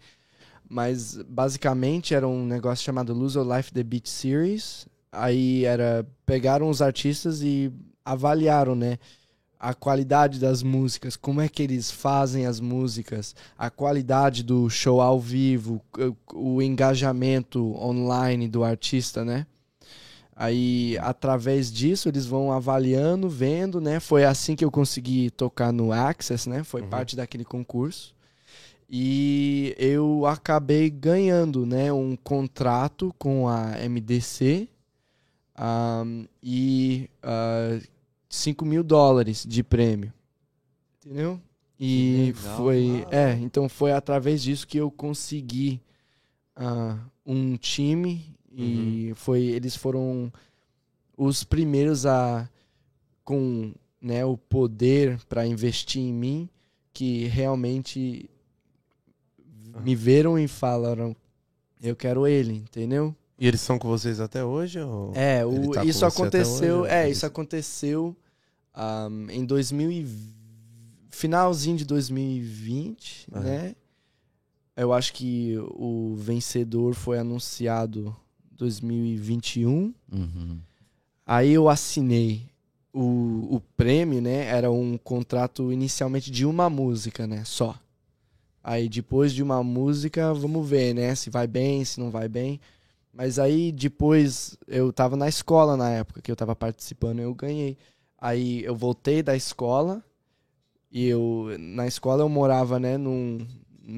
[0.68, 4.86] Mas basicamente era um negócio chamado Lose Your Life The Beat Series.
[5.12, 7.72] Aí era pegaram os artistas e
[8.04, 8.98] avaliaram, né?
[9.58, 15.00] A qualidade das músicas, como é que eles fazem as músicas, a qualidade do show
[15.00, 15.80] ao vivo,
[16.34, 19.46] o, engajamento online do artista, né?
[20.38, 23.98] Aí, através disso, eles vão avaliando, vendo, né?
[23.98, 26.62] Foi assim que eu consegui tocar no Access, né?
[26.62, 26.88] Foi Uhum.
[26.88, 28.14] parte daquele concurso.
[28.88, 31.92] E eu acabei ganhando, né?
[31.92, 34.68] Um contrato com a MDC
[35.56, 37.80] ahm, e ah,
[38.28, 40.12] 5 mil dólares de prêmio.
[41.04, 41.40] Entendeu?
[41.78, 43.04] E legal, foi.
[43.04, 43.16] cara.
[43.16, 45.80] É, então foi através disso que eu consegui
[46.54, 50.32] ah, um time e foi eles foram
[51.16, 52.48] os primeiros a
[53.22, 56.48] com né, o poder para investir em mim
[56.94, 58.30] que realmente
[59.84, 61.14] me viram e falaram
[61.82, 64.80] eu quero ele entendeu E eles são com vocês até hoje?
[64.80, 65.12] Ou...
[65.14, 68.16] é o, tá isso aconteceu hoje, é ou- isso aconteceu
[68.74, 70.06] ahm, em 2000 e...
[71.10, 73.42] finalzinho de 2020 Aham.
[73.44, 73.74] né
[74.76, 78.14] eu acho que o vencedor foi anunciado
[78.52, 80.58] 2021 Uhum.
[81.28, 82.42] Aí eu assinei
[82.92, 84.44] o, o prêmio, né?
[84.46, 87.42] Era um contrato inicialmente de uma música, né?
[87.44, 87.76] Só.
[88.68, 91.14] Aí depois de uma música, vamos ver, né?
[91.14, 92.60] Se vai bem, se não vai bem.
[93.12, 97.78] Mas aí depois eu tava na escola na época que eu tava participando, eu ganhei.
[98.20, 100.02] Aí eu voltei da escola
[100.90, 103.46] e eu na escola eu morava, né, num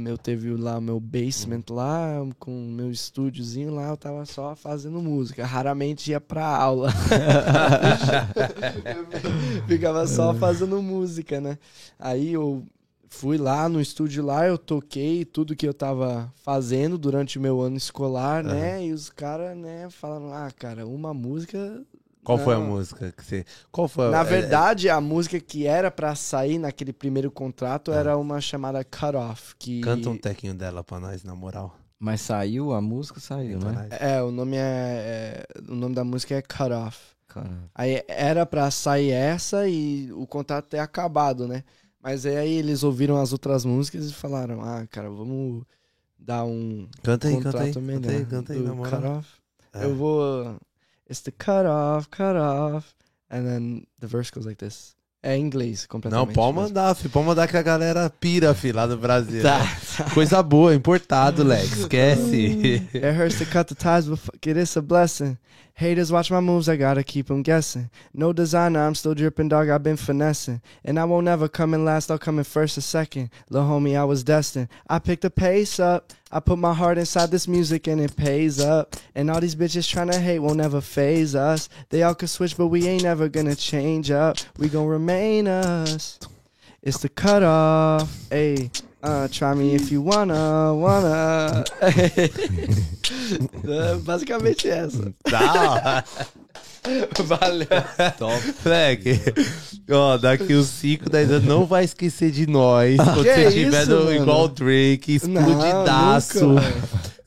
[0.05, 5.47] eu teve lá meu basement lá, com meu estúdiozinho lá, eu tava só fazendo música.
[5.47, 6.91] Raramente ia pra aula.
[9.67, 11.57] Ficava só fazendo música, né?
[11.99, 12.67] Aí eu
[13.09, 17.61] fui lá no estúdio lá, eu toquei tudo que eu tava fazendo durante o meu
[17.61, 18.85] ano escolar, né?
[18.85, 21.83] E os caras, né, falaram: "Ah, cara, uma música
[22.25, 22.67] Qual foi a Não.
[22.67, 23.45] música que você.
[23.73, 27.95] Qual foi na é- verdade, a música que era pra sair naquele primeiro contrato Ah.
[27.97, 31.75] era uma chamada Cut Off, que Canta um tequinho dela pra nós, na moral.
[31.99, 33.89] Mas saiu, a música saiu, né?
[33.93, 36.99] é, o nome é, é- o nome da música é Cut Off.
[37.29, 37.49] Cara.
[37.75, 41.65] Aí era pra sair essa e o contrato ter acabado, né?
[42.09, 45.63] Mas aí eles ouviram as outras músicas e falaram: "Ah, cara, vamos
[46.19, 47.67] dar um Canta aí, canta aí.
[47.67, 49.19] Canta melhor aí, canta aí, na moral.
[49.19, 49.29] Off".
[49.75, 49.85] É.
[49.85, 50.57] Eu vou
[51.07, 52.95] It's the cut off, cut off,
[53.31, 54.97] and then the verse goes like this.
[55.23, 56.35] É em inglês, Não, completamente.
[56.35, 57.09] pode mas- mandar, fi.
[57.11, 59.43] Pode mandar que a galera pira, fi, lá do Brasil.
[59.43, 59.61] Tá.
[60.15, 61.77] Coisa boa, importado, Lex.
[61.81, 62.89] Esquece.
[62.95, 65.37] It hurts to cut the ties, but fuck it, it's a blessing.
[65.79, 67.89] Haters watch my moves, I gotta keep 'em guessing.
[68.13, 70.61] No designer, I'm still dripping, dog, I've been finessing.
[70.85, 73.31] And I won't ever come in last, I'll come in first or second.
[73.49, 74.67] Lil' homie, I was destined.
[74.91, 76.13] I picked the pace up.
[76.33, 78.97] I put my heart inside this music and it pays up.
[79.15, 81.69] And all these bitches tryna hate won't ever phase us.
[81.91, 84.39] They all could switch, but we ain't never gonna change up.
[84.59, 86.19] We gon' remain us.
[86.83, 88.11] It's the cutoff.
[88.31, 88.73] Ayy.
[89.01, 91.65] Uh, try me if you wanna, wanna.
[93.67, 95.13] É, Basicamente essa.
[95.23, 96.05] Tá,
[97.25, 97.67] Valeu.
[98.19, 98.55] Top.
[98.65, 99.21] Moleque,
[99.91, 102.97] ó, daqui uns 5, 10 anos não vai esquecer de nós.
[102.97, 106.47] Quando Que você tiver isso, no- igual o Drake, explodidaço.
[106.47, 106.73] Não, nunca.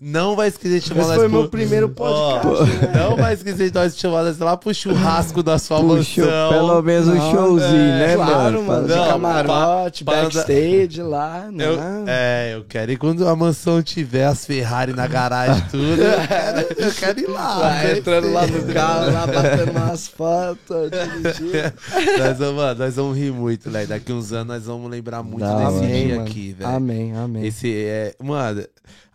[0.04, 2.92] Não vai esquecer de chamar Esse nós foi pro- meu primeiro podcast, né?
[2.96, 6.50] Não vai esquecer de nós chamar nós lá pro churrasco da sua Puxa, mansão.
[6.50, 8.88] pelo menos um Não, showzinho, é, né, claro, mano.
[8.88, 11.46] De Não, camarote, pa- pa- backstage lá.
[11.46, 12.06] Eu, não.
[12.08, 16.02] é, eu quero ir quando a mansão tiver as Ferrari na garagem tudo.
[16.02, 17.58] Eu quero, eu quero ir lá.
[17.60, 17.98] Lá, conhecer.
[18.00, 21.74] entrando lá no carro, lá batendo umas fotos, dirigindo.
[22.18, 23.88] nós, vamos, mano, nós vamos rir muito, velho.
[23.88, 25.88] Daqui uns anos nós vamos lembrar muito Da desse hora.
[25.88, 26.22] dia mano.
[26.28, 26.70] aqui, velho.
[26.72, 27.46] Amém, amém.
[27.46, 28.16] Esse é.
[28.20, 28.64] Mano,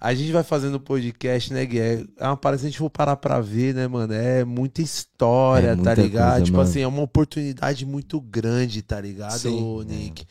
[0.01, 1.79] a gente vai fazendo podcast, né, Gui?
[1.80, 4.12] É é uma parada, se a gente for parar pra ver, né, mano?
[4.12, 6.42] É muita história, É tá muita ligado?
[6.42, 6.68] coisa, tipo mano.
[6.68, 9.84] assim, é uma oportunidade muito grande, tá ligado, Sim.
[9.84, 10.26] Nick?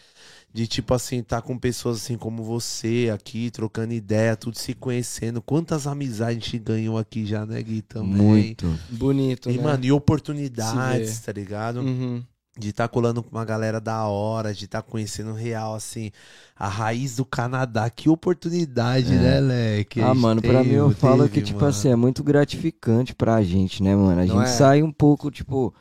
[0.54, 5.42] De, tipo assim, tá com pessoas assim como você aqui, trocando ideia, tudo se conhecendo.
[5.42, 7.82] Quantas amizades a gente ganhou aqui já, né, Gui?
[7.82, 8.56] Também.
[8.56, 8.80] Muito.
[8.90, 9.64] Bonito, E, né?
[9.64, 11.82] mano, e oportunidades, tá ligado?
[11.82, 12.24] Uhum.
[12.58, 16.10] De estar colando com uma galera da hora, de estar conhecendo real, assim,
[16.56, 17.90] a raiz do Canadá.
[17.90, 19.18] Que oportunidade, É.
[19.18, 20.00] né, Leque?
[20.02, 21.70] Ah, mano, pra mim eu teve, falo que, teve, tipo mano.
[21.70, 24.22] assim, é muito gratificante pra gente, né, mano?
[24.22, 24.54] A Não gente é?
[24.54, 25.74] sai um pouco, tipo,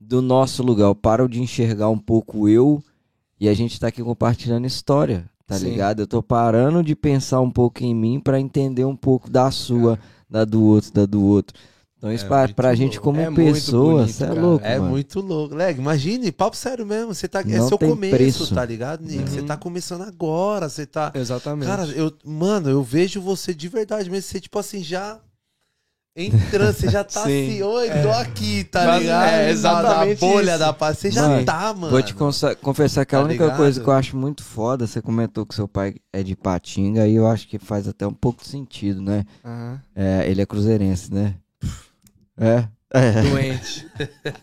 [0.00, 0.86] do nosso lugar.
[0.86, 2.82] Eu paro de enxergar um pouco eu
[3.38, 5.70] e a gente tá aqui compartilhando história, tá Sim.
[5.70, 6.00] ligado?
[6.00, 9.96] Eu tô parando de pensar um pouco em mim pra entender um pouco da sua,
[10.28, 11.56] da do outro, da do outro.
[11.98, 13.04] Então isso É pra, pra gente louco.
[13.04, 14.90] como É pessoa, você é louco, É mano.
[14.92, 15.54] muito louco.
[15.54, 17.12] Leg, imagine, papo sério mesmo.
[17.12, 18.54] Você tá, é Não seu tem começo, preço.
[18.54, 19.28] tá ligado, Nick?
[19.28, 19.46] Você Uhum.
[19.46, 20.68] tá começando agora.
[20.68, 21.10] Você tá.
[21.14, 21.66] Exatamente.
[21.68, 24.22] Cara, eu, mano, eu vejo você de verdade mesmo.
[24.30, 25.18] Você, tipo assim, já
[26.16, 27.48] entrando, você já tá Sim.
[27.50, 29.28] assim, oi, tô aqui, tá Mas ligado?
[29.28, 30.58] é exatamente Na bolha isso.
[30.60, 30.98] da paz.
[30.98, 31.90] Você já Mano, tá, mano.
[31.90, 33.56] Vou te confessar que a Tá única ligado?
[33.56, 37.14] coisa que eu acho muito foda, você comentou que seu pai é de Patinga, e
[37.16, 39.24] eu acho que faz até um pouco de sentido, né?
[39.44, 39.80] Aham.
[39.96, 41.34] É, ele é cruzeirense, né?
[42.40, 42.68] É.
[42.90, 43.22] É.
[43.22, 43.86] Doente.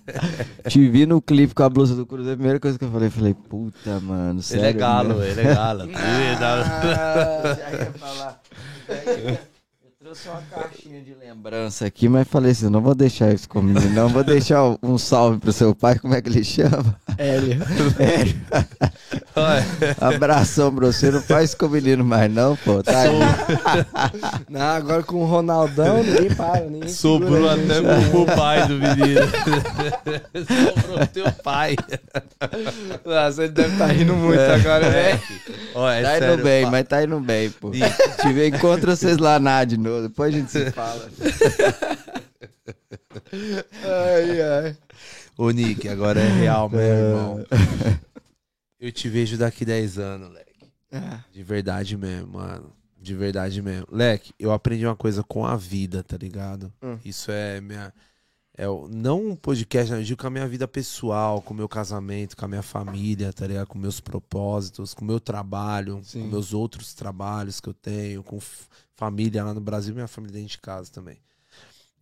[0.69, 3.09] Te vi no clipe com a blusa do Cruzeiro, a primeira coisa que eu falei,
[3.09, 5.89] falei, puta, mano, Ele sério é galo, ele é galo.
[5.95, 8.41] Ah, já ia falar.
[9.83, 13.81] Eu trouxe uma caixinha de lembrança aqui, mas falei assim, não vou deixar isso comigo,
[13.89, 14.07] não.
[14.07, 16.95] Vou deixar um salve pro seu pai, como é que ele chama?
[17.17, 17.61] Hélio.
[17.99, 18.35] Hélio.
[19.99, 22.81] Abração pra você, não faz com o menino mais não, pô.
[22.81, 23.09] Tá aí.
[24.49, 26.61] Não, agora com o Ronaldão, ninguém para.
[26.61, 29.21] Ninguém Sobrou até pro, pro pai do menino.
[30.81, 31.75] Sobrou teu pai.
[33.03, 35.19] Nossa, ele deve estar rindo muito agora, né?
[35.73, 37.71] Ó, é Tá indo sério, bem, pa- mas tá indo bem, pô.
[38.21, 41.09] Tive encontra vocês lá na de novo, depois a gente se fala.
[43.31, 44.77] Ai, ai.
[45.37, 47.45] Ô, Nick, agora é real, meu irmão.
[48.79, 50.71] Eu te vejo daqui 10 anos, Leque.
[50.91, 52.71] Ah, De verdade mesmo, mano.
[52.97, 53.87] De verdade mesmo.
[53.91, 56.71] Leque, eu aprendi uma coisa com a vida, tá ligado?
[56.81, 56.97] Hum.
[57.03, 57.93] Isso é minha.
[58.57, 62.37] É, não um podcast, eu digo com a minha vida pessoal, com o meu casamento,
[62.37, 63.67] com a minha família, tá ligado?
[63.67, 66.21] Com meus propósitos, com o meu trabalho, Sim.
[66.21, 68.39] com meus outros trabalhos que eu tenho, com
[68.95, 71.17] família lá no Brasil minha família dentro de casa também.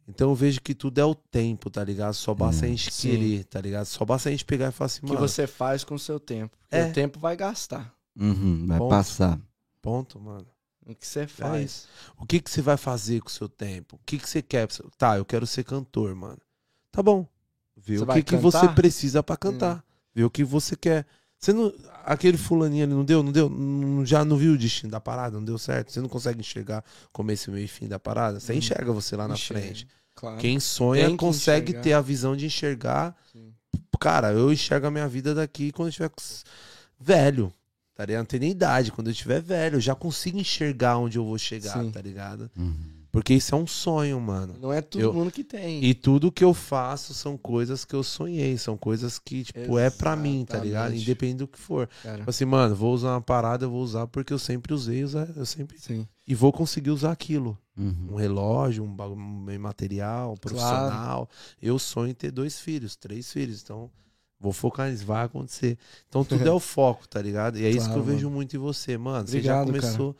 [0.07, 2.13] Então eu vejo que tudo é o tempo, tá ligado?
[2.13, 3.09] Só basta a gente Sim.
[3.09, 3.85] querer, tá ligado?
[3.85, 5.99] Só basta a gente pegar e falar assim, O que mano, você faz com o
[5.99, 6.57] seu tempo.
[6.69, 6.89] É.
[6.89, 7.93] o tempo vai gastar.
[8.19, 8.89] Uhum, vai Ponto.
[8.89, 9.39] passar.
[9.81, 10.47] ponto, mano.
[10.85, 11.63] O que você É faz.
[11.71, 11.87] isso.
[12.19, 13.95] O que que você vai fazer com o seu tempo?
[13.95, 14.67] O que que você quer?
[14.97, 16.39] Tá, eu quero ser cantor, mano.
[16.91, 17.25] Tá bom.
[17.77, 19.83] Vê Você o que que você precisa pra cantar.
[20.13, 21.07] Vê o que você quer.
[21.43, 21.73] Você não.
[22.05, 23.21] Aquele fulaninho ali não deu?
[23.23, 23.49] Não deu?
[23.49, 25.35] Não- já não viu o destino da parada?
[25.37, 25.91] Não deu certo?
[25.91, 28.39] Você não consegue enxergar começo, meio e fim da parada?
[28.39, 28.57] Você Uhum.
[28.59, 29.61] enxerga você lá na Enxerga.
[29.63, 29.87] frente.
[30.15, 30.37] Claro.
[30.37, 31.81] Quem sonha que consegue enxergar.
[31.83, 33.15] ter a visão de enxergar.
[33.31, 33.53] Sim.
[33.99, 36.11] Cara, eu enxergo a minha vida daqui quando eu estiver
[36.99, 37.53] velho.
[37.95, 38.19] Tá ligado?
[38.21, 38.91] Não tem nem idade.
[38.91, 41.91] Quando eu estiver velho, eu já consigo enxergar onde eu vou chegar, Sim.
[41.91, 42.49] tá ligado?
[42.57, 42.73] Uhum.
[43.13, 44.55] Porque isso é um sonho, mano.
[44.59, 45.83] Não é todo Eu- mundo que tem.
[45.83, 49.91] E tudo que eu faço são coisas que eu sonhei, são coisas que, tipo, é
[49.91, 50.85] pra mim, tá ligado?
[50.87, 51.03] Exatamente.
[51.03, 51.87] Independente do que for.
[52.01, 52.17] Cara.
[52.17, 55.29] Tipo assim, mano, vou usar uma parada, eu vou usar porque eu sempre usei, usar-
[55.35, 55.77] eu sempre.
[55.79, 56.07] Sim.
[56.27, 57.55] E vou conseguir usar aquilo.
[57.77, 58.07] Uhum.
[58.13, 61.29] Um relógio, um, bagu- um material, um profissional.
[61.61, 63.61] Eu sonho em ter dois filhos, três filhos.
[63.61, 63.91] Então,
[64.39, 65.77] vou focar nisso, vai acontecer.
[66.09, 67.59] Então, tudo é o foco, tá ligado?
[67.59, 68.35] E é isso que Claro, eu vejo mano.
[68.37, 69.19] muito em você, mano.
[69.27, 70.15] Obrigado, você já começou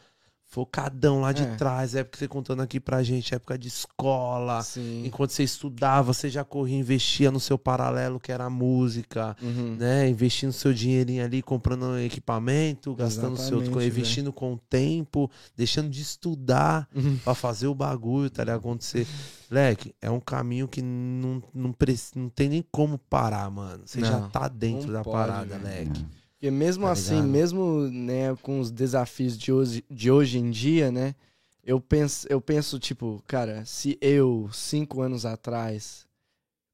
[0.53, 1.55] focadão lá de É.
[1.55, 4.61] trás, época que você contando aqui pra gente, época de escola.
[4.61, 5.03] Sim.
[5.03, 9.75] Enquanto você estudava, você já corria, investia no seu paralelo, que era a música, Uhum.
[9.79, 10.07] né?
[10.07, 13.59] Investindo seu dinheirinho ali, comprando equipamento, gastando seu.
[13.61, 17.17] Exatamente, investindo com o tempo, deixando de estudar Uhum.
[17.23, 18.59] pra fazer o bagulho, tá ligado?
[18.59, 19.07] Acontecer.
[19.49, 23.81] Leque, é um caminho que não, não, preci- não tem nem como parar, mano.
[23.85, 25.89] Você já Não, tá dentro não da pode, parada, velho.
[25.89, 26.05] Leque.
[26.43, 27.29] Porque mesmo Tá assim, ligado?
[27.29, 31.15] mesmo né, com os desafios de hoje, de hoje em dia, né?
[31.63, 36.05] Eu penso, eu penso, tipo, cara, se eu, cinco anos atrás,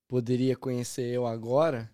[0.07, 1.87] poderia conhecer eu agora,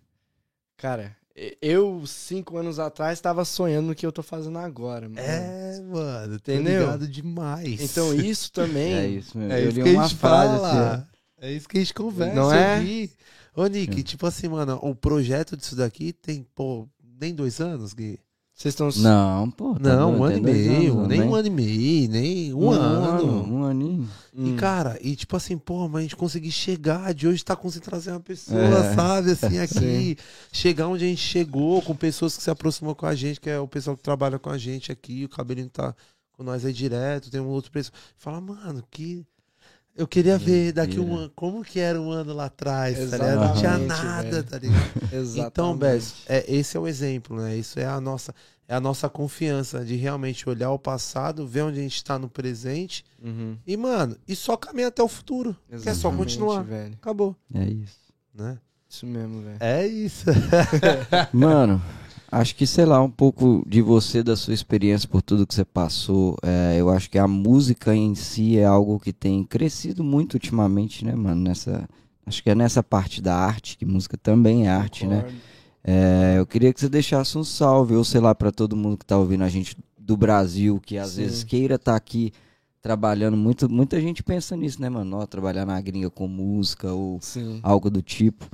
[0.78, 1.14] cara,
[1.60, 5.20] eu, cinco anos atrás, estava sonhando no que eu tô fazendo agora, mano.
[5.20, 6.80] É, mano, Entendeu?
[6.80, 7.78] ligado demais.
[7.82, 8.94] Então isso também.
[8.96, 9.52] É isso mesmo.
[9.52, 10.94] É eu isso li que a uma gente frase fala.
[10.94, 11.04] assim.
[11.42, 12.34] É isso que a gente conversa.
[12.34, 12.80] Não eu é?
[12.80, 13.12] vi.
[13.54, 16.86] Ô, Nick, tipo assim, mano, o projeto disso daqui tem, pô,
[17.20, 18.18] nem dois anos, Gui?
[18.54, 18.88] Vocês estão.
[19.02, 19.74] Não, pô.
[19.74, 21.26] tá Não, um ano e meio, anos, nem né?
[21.26, 23.52] um ano e meio, nem um, ano.
[23.52, 24.08] Um aninho.
[24.32, 24.56] E, Hum.
[24.56, 28.12] cara, e tipo assim, pô, mas a gente conseguir chegar de hoje tá conseguindo trazer
[28.12, 28.94] uma pessoa, É.
[28.94, 30.16] sabe, assim, aqui.
[30.50, 33.58] chegar onde a gente chegou, com pessoas que se aproximam com a gente, que é
[33.60, 35.94] o pessoal que trabalha com a gente aqui, o cabelinho tá
[36.32, 37.94] com nós aí direto, tem um outro pessoal.
[38.16, 39.22] Fala, mano, que.
[39.96, 43.40] Eu queria ver daqui um ano, como que era um ano lá atrás, tá ligado?
[43.40, 44.44] Não tinha Exatamente, nada, velho.
[44.44, 45.12] tá ligado?
[45.12, 45.48] Exatamente.
[45.48, 47.56] Então, Bess, é, esse é o exemplo, né?
[47.56, 48.34] Isso é a nossa,
[48.68, 52.28] é a nossa confiança de realmente olhar o passado, ver onde a gente tá no
[52.28, 53.56] presente Uhum.
[53.66, 55.56] e, mano, e só caminhar até o futuro.
[55.68, 56.62] Que é só Exatamente, continuar.
[56.62, 56.94] velho.
[57.00, 57.98] Acabou, É isso.
[58.34, 58.58] né?
[58.88, 59.56] Isso mesmo, velho.
[59.60, 60.26] É isso.
[61.32, 61.82] Mano,
[62.30, 65.64] acho que, sei lá, um pouco de você, da sua experiência por tudo que você
[65.64, 66.36] passou.
[66.42, 71.04] é, eu acho que a música em si é algo que tem crescido muito ultimamente,
[71.04, 71.42] né, mano?
[71.42, 71.88] Nessa,
[72.24, 75.24] acho que é nessa parte da arte, que música também é arte, né?
[75.82, 79.06] É, eu queria que você deixasse um salve, ou sei lá, pra todo mundo que
[79.06, 81.22] tá ouvindo a gente do Brasil, que às Sim.
[81.22, 82.32] vezes queira estar aqui
[82.82, 83.68] trabalhando muito.
[83.68, 85.18] Muita gente pensa nisso, né, mano?
[85.18, 87.60] Ó, trabalhar na gringa com música ou Sim.
[87.62, 88.48] algo do tipo.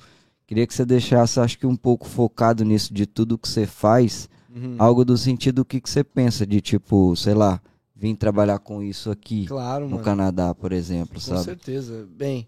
[0.53, 4.29] Queria que você deixasse, acho que um pouco focado nisso, de tudo que você faz,
[4.55, 4.77] Uhum.
[4.79, 7.59] algo do sentido do que, que você pensa, de tipo, sei lá,
[7.97, 10.05] vim trabalhar com isso aqui Claro, no mano.
[10.05, 11.45] Canadá, por exemplo, Com sabe?
[11.45, 12.07] certeza.
[12.15, 12.47] Bem,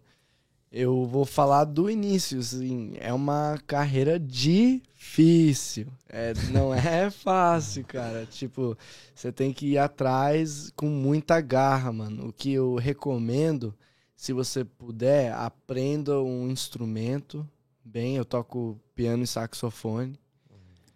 [0.70, 5.86] eu vou falar do início, assim, é uma carreira difícil.
[6.06, 8.26] É, não é fácil, cara.
[8.26, 8.76] Tipo,
[9.14, 12.28] você tem que ir atrás com muita garra, mano.
[12.28, 13.74] O que eu recomendo,
[14.14, 17.48] se você puder, aprenda um instrumento.
[17.84, 20.18] Bem, eu toco piano e saxofone.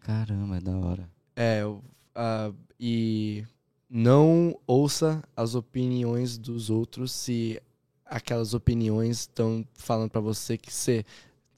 [0.01, 1.11] Caramba, é da hora.
[1.37, 1.85] É, eu,
[2.15, 3.45] ah, e
[3.89, 7.61] não ouça as opiniões dos outros se
[8.05, 11.05] aquelas opiniões estão falando pra você que você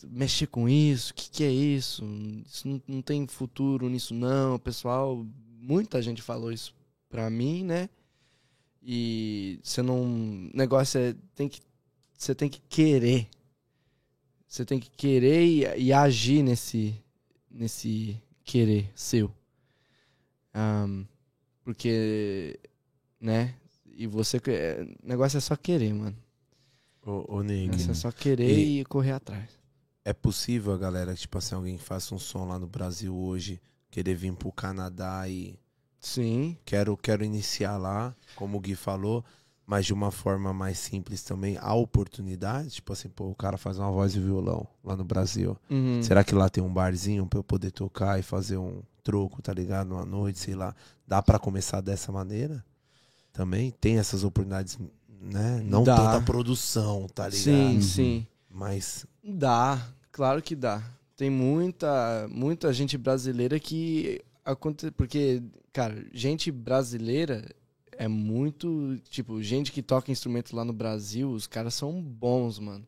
[0.09, 2.05] mexer com isso, o que, que é isso?
[2.44, 5.24] Isso não, não tem futuro nisso não, pessoal.
[5.59, 6.74] Muita gente falou isso
[7.09, 7.89] pra mim, né?
[8.82, 11.61] E você não, o negócio é tem que
[12.16, 13.28] você tem que querer.
[14.51, 16.93] Você tem que querer e, e agir nesse
[17.48, 19.32] nesse querer seu.
[20.52, 21.05] Ahn,
[21.62, 22.59] porque,
[23.20, 23.55] né?
[23.86, 24.40] E você.
[24.48, 26.16] é, O negócio é só querer, mano.
[27.06, 29.48] Ô, ô O Nig, negócio é só querer e, correr atrás.
[30.05, 34.14] é possível, galera, tipo assim, alguém que faça um som lá no Brasil hoje, querer
[34.16, 35.56] vir pro Canadá e
[36.01, 36.56] Sim.
[36.64, 39.24] quero, quero iniciar lá, como o Gui falou,
[39.70, 43.78] mas de uma forma mais simples também, a oportunidade, tipo assim, pô, o cara faz
[43.78, 45.56] uma voz e violão lá no Brasil.
[45.70, 46.02] Uhum.
[46.02, 49.52] Será que lá tem um barzinho pra eu poder tocar e fazer um troco, tá
[49.52, 49.92] ligado?
[49.92, 50.74] Uma noite, sei lá.
[51.06, 52.64] Dá pra começar dessa maneira?
[53.32, 54.76] Também tem essas oportunidades,
[55.20, 55.62] né?
[55.64, 55.94] Não Dá.
[55.94, 57.44] tanta produção, tá ligado?
[57.44, 58.26] Sim, sim.
[58.51, 59.80] Mas Dá,
[60.10, 60.82] claro que dá.
[61.16, 64.20] Tem muita, muita gente brasileira que.
[64.97, 65.40] Porque,
[65.72, 67.44] cara, gente brasileira
[68.01, 68.98] é muito.
[69.10, 72.86] Tipo, gente que toca instrumento lá no Brasil, os caras são bons, mano.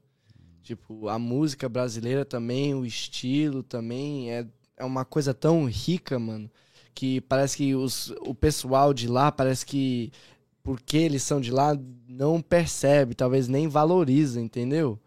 [0.63, 6.51] Tipo, a música brasileira também, o estilo também é, é uma coisa tão rica, mano.
[6.95, 10.11] Que parece que os, o pessoal de lá, parece que
[10.63, 11.79] porque eles são de lá,
[12.09, 14.99] não percebe, talvez nem valoriza, entendeu?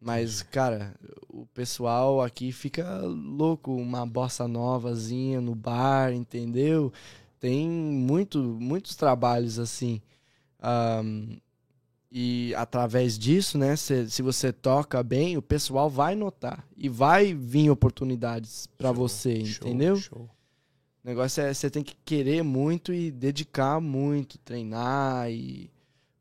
[0.00, 0.94] Mas, cara,
[1.28, 6.92] o pessoal aqui fica louco, uma bossa novazinha no bar, entendeu?
[7.40, 10.00] Tem muito, muitos trabalhos assim.
[10.60, 11.38] Ahn,
[12.12, 16.66] e através disso, né, se, se você toca bem, o pessoal vai notar.
[16.76, 19.96] E vai vir oportunidades pra Show, você, show, entendeu?
[19.96, 20.28] show.
[21.02, 25.70] O negócio é você tem que querer muito e dedicar muito, treinar e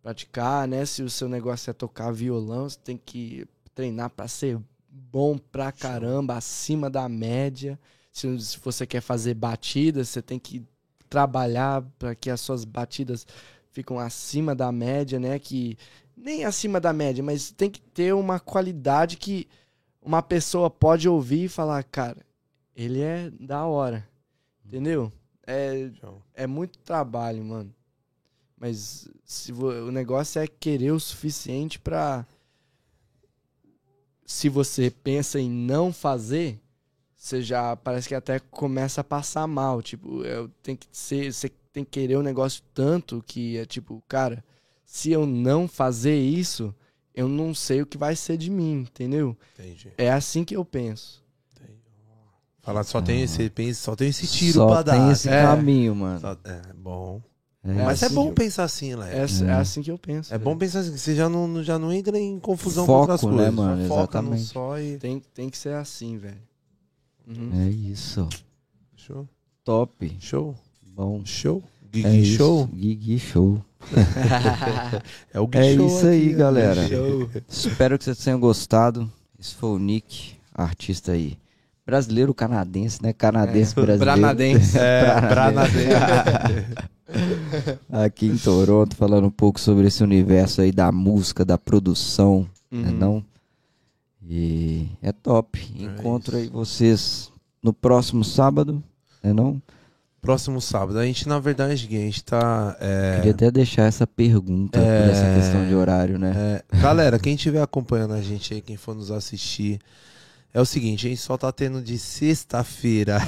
[0.01, 0.85] praticar, né?
[0.85, 4.57] Se o seu negócio é tocar violão, você tem que treinar pra ser
[4.89, 7.77] bom pra caramba, acima da média.
[8.11, 10.63] Se, se você quer fazer batidas, você tem que
[11.09, 13.25] trabalhar para que as suas batidas
[13.71, 15.39] ficam acima da média, né?
[15.39, 15.77] Que
[16.15, 19.47] nem acima da média, mas tem que ter uma qualidade que
[20.01, 22.25] uma pessoa pode ouvir e falar, cara,
[22.75, 24.07] ele é da hora.
[24.65, 25.11] Entendeu?
[25.45, 25.89] É,
[26.33, 27.73] é muito trabalho, mano.
[28.57, 32.25] Mas se o negócio é querer o suficiente pra.
[34.25, 36.61] Se você pensa em não fazer,
[37.21, 39.81] você já parece que até começa a passar mal.
[39.81, 41.33] Tipo, eu tenho que ser.
[41.33, 44.41] Você tem que querer o negócio tanto que é tipo, cara,
[44.85, 46.73] se eu não fazer isso,
[47.13, 49.35] eu não sei o que vai ser de mim, entendeu?
[49.53, 49.91] Entendi.
[49.97, 51.21] É assim que eu penso.
[52.61, 55.11] Falar só tem esse, pensa- só tem esse tiro Só pra tem dar.
[55.11, 55.41] esse É.
[55.43, 56.19] caminho, mano.
[56.19, 57.21] Só- é bom.
[57.63, 59.09] É Mas é assim bom que eu- pensar assim, Léo.
[59.09, 59.17] É,
[59.47, 60.33] é assim que eu penso.
[60.33, 60.49] É velho.
[60.49, 63.23] bom pensar assim, que você já não, já não entra em confusão Foco, com outras
[63.23, 63.53] né, coisas.
[63.53, 63.81] mano?
[63.87, 64.45] Só foca no Exatamente.
[64.53, 64.97] só e...
[64.97, 66.37] Tem, tem que ser assim, velho.
[67.29, 67.65] Uhum.
[67.65, 68.27] É isso.
[68.95, 69.27] Show,
[69.63, 70.17] Top.
[70.19, 70.55] show,
[70.95, 71.21] Bom.
[71.23, 71.63] show.
[71.93, 72.37] Gig É isso.
[72.37, 72.69] show.
[72.75, 73.61] Gig show.
[75.33, 76.87] É o É show isso aí, aqui, galera.
[76.87, 77.29] Show.
[77.47, 79.09] Espero que vocês tenham gostado.
[79.39, 81.37] Esse foi o Nick, artista aí.
[81.85, 83.13] Brasileiro canadense, né?
[83.13, 83.99] Canadense É, brasileiro.
[84.19, 84.77] branadense.
[84.79, 85.87] É, Branadense.
[87.91, 92.89] Aqui em Toronto, falando um pouco sobre esse universo aí da música, da produção, né
[92.89, 92.97] Uhum.
[92.97, 93.25] não?
[94.29, 95.59] E é top.
[95.79, 96.43] É Encontro isso.
[96.45, 97.31] aí vocês
[97.63, 98.83] no próximo sábado,
[99.23, 99.59] né não?
[100.21, 100.99] Próximo sábado.
[100.99, 102.75] A gente, na verdade, a gente tá.
[102.79, 105.09] é, Queria até deixar essa pergunta por É.
[105.11, 106.61] essa questão de horário, né?
[106.71, 109.79] É, galera, quem estiver acompanhando a gente aí, quem for nos assistir,
[110.53, 113.19] é o seguinte, a gente só tá tendo de sexta-feira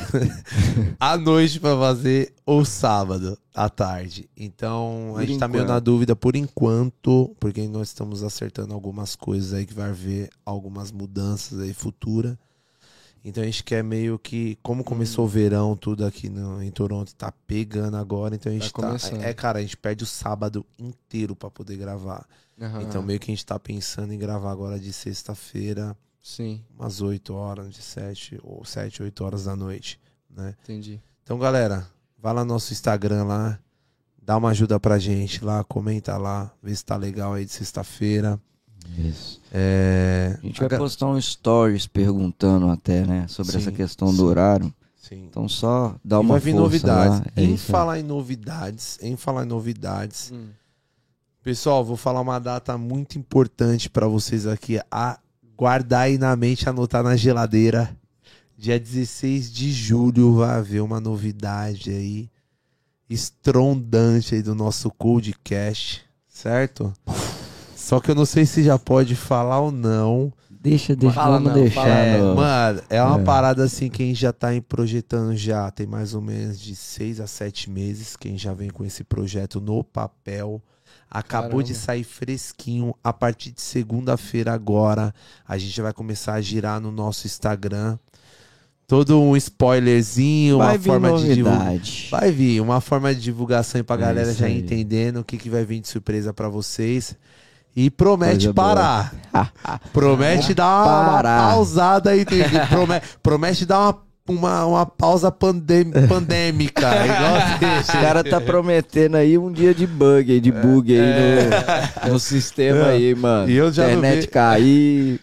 [1.00, 4.30] à noite pra fazer ou sábado à tarde.
[4.36, 5.74] Então, a Por gente tá meio enquanto.
[5.74, 10.92] na dúvida por enquanto, porque nós estamos acertando algumas coisas aí que vai haver algumas
[10.92, 12.38] mudanças aí futura.
[13.24, 17.14] Então a gente quer meio que, como começou o verão, tudo aqui no, em Toronto
[17.14, 19.18] tá pegando agora, então a gente Tá tá.
[19.22, 22.26] é, cara, a gente perde o sábado inteiro pra poder gravar.
[22.60, 22.82] Aham.
[22.82, 27.34] Então meio que a gente tá pensando em gravar agora de sexta-feira, Sim, umas 8
[27.34, 30.00] horas, de 7 ou 7, 8 horas da noite,
[30.30, 30.56] né?
[30.64, 31.00] entendi.
[31.24, 31.88] Então, galera,
[32.22, 33.60] vai lá no nosso Instagram lá,
[34.22, 38.40] dá uma ajuda pra gente lá, comenta lá, vê se tá legal aí de sexta-feira.
[38.98, 39.42] Isso.
[39.52, 40.38] É...
[40.42, 44.18] A gente vai Aga- postar um stories perguntando até, né, sobre Sim, essa questão sim.
[44.18, 44.74] do horário.
[44.96, 45.26] Sim.
[45.30, 47.20] Então só dá E uma vai vir força novidades.
[47.20, 47.26] lá.
[47.36, 47.58] É em aí.
[47.58, 50.50] falar em novidades, em falar em novidades, Hum.
[51.44, 54.80] pessoal, vou falar uma data muito importante pra vocês aqui.
[54.92, 55.20] A
[55.66, 57.96] guardar aí na mente, anotar na geladeira.
[58.58, 62.28] Dia 16 de julho vai haver uma novidade aí
[63.08, 66.92] estrondante aí do nosso Codecast, certo?
[67.76, 70.34] Só que eu não sei se já pode falar ou não.
[70.50, 71.82] Deixa, deixa, Fala vamos não, deixar.
[71.82, 73.24] fala É, no- mano, é uma É.
[73.24, 75.70] parada assim que a gente já tá em projetando já.
[75.70, 78.84] Tem mais ou menos de seis a sete meses que a gente já vem com
[78.84, 80.60] esse projeto no papel.
[81.14, 81.64] Acabou Caramba.
[81.66, 82.96] de sair fresquinho.
[83.04, 85.14] A partir de segunda-feira agora,
[85.46, 88.00] a gente vai começar a girar no nosso Instagram.
[88.88, 91.60] Todo um spoilerzinho, vai uma forma de divulgar.
[91.66, 92.08] novidade.
[92.12, 94.60] Vai vir, uma forma de divulgação aí pra É galera já aí.
[94.60, 97.16] entendendo o que, que vai vir de surpresa pra vocês.
[97.74, 99.14] E promete Coisa parar.
[99.94, 101.52] promete dar uma, Parar.
[101.52, 102.26] pausada aí.
[102.26, 106.88] Promete, promete dar uma, uma, uma pausa pandem- pandêmica.
[107.82, 111.50] Os caras tá prometendo aí um dia de bug aí, de bug aí
[112.06, 113.50] no, no sistema aí, mano.
[113.50, 113.52] É.
[113.54, 115.20] E eu já não Internet vi- cair.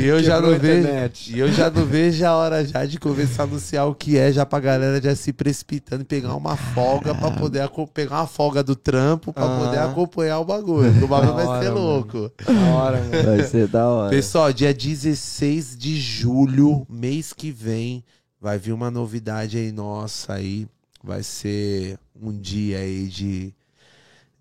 [0.00, 0.88] E eu já não vejo.
[1.28, 4.32] E eu já não vejo a hora já de começar a anunciar o que é,
[4.32, 8.62] já pra galera já se precipitando e pegar uma folga pra poder pegar uma folga
[8.62, 9.64] do trampo pra Aham.
[9.64, 11.04] poder acompanhar o bagulho.
[11.04, 11.80] O bagulho vai ser mano.
[11.80, 12.30] louco.
[12.46, 13.22] Da hora, mano.
[13.24, 14.10] Vai ser da hora.
[14.10, 18.02] Pessoal, dia 16 de julho, mês que vem,
[18.40, 20.66] vai vir uma novidade aí nossa aí.
[21.02, 23.54] Vai ser um dia aí de,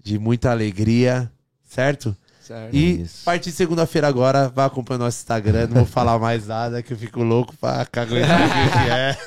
[0.01, 1.31] de muita alegria,
[1.63, 2.15] certo?
[2.47, 2.73] Certo.
[2.73, 5.67] E a partir de segunda-feira agora, vai acompanhar nosso Instagram.
[5.67, 8.15] Não vou falar mais nada, que eu fico louco pra que que
[8.89, 9.17] é.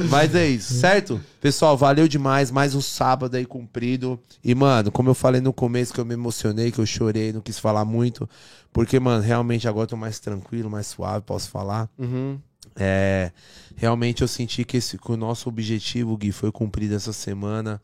[0.08, 1.20] Mas é isso, certo?
[1.42, 2.50] Pessoal, valeu demais.
[2.50, 4.18] Mais um sábado aí cumprido.
[4.42, 7.42] E, mano, como eu falei no começo, que eu me emocionei, que eu chorei, não
[7.42, 8.26] quis falar muito.
[8.72, 11.86] Porque, mano, realmente agora eu tô mais tranquilo, mais suave, posso falar.
[11.98, 12.38] Uhum.
[12.76, 13.32] É,
[13.76, 17.80] realmente eu senti que, esse, que o nosso objetivo, Gui, foi cumprido essa semana.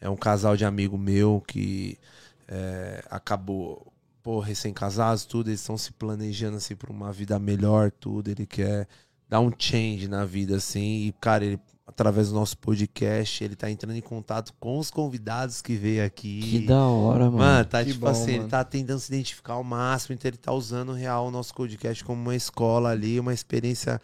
[0.00, 1.98] É um casal de amigo meu que
[2.46, 5.50] é, acabou, pô, recém-casados, tudo.
[5.50, 8.28] Eles estão se planejando, assim, pra uma vida melhor, tudo.
[8.30, 8.88] Ele quer
[9.28, 11.06] dar um change na vida, assim.
[11.06, 15.62] E, cara, ele, através do nosso podcast, ele tá entrando em contato com os convidados
[15.62, 16.40] que veio aqui.
[16.42, 17.38] Que da hora, mano.
[17.38, 18.50] Mano, tá Que tipo bom, assim, ele mano.
[18.50, 22.20] tá tentando se identificar ao máximo, então ele tá usando real o nosso podcast como
[22.20, 24.00] uma escola ali, uma experiência,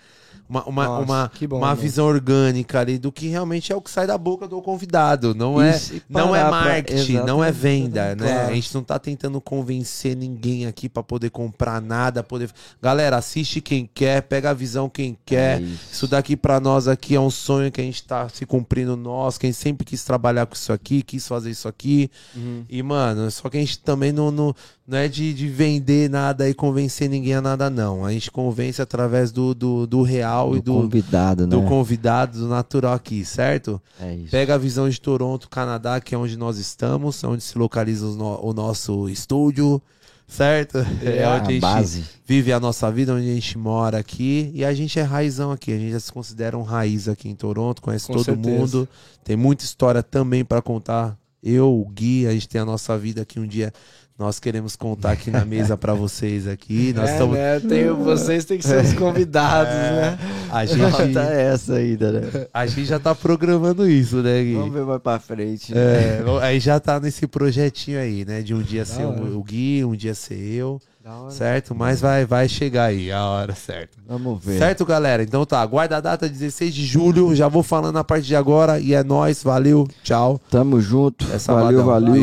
[0.48, 1.81] uma, uma, Nossa, uma, que bom, uma mano.
[1.81, 5.35] visão orgânica ali do que realmente é o que sai da boca do convidado.
[5.35, 5.78] Não é,
[6.09, 8.32] não é parar pra- marketing, não é venda, né?
[8.32, 8.48] Claro.
[8.51, 12.51] A gente não tá tentando convencer ninguém aqui pra poder comprar nada, poder.
[12.82, 15.61] Galera, assiste quem quer, pega a visão quem quer.
[15.61, 15.81] É isso.
[15.93, 19.37] Isso daqui pra nós aqui é um sonho que a gente tá se cumprindo nós,
[19.37, 22.11] quem sempre quis trabalhar com isso aqui, quis fazer isso aqui.
[22.35, 22.65] Uhum.
[22.69, 24.55] E, mano, só que a gente também não, não,
[24.87, 28.05] não é de, de vender nada e convencer ninguém a nada, não.
[28.05, 31.57] A gente convence através do, do, do real e Do do, convidado, né?
[31.57, 33.81] do convidado, do natural aqui, certo?
[34.01, 34.31] É isso.
[34.31, 38.17] Pega a visão de Toronto, Canadá, que é onde nós estamos, onde se localiza os
[38.17, 39.83] no- o nosso estúdio,
[40.27, 40.79] certo?
[41.03, 42.05] É, É, onde a a gente base.
[42.27, 44.51] vive a nossa vida, onde a gente mora aqui.
[44.55, 45.73] E a gente é raizão aqui.
[45.73, 48.49] A gente já se considera um raiz aqui em Toronto, conhece Com todo certeza.
[48.59, 48.89] mundo.
[49.23, 51.17] Tem muita história também pra contar.
[51.43, 53.73] Eu, o Gui, a gente tem a nossa vida aqui um dia.
[54.16, 56.93] Nós queremos contar aqui na mesa pra vocês aqui.
[56.95, 57.36] Nós é, estamos.
[57.36, 57.59] né?
[57.59, 60.16] Tem, vocês têm que ser os convidados, né?
[60.53, 62.47] A gente, essa ainda, né?
[62.55, 64.55] a gente já tá programando isso, né, Gui?
[64.55, 65.77] Vamos ver mais pra frente.
[65.77, 68.41] É, aí já tá nesse projetinho aí, né?
[68.41, 70.81] De um dia ser o, Gui, um dia ser eu,
[71.28, 71.74] certo?
[71.74, 73.99] Mas vai, vai chegar aí a hora certa.
[74.07, 74.59] Vamos ver.
[74.59, 75.24] Certo, galera?
[75.24, 77.35] Então tá, guarda a data 16 de julho.
[77.35, 78.78] Já vou falando a partir de agora.
[78.78, 80.41] E é nóis, valeu, tchau.
[80.49, 81.27] Tamo junto.
[81.32, 82.12] É valeu, valeu.